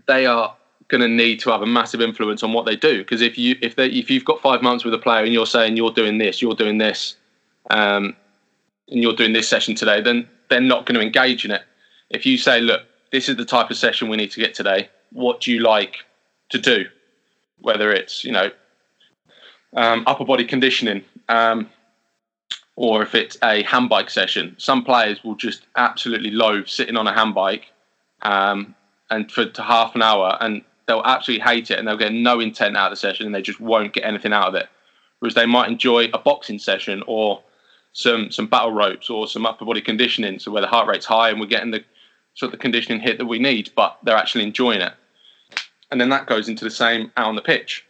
they 0.07 0.25
are 0.25 0.55
going 0.87 1.01
to 1.01 1.07
need 1.07 1.39
to 1.39 1.49
have 1.49 1.61
a 1.61 1.65
massive 1.65 2.01
influence 2.01 2.43
on 2.43 2.53
what 2.53 2.65
they 2.65 2.75
do. 2.75 2.99
Because 2.99 3.21
if 3.21 3.37
you 3.37 3.55
if 3.61 3.75
they 3.75 3.87
if 3.87 4.09
you've 4.09 4.25
got 4.25 4.41
five 4.41 4.61
months 4.61 4.83
with 4.83 4.93
a 4.93 4.97
player 4.97 5.23
and 5.23 5.33
you're 5.33 5.45
saying 5.45 5.77
you're 5.77 5.91
doing 5.91 6.17
this, 6.17 6.41
you're 6.41 6.55
doing 6.55 6.77
this, 6.77 7.15
um, 7.69 8.15
and 8.89 9.01
you're 9.01 9.15
doing 9.15 9.33
this 9.33 9.47
session 9.47 9.75
today, 9.75 10.01
then 10.01 10.27
they're 10.49 10.61
not 10.61 10.85
going 10.85 10.95
to 10.95 11.01
engage 11.01 11.45
in 11.45 11.51
it. 11.51 11.61
If 12.09 12.25
you 12.25 12.37
say, 12.37 12.61
look, 12.61 12.81
this 13.13 13.29
is 13.29 13.37
the 13.37 13.45
type 13.45 13.69
of 13.69 13.77
session 13.77 14.09
we 14.09 14.17
need 14.17 14.31
to 14.31 14.41
get 14.41 14.55
today. 14.55 14.89
What 15.11 15.39
do 15.39 15.51
you 15.53 15.59
like 15.59 15.97
to 16.49 16.57
do? 16.57 16.85
Whether 17.59 17.93
it's 17.93 18.25
you 18.25 18.31
know 18.33 18.49
um, 19.75 20.03
upper 20.07 20.25
body 20.25 20.43
conditioning. 20.43 21.03
Um, 21.29 21.69
or 22.75 23.03
if 23.03 23.13
it's 23.13 23.37
a 23.43 23.63
handbike 23.63 24.09
session, 24.09 24.55
some 24.57 24.83
players 24.83 25.23
will 25.23 25.35
just 25.35 25.67
absolutely 25.77 26.31
loathe 26.31 26.67
sitting 26.67 26.97
on 26.97 27.07
a 27.07 27.13
handbike 27.13 27.65
um, 28.23 28.73
and 29.11 29.31
for 29.31 29.45
half 29.57 29.93
an 29.93 30.01
hour 30.01 30.35
and 30.41 30.63
they'll 30.87 31.03
absolutely 31.05 31.45
hate 31.45 31.69
it 31.69 31.77
and 31.77 31.87
they'll 31.87 31.97
get 31.97 32.11
no 32.11 32.39
intent 32.39 32.75
out 32.75 32.91
of 32.91 32.93
the 32.93 32.99
session 32.99 33.27
and 33.27 33.35
they 33.35 33.43
just 33.43 33.59
won't 33.59 33.93
get 33.93 34.03
anything 34.03 34.33
out 34.33 34.47
of 34.47 34.55
it. 34.55 34.67
Whereas 35.19 35.35
they 35.35 35.45
might 35.45 35.69
enjoy 35.69 36.05
a 36.15 36.17
boxing 36.17 36.57
session 36.57 37.03
or 37.05 37.43
some 37.93 38.31
some 38.31 38.47
battle 38.47 38.71
ropes 38.71 39.07
or 39.07 39.27
some 39.27 39.45
upper 39.45 39.65
body 39.65 39.81
conditioning, 39.81 40.39
so 40.39 40.51
where 40.51 40.63
the 40.63 40.67
heart 40.67 40.87
rate's 40.87 41.05
high 41.05 41.29
and 41.29 41.39
we're 41.39 41.45
getting 41.45 41.69
the 41.69 41.83
sort 42.35 42.47
of 42.47 42.51
the 42.51 42.61
conditioning 42.61 43.01
hit 43.01 43.17
that 43.17 43.25
we 43.25 43.39
need, 43.39 43.71
but 43.75 43.97
they're 44.03 44.17
actually 44.17 44.43
enjoying 44.43 44.81
it. 44.81 44.93
And 45.91 46.01
then 46.01 46.09
that 46.09 46.27
goes 46.27 46.49
into 46.49 46.65
the 46.65 46.71
same 46.71 47.11
out 47.17 47.27
on 47.27 47.35
the 47.35 47.41
pitch. 47.41 47.85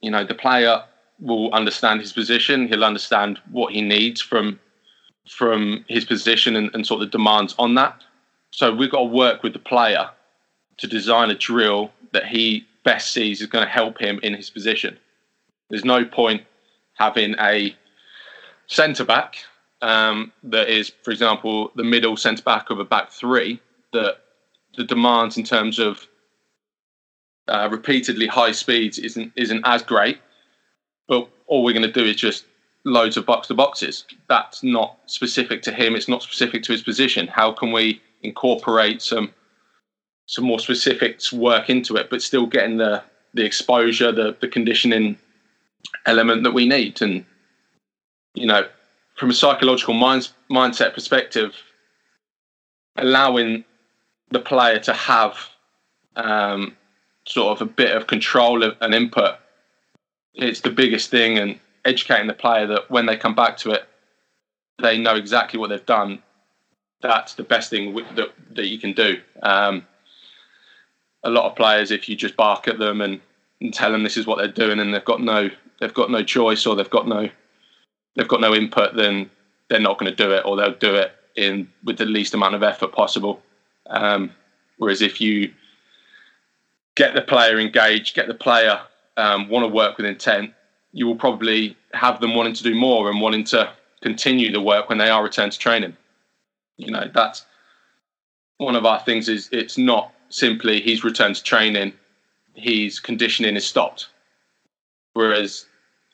You 0.00 0.10
know, 0.10 0.24
the 0.24 0.34
player 0.34 0.82
will 1.20 1.52
understand 1.54 2.00
his 2.00 2.12
position, 2.12 2.68
he'll 2.68 2.84
understand 2.84 3.38
what 3.50 3.72
he 3.72 3.80
needs 3.80 4.20
from 4.20 4.60
from 5.28 5.84
his 5.88 6.04
position 6.04 6.54
and, 6.54 6.70
and 6.72 6.86
sort 6.86 7.02
of 7.02 7.08
the 7.08 7.18
demands 7.18 7.54
on 7.58 7.74
that. 7.74 8.00
So 8.52 8.72
we've 8.72 8.90
got 8.90 9.00
to 9.00 9.04
work 9.04 9.42
with 9.42 9.54
the 9.54 9.58
player 9.58 10.08
to 10.76 10.86
design 10.86 11.30
a 11.30 11.34
drill 11.34 11.90
that 12.12 12.26
he 12.26 12.64
best 12.84 13.12
sees 13.12 13.40
is 13.40 13.48
going 13.48 13.64
to 13.64 13.70
help 13.70 13.98
him 13.98 14.20
in 14.22 14.34
his 14.34 14.50
position. 14.50 14.96
There's 15.68 15.84
no 15.84 16.04
point 16.04 16.44
having 16.94 17.34
a 17.40 17.74
centre 18.68 19.04
back 19.04 19.38
um, 19.86 20.32
that 20.42 20.68
is, 20.68 20.92
for 21.04 21.12
example, 21.12 21.70
the 21.76 21.84
middle 21.84 22.16
centre 22.16 22.42
back 22.42 22.70
of 22.70 22.80
a 22.80 22.84
back 22.84 23.12
three 23.12 23.60
that 23.92 24.16
the 24.76 24.82
demands 24.82 25.36
in 25.36 25.44
terms 25.44 25.78
of 25.78 26.08
uh, 27.46 27.68
repeatedly 27.70 28.26
high 28.26 28.50
speeds 28.50 28.98
isn't 28.98 29.32
isn't 29.36 29.62
as 29.64 29.82
great. 29.82 30.18
But 31.06 31.28
all 31.46 31.62
we're 31.62 31.72
going 31.72 31.92
to 31.92 31.92
do 31.92 32.04
is 32.04 32.16
just 32.16 32.46
loads 32.84 33.16
of 33.16 33.26
box 33.26 33.46
to 33.46 33.54
boxes. 33.54 34.04
That's 34.28 34.64
not 34.64 34.98
specific 35.06 35.62
to 35.62 35.72
him. 35.72 35.94
It's 35.94 36.08
not 36.08 36.22
specific 36.22 36.64
to 36.64 36.72
his 36.72 36.82
position. 36.82 37.28
How 37.28 37.52
can 37.52 37.70
we 37.70 38.02
incorporate 38.22 39.00
some 39.02 39.32
some 40.26 40.44
more 40.44 40.58
specifics 40.58 41.32
work 41.32 41.70
into 41.70 41.94
it, 41.94 42.10
but 42.10 42.22
still 42.22 42.46
getting 42.46 42.78
the 42.78 43.04
the 43.34 43.44
exposure, 43.44 44.10
the 44.10 44.36
the 44.40 44.48
conditioning 44.48 45.16
element 46.06 46.42
that 46.42 46.54
we 46.54 46.66
need. 46.66 47.00
And 47.00 47.24
you 48.34 48.46
know, 48.46 48.66
from 49.16 49.30
a 49.30 49.34
psychological 49.34 49.94
mind, 49.94 50.28
mindset 50.50 50.94
perspective, 50.94 51.54
allowing 52.96 53.64
the 54.30 54.38
player 54.38 54.78
to 54.80 54.92
have 54.92 55.36
um, 56.16 56.76
sort 57.26 57.56
of 57.56 57.66
a 57.66 57.70
bit 57.70 57.96
of 57.96 58.06
control 58.06 58.62
and 58.62 58.94
input, 58.94 59.36
it's 60.34 60.60
the 60.60 60.70
biggest 60.70 61.10
thing. 61.10 61.38
And 61.38 61.58
educating 61.84 62.26
the 62.26 62.34
player 62.34 62.66
that 62.66 62.90
when 62.90 63.06
they 63.06 63.16
come 63.16 63.34
back 63.34 63.56
to 63.58 63.70
it, 63.70 63.88
they 64.80 64.98
know 64.98 65.16
exactly 65.16 65.58
what 65.58 65.70
they've 65.70 65.86
done. 65.86 66.22
That's 67.00 67.34
the 67.34 67.42
best 67.42 67.70
thing 67.70 67.94
that 67.94 68.32
that 68.52 68.66
you 68.66 68.78
can 68.78 68.92
do. 68.92 69.20
Um, 69.42 69.86
a 71.22 71.30
lot 71.30 71.46
of 71.48 71.56
players, 71.56 71.90
if 71.90 72.08
you 72.08 72.16
just 72.16 72.36
bark 72.36 72.68
at 72.68 72.78
them 72.78 73.00
and, 73.00 73.20
and 73.60 73.72
tell 73.72 73.92
them 73.92 74.02
this 74.02 74.16
is 74.16 74.26
what 74.26 74.38
they're 74.38 74.48
doing, 74.48 74.78
and 74.78 74.92
they've 74.92 75.04
got 75.04 75.22
no 75.22 75.50
they've 75.80 75.94
got 75.94 76.10
no 76.10 76.22
choice 76.22 76.66
or 76.66 76.74
they've 76.74 76.90
got 76.90 77.08
no 77.08 77.28
they've 78.16 78.28
got 78.28 78.40
no 78.40 78.54
input, 78.54 78.96
then 78.96 79.30
they're 79.68 79.80
not 79.80 79.98
going 79.98 80.10
to 80.10 80.16
do 80.16 80.32
it, 80.32 80.44
or 80.44 80.56
they'll 80.56 80.74
do 80.74 80.94
it 80.94 81.12
in 81.36 81.68
with 81.84 81.98
the 81.98 82.06
least 82.06 82.34
amount 82.34 82.54
of 82.54 82.62
effort 82.62 82.92
possible. 82.92 83.42
Um, 83.88 84.32
whereas 84.78 85.02
if 85.02 85.20
you 85.20 85.52
get 86.96 87.14
the 87.14 87.22
player 87.22 87.60
engaged, 87.60 88.16
get 88.16 88.26
the 88.26 88.34
player 88.34 88.80
um, 89.16 89.48
want 89.48 89.64
to 89.64 89.68
work 89.68 89.96
with 89.96 90.06
intent, 90.06 90.52
you 90.92 91.06
will 91.06 91.16
probably 91.16 91.76
have 91.92 92.20
them 92.20 92.34
wanting 92.34 92.54
to 92.54 92.62
do 92.62 92.74
more 92.74 93.10
and 93.10 93.20
wanting 93.20 93.44
to 93.44 93.70
continue 94.00 94.50
the 94.50 94.60
work 94.60 94.88
when 94.88 94.98
they 94.98 95.10
are 95.10 95.22
returned 95.22 95.52
to 95.52 95.58
training. 95.58 95.96
You 96.78 96.90
know, 96.90 97.10
that's 97.12 97.44
one 98.58 98.76
of 98.76 98.86
our 98.86 99.00
things 99.00 99.28
is 99.28 99.48
it's 99.52 99.78
not 99.78 100.12
simply 100.30 100.80
he's 100.80 101.04
returned 101.04 101.36
to 101.36 101.42
training, 101.42 101.92
he's 102.54 102.98
conditioning 102.98 103.56
is 103.56 103.66
stopped. 103.66 104.08
Whereas 105.12 105.66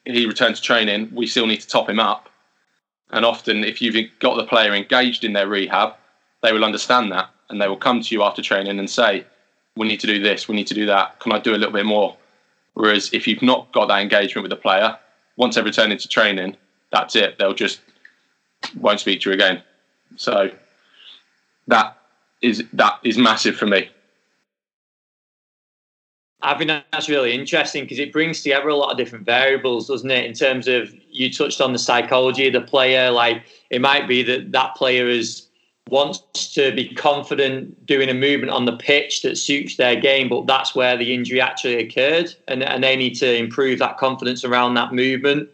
he 0.04 0.26
returns 0.26 0.60
to 0.60 0.66
training, 0.66 1.10
we 1.14 1.26
still 1.26 1.46
need 1.46 1.60
to 1.60 1.68
top 1.68 1.88
him 1.88 2.00
up. 2.00 2.28
And 3.10 3.24
often, 3.24 3.62
if 3.62 3.82
you've 3.82 4.10
got 4.20 4.36
the 4.36 4.44
player 4.44 4.74
engaged 4.74 5.24
in 5.24 5.32
their 5.32 5.46
rehab, 5.46 5.94
they 6.42 6.52
will 6.52 6.64
understand 6.64 7.12
that 7.12 7.30
and 7.50 7.60
they 7.60 7.68
will 7.68 7.76
come 7.76 8.00
to 8.00 8.14
you 8.14 8.22
after 8.22 8.42
training 8.42 8.78
and 8.78 8.88
say, 8.88 9.24
We 9.76 9.86
need 9.86 10.00
to 10.00 10.06
do 10.06 10.22
this, 10.22 10.48
we 10.48 10.56
need 10.56 10.66
to 10.68 10.74
do 10.74 10.86
that. 10.86 11.20
Can 11.20 11.32
I 11.32 11.38
do 11.38 11.52
a 11.54 11.56
little 11.56 11.72
bit 11.72 11.86
more? 11.86 12.16
Whereas 12.74 13.12
if 13.12 13.28
you've 13.28 13.42
not 13.42 13.70
got 13.72 13.88
that 13.88 14.00
engagement 14.00 14.42
with 14.42 14.50
the 14.50 14.56
player, 14.56 14.98
once 15.36 15.54
they 15.54 15.62
return 15.62 15.92
into 15.92 16.08
training, 16.08 16.56
that's 16.90 17.14
it. 17.16 17.38
They'll 17.38 17.54
just 17.54 17.80
won't 18.76 19.00
speak 19.00 19.20
to 19.22 19.30
you 19.30 19.34
again. 19.34 19.62
So 20.16 20.50
that 21.68 21.98
is 22.40 22.64
that 22.72 22.98
is 23.04 23.18
massive 23.18 23.56
for 23.56 23.66
me. 23.66 23.90
I 26.42 26.58
think 26.58 26.68
that's 26.92 27.08
really 27.08 27.32
interesting 27.32 27.84
because 27.84 27.98
it 27.98 28.12
brings 28.12 28.42
together 28.42 28.68
a 28.68 28.76
lot 28.76 28.90
of 28.90 28.98
different 28.98 29.24
variables, 29.24 29.86
doesn't 29.86 30.10
it? 30.10 30.24
In 30.24 30.32
terms 30.32 30.66
of 30.66 30.92
you 31.10 31.32
touched 31.32 31.60
on 31.60 31.72
the 31.72 31.78
psychology 31.78 32.48
of 32.48 32.52
the 32.52 32.60
player, 32.60 33.10
like 33.10 33.44
it 33.70 33.80
might 33.80 34.08
be 34.08 34.22
that 34.24 34.52
that 34.52 34.74
player 34.74 35.08
is 35.08 35.48
wants 35.88 36.54
to 36.54 36.74
be 36.74 36.94
confident 36.94 37.86
doing 37.86 38.08
a 38.08 38.14
movement 38.14 38.50
on 38.50 38.64
the 38.64 38.76
pitch 38.76 39.22
that 39.22 39.36
suits 39.36 39.76
their 39.76 39.96
game, 39.96 40.28
but 40.28 40.46
that's 40.46 40.74
where 40.74 40.96
the 40.96 41.12
injury 41.12 41.40
actually 41.40 41.76
occurred, 41.76 42.34
and, 42.48 42.62
and 42.62 42.82
they 42.82 42.96
need 42.96 43.14
to 43.14 43.36
improve 43.36 43.78
that 43.78 43.98
confidence 43.98 44.44
around 44.44 44.74
that 44.74 44.92
movement. 44.92 45.48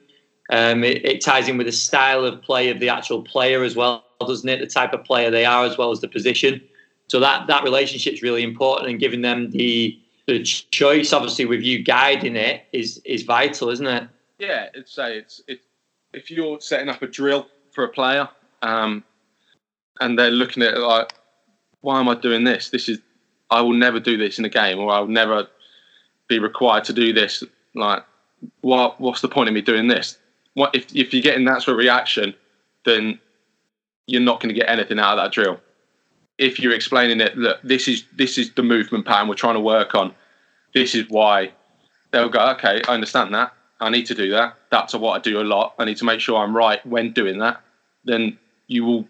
Um, 0.51 0.85
it, 0.85 1.05
it 1.05 1.25
ties 1.25 1.49
in 1.49 1.57
with 1.59 1.67
the 1.67 1.73
style 1.73 2.25
of 2.25 2.41
play 2.43 2.71
of 2.71 2.79
the 2.79 2.89
actual 2.89 3.23
player 3.23 3.63
as 3.65 3.75
well, 3.75 4.05
doesn't 4.21 4.49
it? 4.49 4.61
The 4.61 4.67
type 4.67 4.93
of 4.93 5.05
player 5.05 5.31
they 5.31 5.45
are 5.45 5.65
as 5.65 5.77
well 5.77 5.91
as 5.91 6.01
the 6.01 6.09
position. 6.09 6.61
So 7.09 7.21
that 7.21 7.47
that 7.47 7.65
relationship 7.65 8.15
is 8.15 8.23
really 8.23 8.43
important, 8.43 8.91
and 8.91 9.01
giving 9.01 9.23
them 9.23 9.51
the 9.51 9.99
the 10.29 10.43
choice, 10.43 11.15
obviously, 11.15 11.47
with 11.47 11.63
you 11.63 11.83
guiding 11.83 12.37
it 12.37 12.65
is 12.71 13.01
is 13.05 13.23
vital, 13.23 13.71
isn't 13.71 13.87
it? 13.87 14.05
Yeah, 14.39 14.69
it's 14.75 14.93
say 14.93 15.17
it's 15.17 15.43
it, 15.49 15.61
if 16.13 16.31
you're 16.31 16.61
setting 16.61 16.91
up 16.91 17.01
a 17.01 17.07
drill 17.07 17.47
for 17.73 17.85
a 17.85 17.89
player, 17.89 18.29
um, 18.61 19.03
and 20.01 20.19
they're 20.19 20.31
looking 20.31 20.63
at 20.63 20.75
it 20.75 20.81
like, 20.81 21.15
why 21.81 21.99
am 21.99 22.11
I 22.11 22.15
doing 22.15 22.45
this? 22.45 22.69
This 22.69 22.91
is 22.91 22.99
I 23.51 23.63
will 23.63 23.73
never 23.73 23.99
do 23.99 24.19
this 24.19 24.39
in 24.39 24.45
a 24.45 24.51
game, 24.51 24.79
or 24.79 24.93
I'll 24.93 25.07
never 25.07 25.49
be 26.29 26.39
required 26.39 26.85
to 26.85 26.93
do 26.93 27.15
this. 27.15 27.43
Like, 27.75 28.05
what 28.61 29.01
what's 29.01 29.23
the 29.23 29.29
point 29.29 29.49
of 29.49 29.55
me 29.55 29.63
doing 29.63 29.89
this? 29.89 30.19
What 30.53 30.75
if 30.75 30.95
if 30.95 31.15
you're 31.15 31.23
getting 31.23 31.47
that 31.47 31.63
sort 31.63 31.73
of 31.73 31.79
reaction, 31.79 32.35
then 32.85 33.19
you're 34.07 34.21
not 34.21 34.41
going 34.41 34.55
to 34.55 34.61
get 34.61 34.69
anything 34.69 34.99
out 34.99 35.19
of 35.19 35.25
that 35.25 35.33
drill 35.33 35.59
if 36.39 36.61
you're 36.61 36.73
explaining 36.73 37.21
it, 37.21 37.37
look, 37.37 37.61
this 37.63 37.89
is 37.89 38.05
this 38.17 38.39
is 38.39 38.53
the 38.55 38.63
movement 38.63 39.05
pattern 39.05 39.29
we're 39.29 39.35
trying 39.35 39.55
to 39.55 39.61
work 39.61 39.95
on. 39.95 40.15
This 40.79 40.95
is 40.95 41.07
why 41.09 41.51
they'll 42.13 42.29
go, 42.29 42.51
okay, 42.51 42.81
I 42.87 42.95
understand 42.95 43.35
that. 43.35 43.53
I 43.81 43.91
need 43.91 44.07
to 44.07 44.15
do 44.15 44.31
that. 44.31 44.55
That's 44.71 44.95
what 44.95 45.17
I 45.17 45.19
do 45.19 45.41
a 45.41 45.43
lot. 45.43 45.75
I 45.77 45.85
need 45.85 45.97
to 45.97 46.05
make 46.05 46.21
sure 46.21 46.39
I'm 46.39 46.57
right 46.57 46.85
when 46.87 47.13
doing 47.13 47.39
that. 47.39 47.61
Then 48.05 48.39
you 48.69 48.85
will 48.85 49.09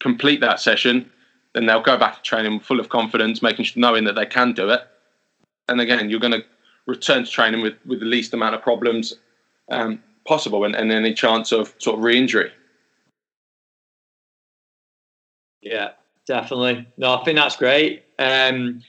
complete 0.00 0.40
that 0.40 0.58
session. 0.58 1.08
Then 1.52 1.66
they'll 1.66 1.82
go 1.82 1.96
back 1.96 2.16
to 2.16 2.22
training 2.22 2.58
full 2.58 2.80
of 2.80 2.88
confidence, 2.88 3.42
making 3.42 3.66
knowing 3.76 4.02
that 4.06 4.16
they 4.16 4.26
can 4.26 4.54
do 4.54 4.70
it. 4.70 4.80
And 5.68 5.80
again, 5.80 6.10
you're 6.10 6.18
going 6.18 6.32
to 6.32 6.44
return 6.86 7.24
to 7.24 7.30
training 7.30 7.62
with, 7.62 7.74
with 7.86 8.00
the 8.00 8.06
least 8.06 8.34
amount 8.34 8.56
of 8.56 8.62
problems 8.62 9.14
um, 9.70 10.02
possible 10.26 10.64
and, 10.64 10.74
and 10.74 10.90
any 10.90 11.14
chance 11.14 11.52
of 11.52 11.72
sort 11.78 11.96
of 11.96 12.02
re-injury. 12.02 12.50
Yeah, 15.62 15.90
definitely. 16.26 16.88
No, 16.96 17.14
I 17.14 17.22
think 17.22 17.38
that's 17.38 17.56
great. 17.56 18.02
Um, 18.18 18.82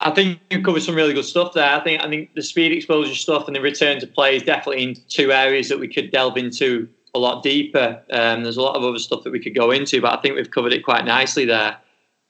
I 0.00 0.10
think 0.10 0.40
you 0.50 0.62
covered 0.62 0.82
some 0.82 0.94
really 0.94 1.12
good 1.12 1.24
stuff 1.24 1.54
there. 1.54 1.68
I 1.68 1.82
think 1.82 2.02
I 2.02 2.08
think 2.08 2.34
the 2.34 2.42
speed 2.42 2.72
exposure 2.72 3.14
stuff 3.14 3.46
and 3.46 3.56
the 3.56 3.60
return 3.60 3.98
to 4.00 4.06
play 4.06 4.36
is 4.36 4.42
definitely 4.42 4.84
in 4.84 4.96
two 5.08 5.32
areas 5.32 5.68
that 5.68 5.80
we 5.80 5.88
could 5.88 6.12
delve 6.12 6.36
into 6.36 6.88
a 7.14 7.18
lot 7.18 7.42
deeper. 7.42 8.00
Um, 8.10 8.44
there's 8.44 8.56
a 8.56 8.62
lot 8.62 8.76
of 8.76 8.84
other 8.84 8.98
stuff 8.98 9.24
that 9.24 9.32
we 9.32 9.40
could 9.40 9.54
go 9.54 9.70
into, 9.70 10.00
but 10.00 10.16
I 10.16 10.22
think 10.22 10.36
we've 10.36 10.50
covered 10.50 10.72
it 10.72 10.84
quite 10.84 11.04
nicely 11.04 11.46
there. 11.46 11.78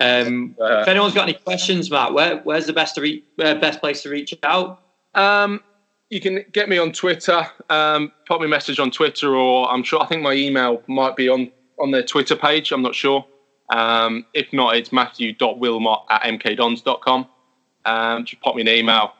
Um, 0.00 0.54
uh, 0.60 0.80
if 0.82 0.88
anyone's 0.88 1.14
got 1.14 1.28
any 1.28 1.34
questions, 1.34 1.90
Matt, 1.90 2.14
where, 2.14 2.38
where's 2.38 2.66
the 2.66 2.72
best 2.72 2.94
to 2.94 3.00
reach, 3.00 3.24
uh, 3.40 3.54
best 3.56 3.80
place 3.80 4.02
to 4.02 4.10
reach 4.10 4.32
out? 4.44 4.80
Um, 5.14 5.60
you 6.08 6.20
can 6.20 6.44
get 6.52 6.68
me 6.68 6.78
on 6.78 6.92
Twitter. 6.92 7.46
Um, 7.68 8.12
pop 8.26 8.40
me 8.40 8.46
a 8.46 8.48
message 8.48 8.78
on 8.78 8.90
Twitter, 8.90 9.34
or 9.34 9.70
I'm 9.70 9.82
sure 9.82 10.00
I 10.00 10.06
think 10.06 10.22
my 10.22 10.32
email 10.32 10.82
might 10.86 11.16
be 11.16 11.28
on 11.28 11.50
on 11.78 11.90
their 11.90 12.02
Twitter 12.02 12.34
page. 12.34 12.72
I'm 12.72 12.82
not 12.82 12.94
sure. 12.94 13.26
Um, 13.70 14.24
if 14.34 14.52
not, 14.52 14.76
it's 14.76 14.92
matthew.willmott 14.92 16.04
at 16.10 16.22
mkdons.com. 16.22 17.28
Um, 17.84 18.24
just 18.24 18.42
pop 18.42 18.54
me 18.54 18.62
an 18.62 18.68
email, 18.68 19.14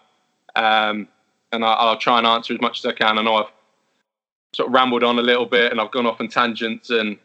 um, 0.57 1.09
and 1.53 1.65
I, 1.65 1.91
will 1.91 1.97
try 1.97 2.19
and 2.19 2.27
answer 2.27 2.53
as 2.55 2.61
much 2.61 2.81
as 2.81 2.87
I 2.87 2.93
can. 2.93 3.19
I 3.19 3.23
know 3.23 3.37
I've 3.37 3.53
sort 4.53 4.69
of 4.69 4.75
rambled 4.75 5.05
on 5.05 5.19
a 5.19 5.23
little 5.23 5.47
bit, 5.47 5.73
and 5.73 5.81
I've 5.81 5.91
gone 5.91 6.07
off 6.07 6.21
on 6.21 6.29
tangents 6.29 6.91
and, 6.91 7.19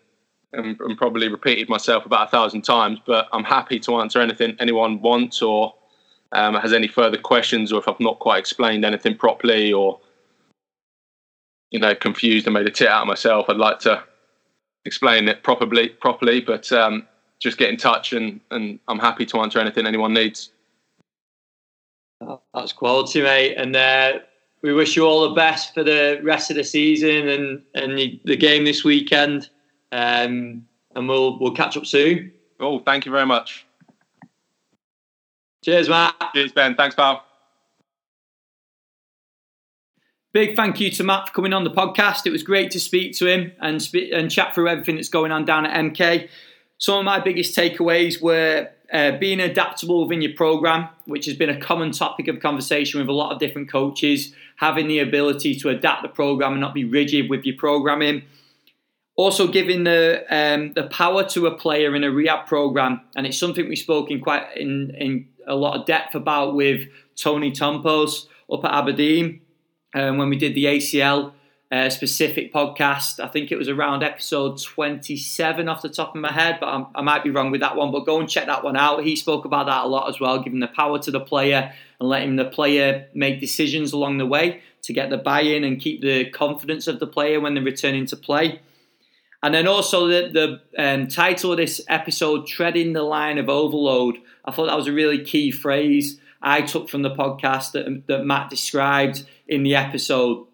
and, 0.53 0.79
and 0.79 0.97
probably 0.97 1.27
repeated 1.27 1.69
myself 1.69 2.05
about 2.05 2.27
a 2.27 2.31
thousand 2.31 2.61
times. 2.61 2.99
But 3.05 3.27
I'm 3.33 3.43
happy 3.43 3.79
to 3.81 3.97
answer 3.97 4.21
anything 4.21 4.55
anyone 4.59 5.01
wants 5.01 5.41
or 5.41 5.73
um, 6.31 6.55
has 6.55 6.73
any 6.73 6.87
further 6.87 7.17
questions, 7.17 7.71
or 7.71 7.79
if 7.79 7.87
I've 7.87 7.99
not 7.99 8.19
quite 8.19 8.39
explained 8.39 8.85
anything 8.85 9.17
properly, 9.17 9.73
or 9.73 9.99
you 11.73 11.79
know, 11.79 11.95
confused 11.95 12.45
and 12.45 12.53
made 12.53 12.67
a 12.67 12.71
tit 12.71 12.87
out 12.87 13.01
of 13.01 13.07
myself. 13.07 13.49
I'd 13.49 13.57
like 13.57 13.79
to 13.79 14.03
explain 14.85 15.27
it 15.27 15.43
properly, 15.43 15.89
properly. 15.89 16.39
But 16.39 16.71
um, 16.71 17.07
just 17.39 17.57
get 17.57 17.69
in 17.69 17.77
touch, 17.77 18.13
and, 18.13 18.39
and 18.51 18.79
I'm 18.87 18.99
happy 18.99 19.25
to 19.25 19.39
answer 19.39 19.59
anything 19.59 19.85
anyone 19.85 20.13
needs. 20.13 20.51
That's 22.53 22.73
quality, 22.73 23.21
mate. 23.21 23.55
And 23.55 23.75
uh, 23.75 24.19
we 24.61 24.73
wish 24.73 24.95
you 24.95 25.05
all 25.05 25.29
the 25.29 25.35
best 25.35 25.73
for 25.73 25.83
the 25.83 26.19
rest 26.23 26.49
of 26.49 26.57
the 26.57 26.63
season 26.63 27.27
and 27.27 27.61
and 27.75 28.19
the 28.23 28.37
game 28.37 28.65
this 28.65 28.83
weekend. 28.83 29.49
Um, 29.91 30.65
and 30.95 31.07
we'll 31.07 31.39
we'll 31.39 31.53
catch 31.53 31.77
up 31.77 31.85
soon. 31.85 32.31
Oh, 32.59 32.79
thank 32.79 33.05
you 33.05 33.11
very 33.11 33.25
much. 33.25 33.65
Cheers, 35.63 35.89
Matt. 35.89 36.15
Cheers, 36.33 36.51
Ben. 36.51 36.75
Thanks, 36.75 36.95
pal. 36.95 37.23
Big 40.33 40.55
thank 40.55 40.79
you 40.79 40.89
to 40.89 41.03
Matt 41.03 41.27
for 41.27 41.33
coming 41.33 41.53
on 41.53 41.63
the 41.63 41.69
podcast. 41.69 42.25
It 42.25 42.31
was 42.31 42.41
great 42.41 42.71
to 42.71 42.79
speak 42.79 43.15
to 43.17 43.27
him 43.27 43.51
and 43.61 43.81
spe- 43.81 44.11
and 44.11 44.31
chat 44.31 44.55
through 44.55 44.67
everything 44.67 44.95
that's 44.95 45.09
going 45.09 45.31
on 45.31 45.45
down 45.45 45.65
at 45.65 45.79
MK. 45.79 46.27
Some 46.79 46.97
of 46.99 47.05
my 47.05 47.19
biggest 47.19 47.55
takeaways 47.55 48.19
were 48.19 48.69
uh, 48.93 49.17
being 49.17 49.39
adaptable 49.39 50.03
within 50.03 50.21
your 50.21 50.33
program, 50.35 50.87
which 51.05 51.25
has 51.25 51.35
been 51.35 51.49
a 51.49 51.59
common 51.59 51.91
topic 51.91 52.27
of 52.27 52.39
conversation 52.39 52.99
with 52.99 53.09
a 53.09 53.13
lot 53.13 53.33
of 53.33 53.39
different 53.39 53.69
coaches, 53.69 54.33
having 54.57 54.87
the 54.87 54.99
ability 54.99 55.55
to 55.55 55.69
adapt 55.69 56.03
the 56.03 56.07
program 56.07 56.53
and 56.53 56.61
not 56.61 56.75
be 56.75 56.85
rigid 56.85 57.27
with 57.27 57.43
your 57.43 57.57
programming. 57.57 58.21
Also, 59.15 59.47
giving 59.47 59.83
the 59.83 60.23
um, 60.29 60.73
the 60.73 60.83
power 60.83 61.23
to 61.23 61.47
a 61.47 61.57
player 61.57 61.95
in 61.95 62.03
a 62.03 62.11
rehab 62.11 62.47
program, 62.47 63.01
and 63.15 63.25
it's 63.25 63.37
something 63.37 63.67
we 63.67 63.75
spoke 63.75 64.11
in 64.11 64.21
quite 64.21 64.45
in, 64.55 64.91
in 64.95 65.27
a 65.47 65.55
lot 65.55 65.79
of 65.79 65.85
depth 65.85 66.15
about 66.15 66.55
with 66.55 66.87
Tony 67.15 67.51
Tompos 67.51 68.27
up 68.51 68.63
at 68.63 68.71
Aberdeen 68.71 69.41
um, 69.95 70.17
when 70.17 70.29
we 70.29 70.37
did 70.37 70.55
the 70.55 70.65
ACL 70.65 71.33
uh, 71.73 71.89
specific 71.89 72.53
podcast. 72.53 73.19
I 73.19 73.27
think 73.27 73.51
it 73.51 73.57
was 73.57 73.67
around 73.67 74.03
episode 74.03 74.61
27 74.61 75.67
off 75.67 75.81
the 75.81 75.89
top 75.89 76.13
of 76.13 76.21
my 76.21 76.31
head, 76.31 76.57
but 76.59 76.67
I'm, 76.67 76.85
i 76.93 77.01
might 77.01 77.23
be 77.23 77.31
wrong 77.31 77.49
with 77.49 77.61
that 77.61 77.75
one. 77.75 77.91
But 77.91 78.05
go 78.05 78.19
and 78.19 78.29
check 78.29 78.45
that 78.45 78.63
one 78.63 78.77
out. 78.77 79.03
He 79.03 79.15
spoke 79.15 79.43
about 79.43 79.65
that 79.65 79.85
a 79.85 79.87
lot 79.87 80.07
as 80.07 80.19
well, 80.19 80.39
giving 80.43 80.59
the 80.59 80.67
power 80.67 80.99
to 80.99 81.09
the 81.09 81.19
player 81.19 81.73
and 81.99 82.07
letting 82.07 82.35
the 82.35 82.45
player 82.45 83.07
make 83.15 83.39
decisions 83.39 83.91
along 83.91 84.19
the 84.19 84.25
way 84.27 84.61
to 84.83 84.93
get 84.93 85.09
the 85.09 85.17
buy 85.17 85.41
in 85.41 85.63
and 85.63 85.81
keep 85.81 86.01
the 86.01 86.29
confidence 86.29 86.85
of 86.85 86.99
the 86.99 87.07
player 87.07 87.39
when 87.39 87.55
they're 87.55 87.63
returning 87.63 88.05
to 88.05 88.17
play. 88.17 88.61
And 89.41 89.51
then 89.51 89.67
also 89.67 90.07
the, 90.07 90.61
the 90.77 90.83
um, 90.83 91.07
title 91.07 91.53
of 91.53 91.57
this 91.57 91.81
episode, 91.87 92.45
Treading 92.45 92.93
the 92.93 93.01
Line 93.01 93.39
of 93.39 93.49
Overload. 93.49 94.17
I 94.45 94.51
thought 94.51 94.67
that 94.67 94.77
was 94.77 94.87
a 94.87 94.93
really 94.93 95.23
key 95.23 95.49
phrase 95.49 96.19
I 96.39 96.61
took 96.61 96.87
from 96.87 97.01
the 97.01 97.15
podcast 97.15 97.71
that, 97.71 98.03
that 98.05 98.25
Matt 98.25 98.51
described 98.51 99.25
in 99.47 99.63
the 99.63 99.75
episode 99.75 100.45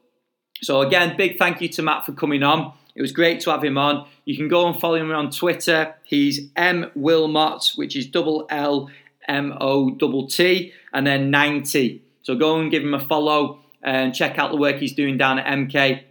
so 0.61 0.81
again, 0.81 1.15
big 1.17 1.37
thank 1.37 1.61
you 1.61 1.69
to 1.69 1.81
Matt 1.81 2.05
for 2.05 2.13
coming 2.13 2.43
on. 2.43 2.73
It 2.95 3.01
was 3.01 3.11
great 3.11 3.39
to 3.41 3.51
have 3.51 3.63
him 3.63 3.77
on. 3.77 4.07
You 4.25 4.35
can 4.35 4.47
go 4.47 4.67
and 4.67 4.79
follow 4.79 4.95
him 4.95 5.11
on 5.11 5.31
Twitter. 5.31 5.95
He's 6.03 6.49
M 6.55 6.91
Willmott, 6.97 7.77
which 7.77 7.95
is 7.95 8.07
double 8.07 8.45
L 8.49 8.89
M 9.27 9.57
O 9.61 9.91
double 9.91 10.27
T, 10.27 10.73
and 10.91 11.07
then 11.07 11.31
90. 11.31 12.01
So 12.23 12.35
go 12.35 12.59
and 12.59 12.69
give 12.69 12.83
him 12.83 12.93
a 12.93 12.99
follow 12.99 13.59
and 13.81 14.13
check 14.13 14.37
out 14.37 14.51
the 14.51 14.57
work 14.57 14.77
he's 14.77 14.93
doing 14.93 15.17
down 15.17 15.39
at 15.39 15.45
MK. 15.45 16.03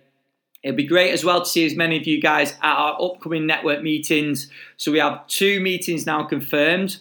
It'd 0.63 0.77
be 0.77 0.87
great 0.87 1.13
as 1.13 1.25
well 1.25 1.41
to 1.41 1.47
see 1.47 1.65
as 1.67 1.77
many 1.77 1.97
of 1.99 2.07
you 2.07 2.21
guys 2.21 2.53
at 2.63 2.75
our 2.75 3.01
upcoming 3.01 3.47
network 3.47 3.83
meetings. 3.83 4.51
So 4.77 4.91
we 4.91 4.99
have 4.99 5.27
two 5.29 5.61
meetings 5.61 6.07
now 6.07 6.25
confirmed. 6.25 6.99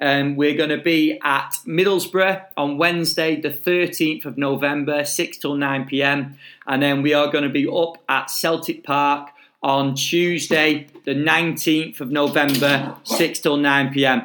Um, 0.00 0.36
we're 0.36 0.56
going 0.56 0.70
to 0.70 0.78
be 0.78 1.18
at 1.22 1.56
Middlesbrough 1.66 2.42
on 2.56 2.78
Wednesday, 2.78 3.38
the 3.38 3.50
13th 3.50 4.24
of 4.24 4.38
November, 4.38 5.04
6 5.04 5.36
till 5.36 5.56
9 5.56 5.84
pm. 5.86 6.38
And 6.70 6.80
then 6.80 7.02
we 7.02 7.12
are 7.12 7.26
going 7.26 7.42
to 7.42 7.50
be 7.50 7.66
up 7.66 7.98
at 8.08 8.30
Celtic 8.30 8.84
Park 8.84 9.30
on 9.60 9.96
Tuesday, 9.96 10.86
the 11.04 11.16
19th 11.16 12.00
of 12.00 12.12
November, 12.12 12.96
6 13.02 13.40
till 13.40 13.56
9 13.56 13.92
pm. 13.92 14.22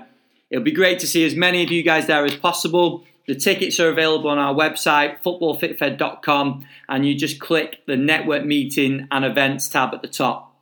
It'll 0.51 0.63
be 0.63 0.71
great 0.71 0.99
to 0.99 1.07
see 1.07 1.25
as 1.25 1.35
many 1.35 1.63
of 1.63 1.71
you 1.71 1.81
guys 1.81 2.05
there 2.05 2.23
as 2.23 2.35
possible. 2.35 3.03
The 3.27 3.33
tickets 3.33 3.79
are 3.79 3.89
available 3.89 4.29
on 4.29 4.37
our 4.37 4.53
website, 4.53 5.23
footballfitfed.com, 5.23 6.67
and 6.87 7.05
you 7.07 7.15
just 7.15 7.39
click 7.39 7.81
the 7.87 7.97
network 7.97 8.45
meeting 8.45 9.07
and 9.09 9.25
events 9.25 9.67
tab 9.67 9.95
at 9.95 10.03
the 10.03 10.07
top. 10.07 10.55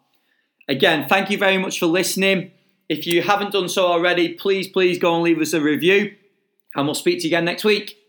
Again, 0.69 1.09
thank 1.09 1.29
you 1.29 1.37
very 1.37 1.57
much 1.57 1.79
for 1.79 1.87
listening. 1.87 2.51
If 2.87 3.05
you 3.05 3.23
haven't 3.23 3.51
done 3.51 3.67
so 3.67 3.87
already, 3.87 4.29
please, 4.35 4.69
please 4.69 4.97
go 4.97 5.15
and 5.15 5.23
leave 5.23 5.41
us 5.41 5.51
a 5.51 5.59
review, 5.59 6.15
and 6.75 6.85
we'll 6.85 6.95
speak 6.95 7.19
to 7.19 7.27
you 7.27 7.31
again 7.31 7.43
next 7.43 7.65
week. 7.65 8.02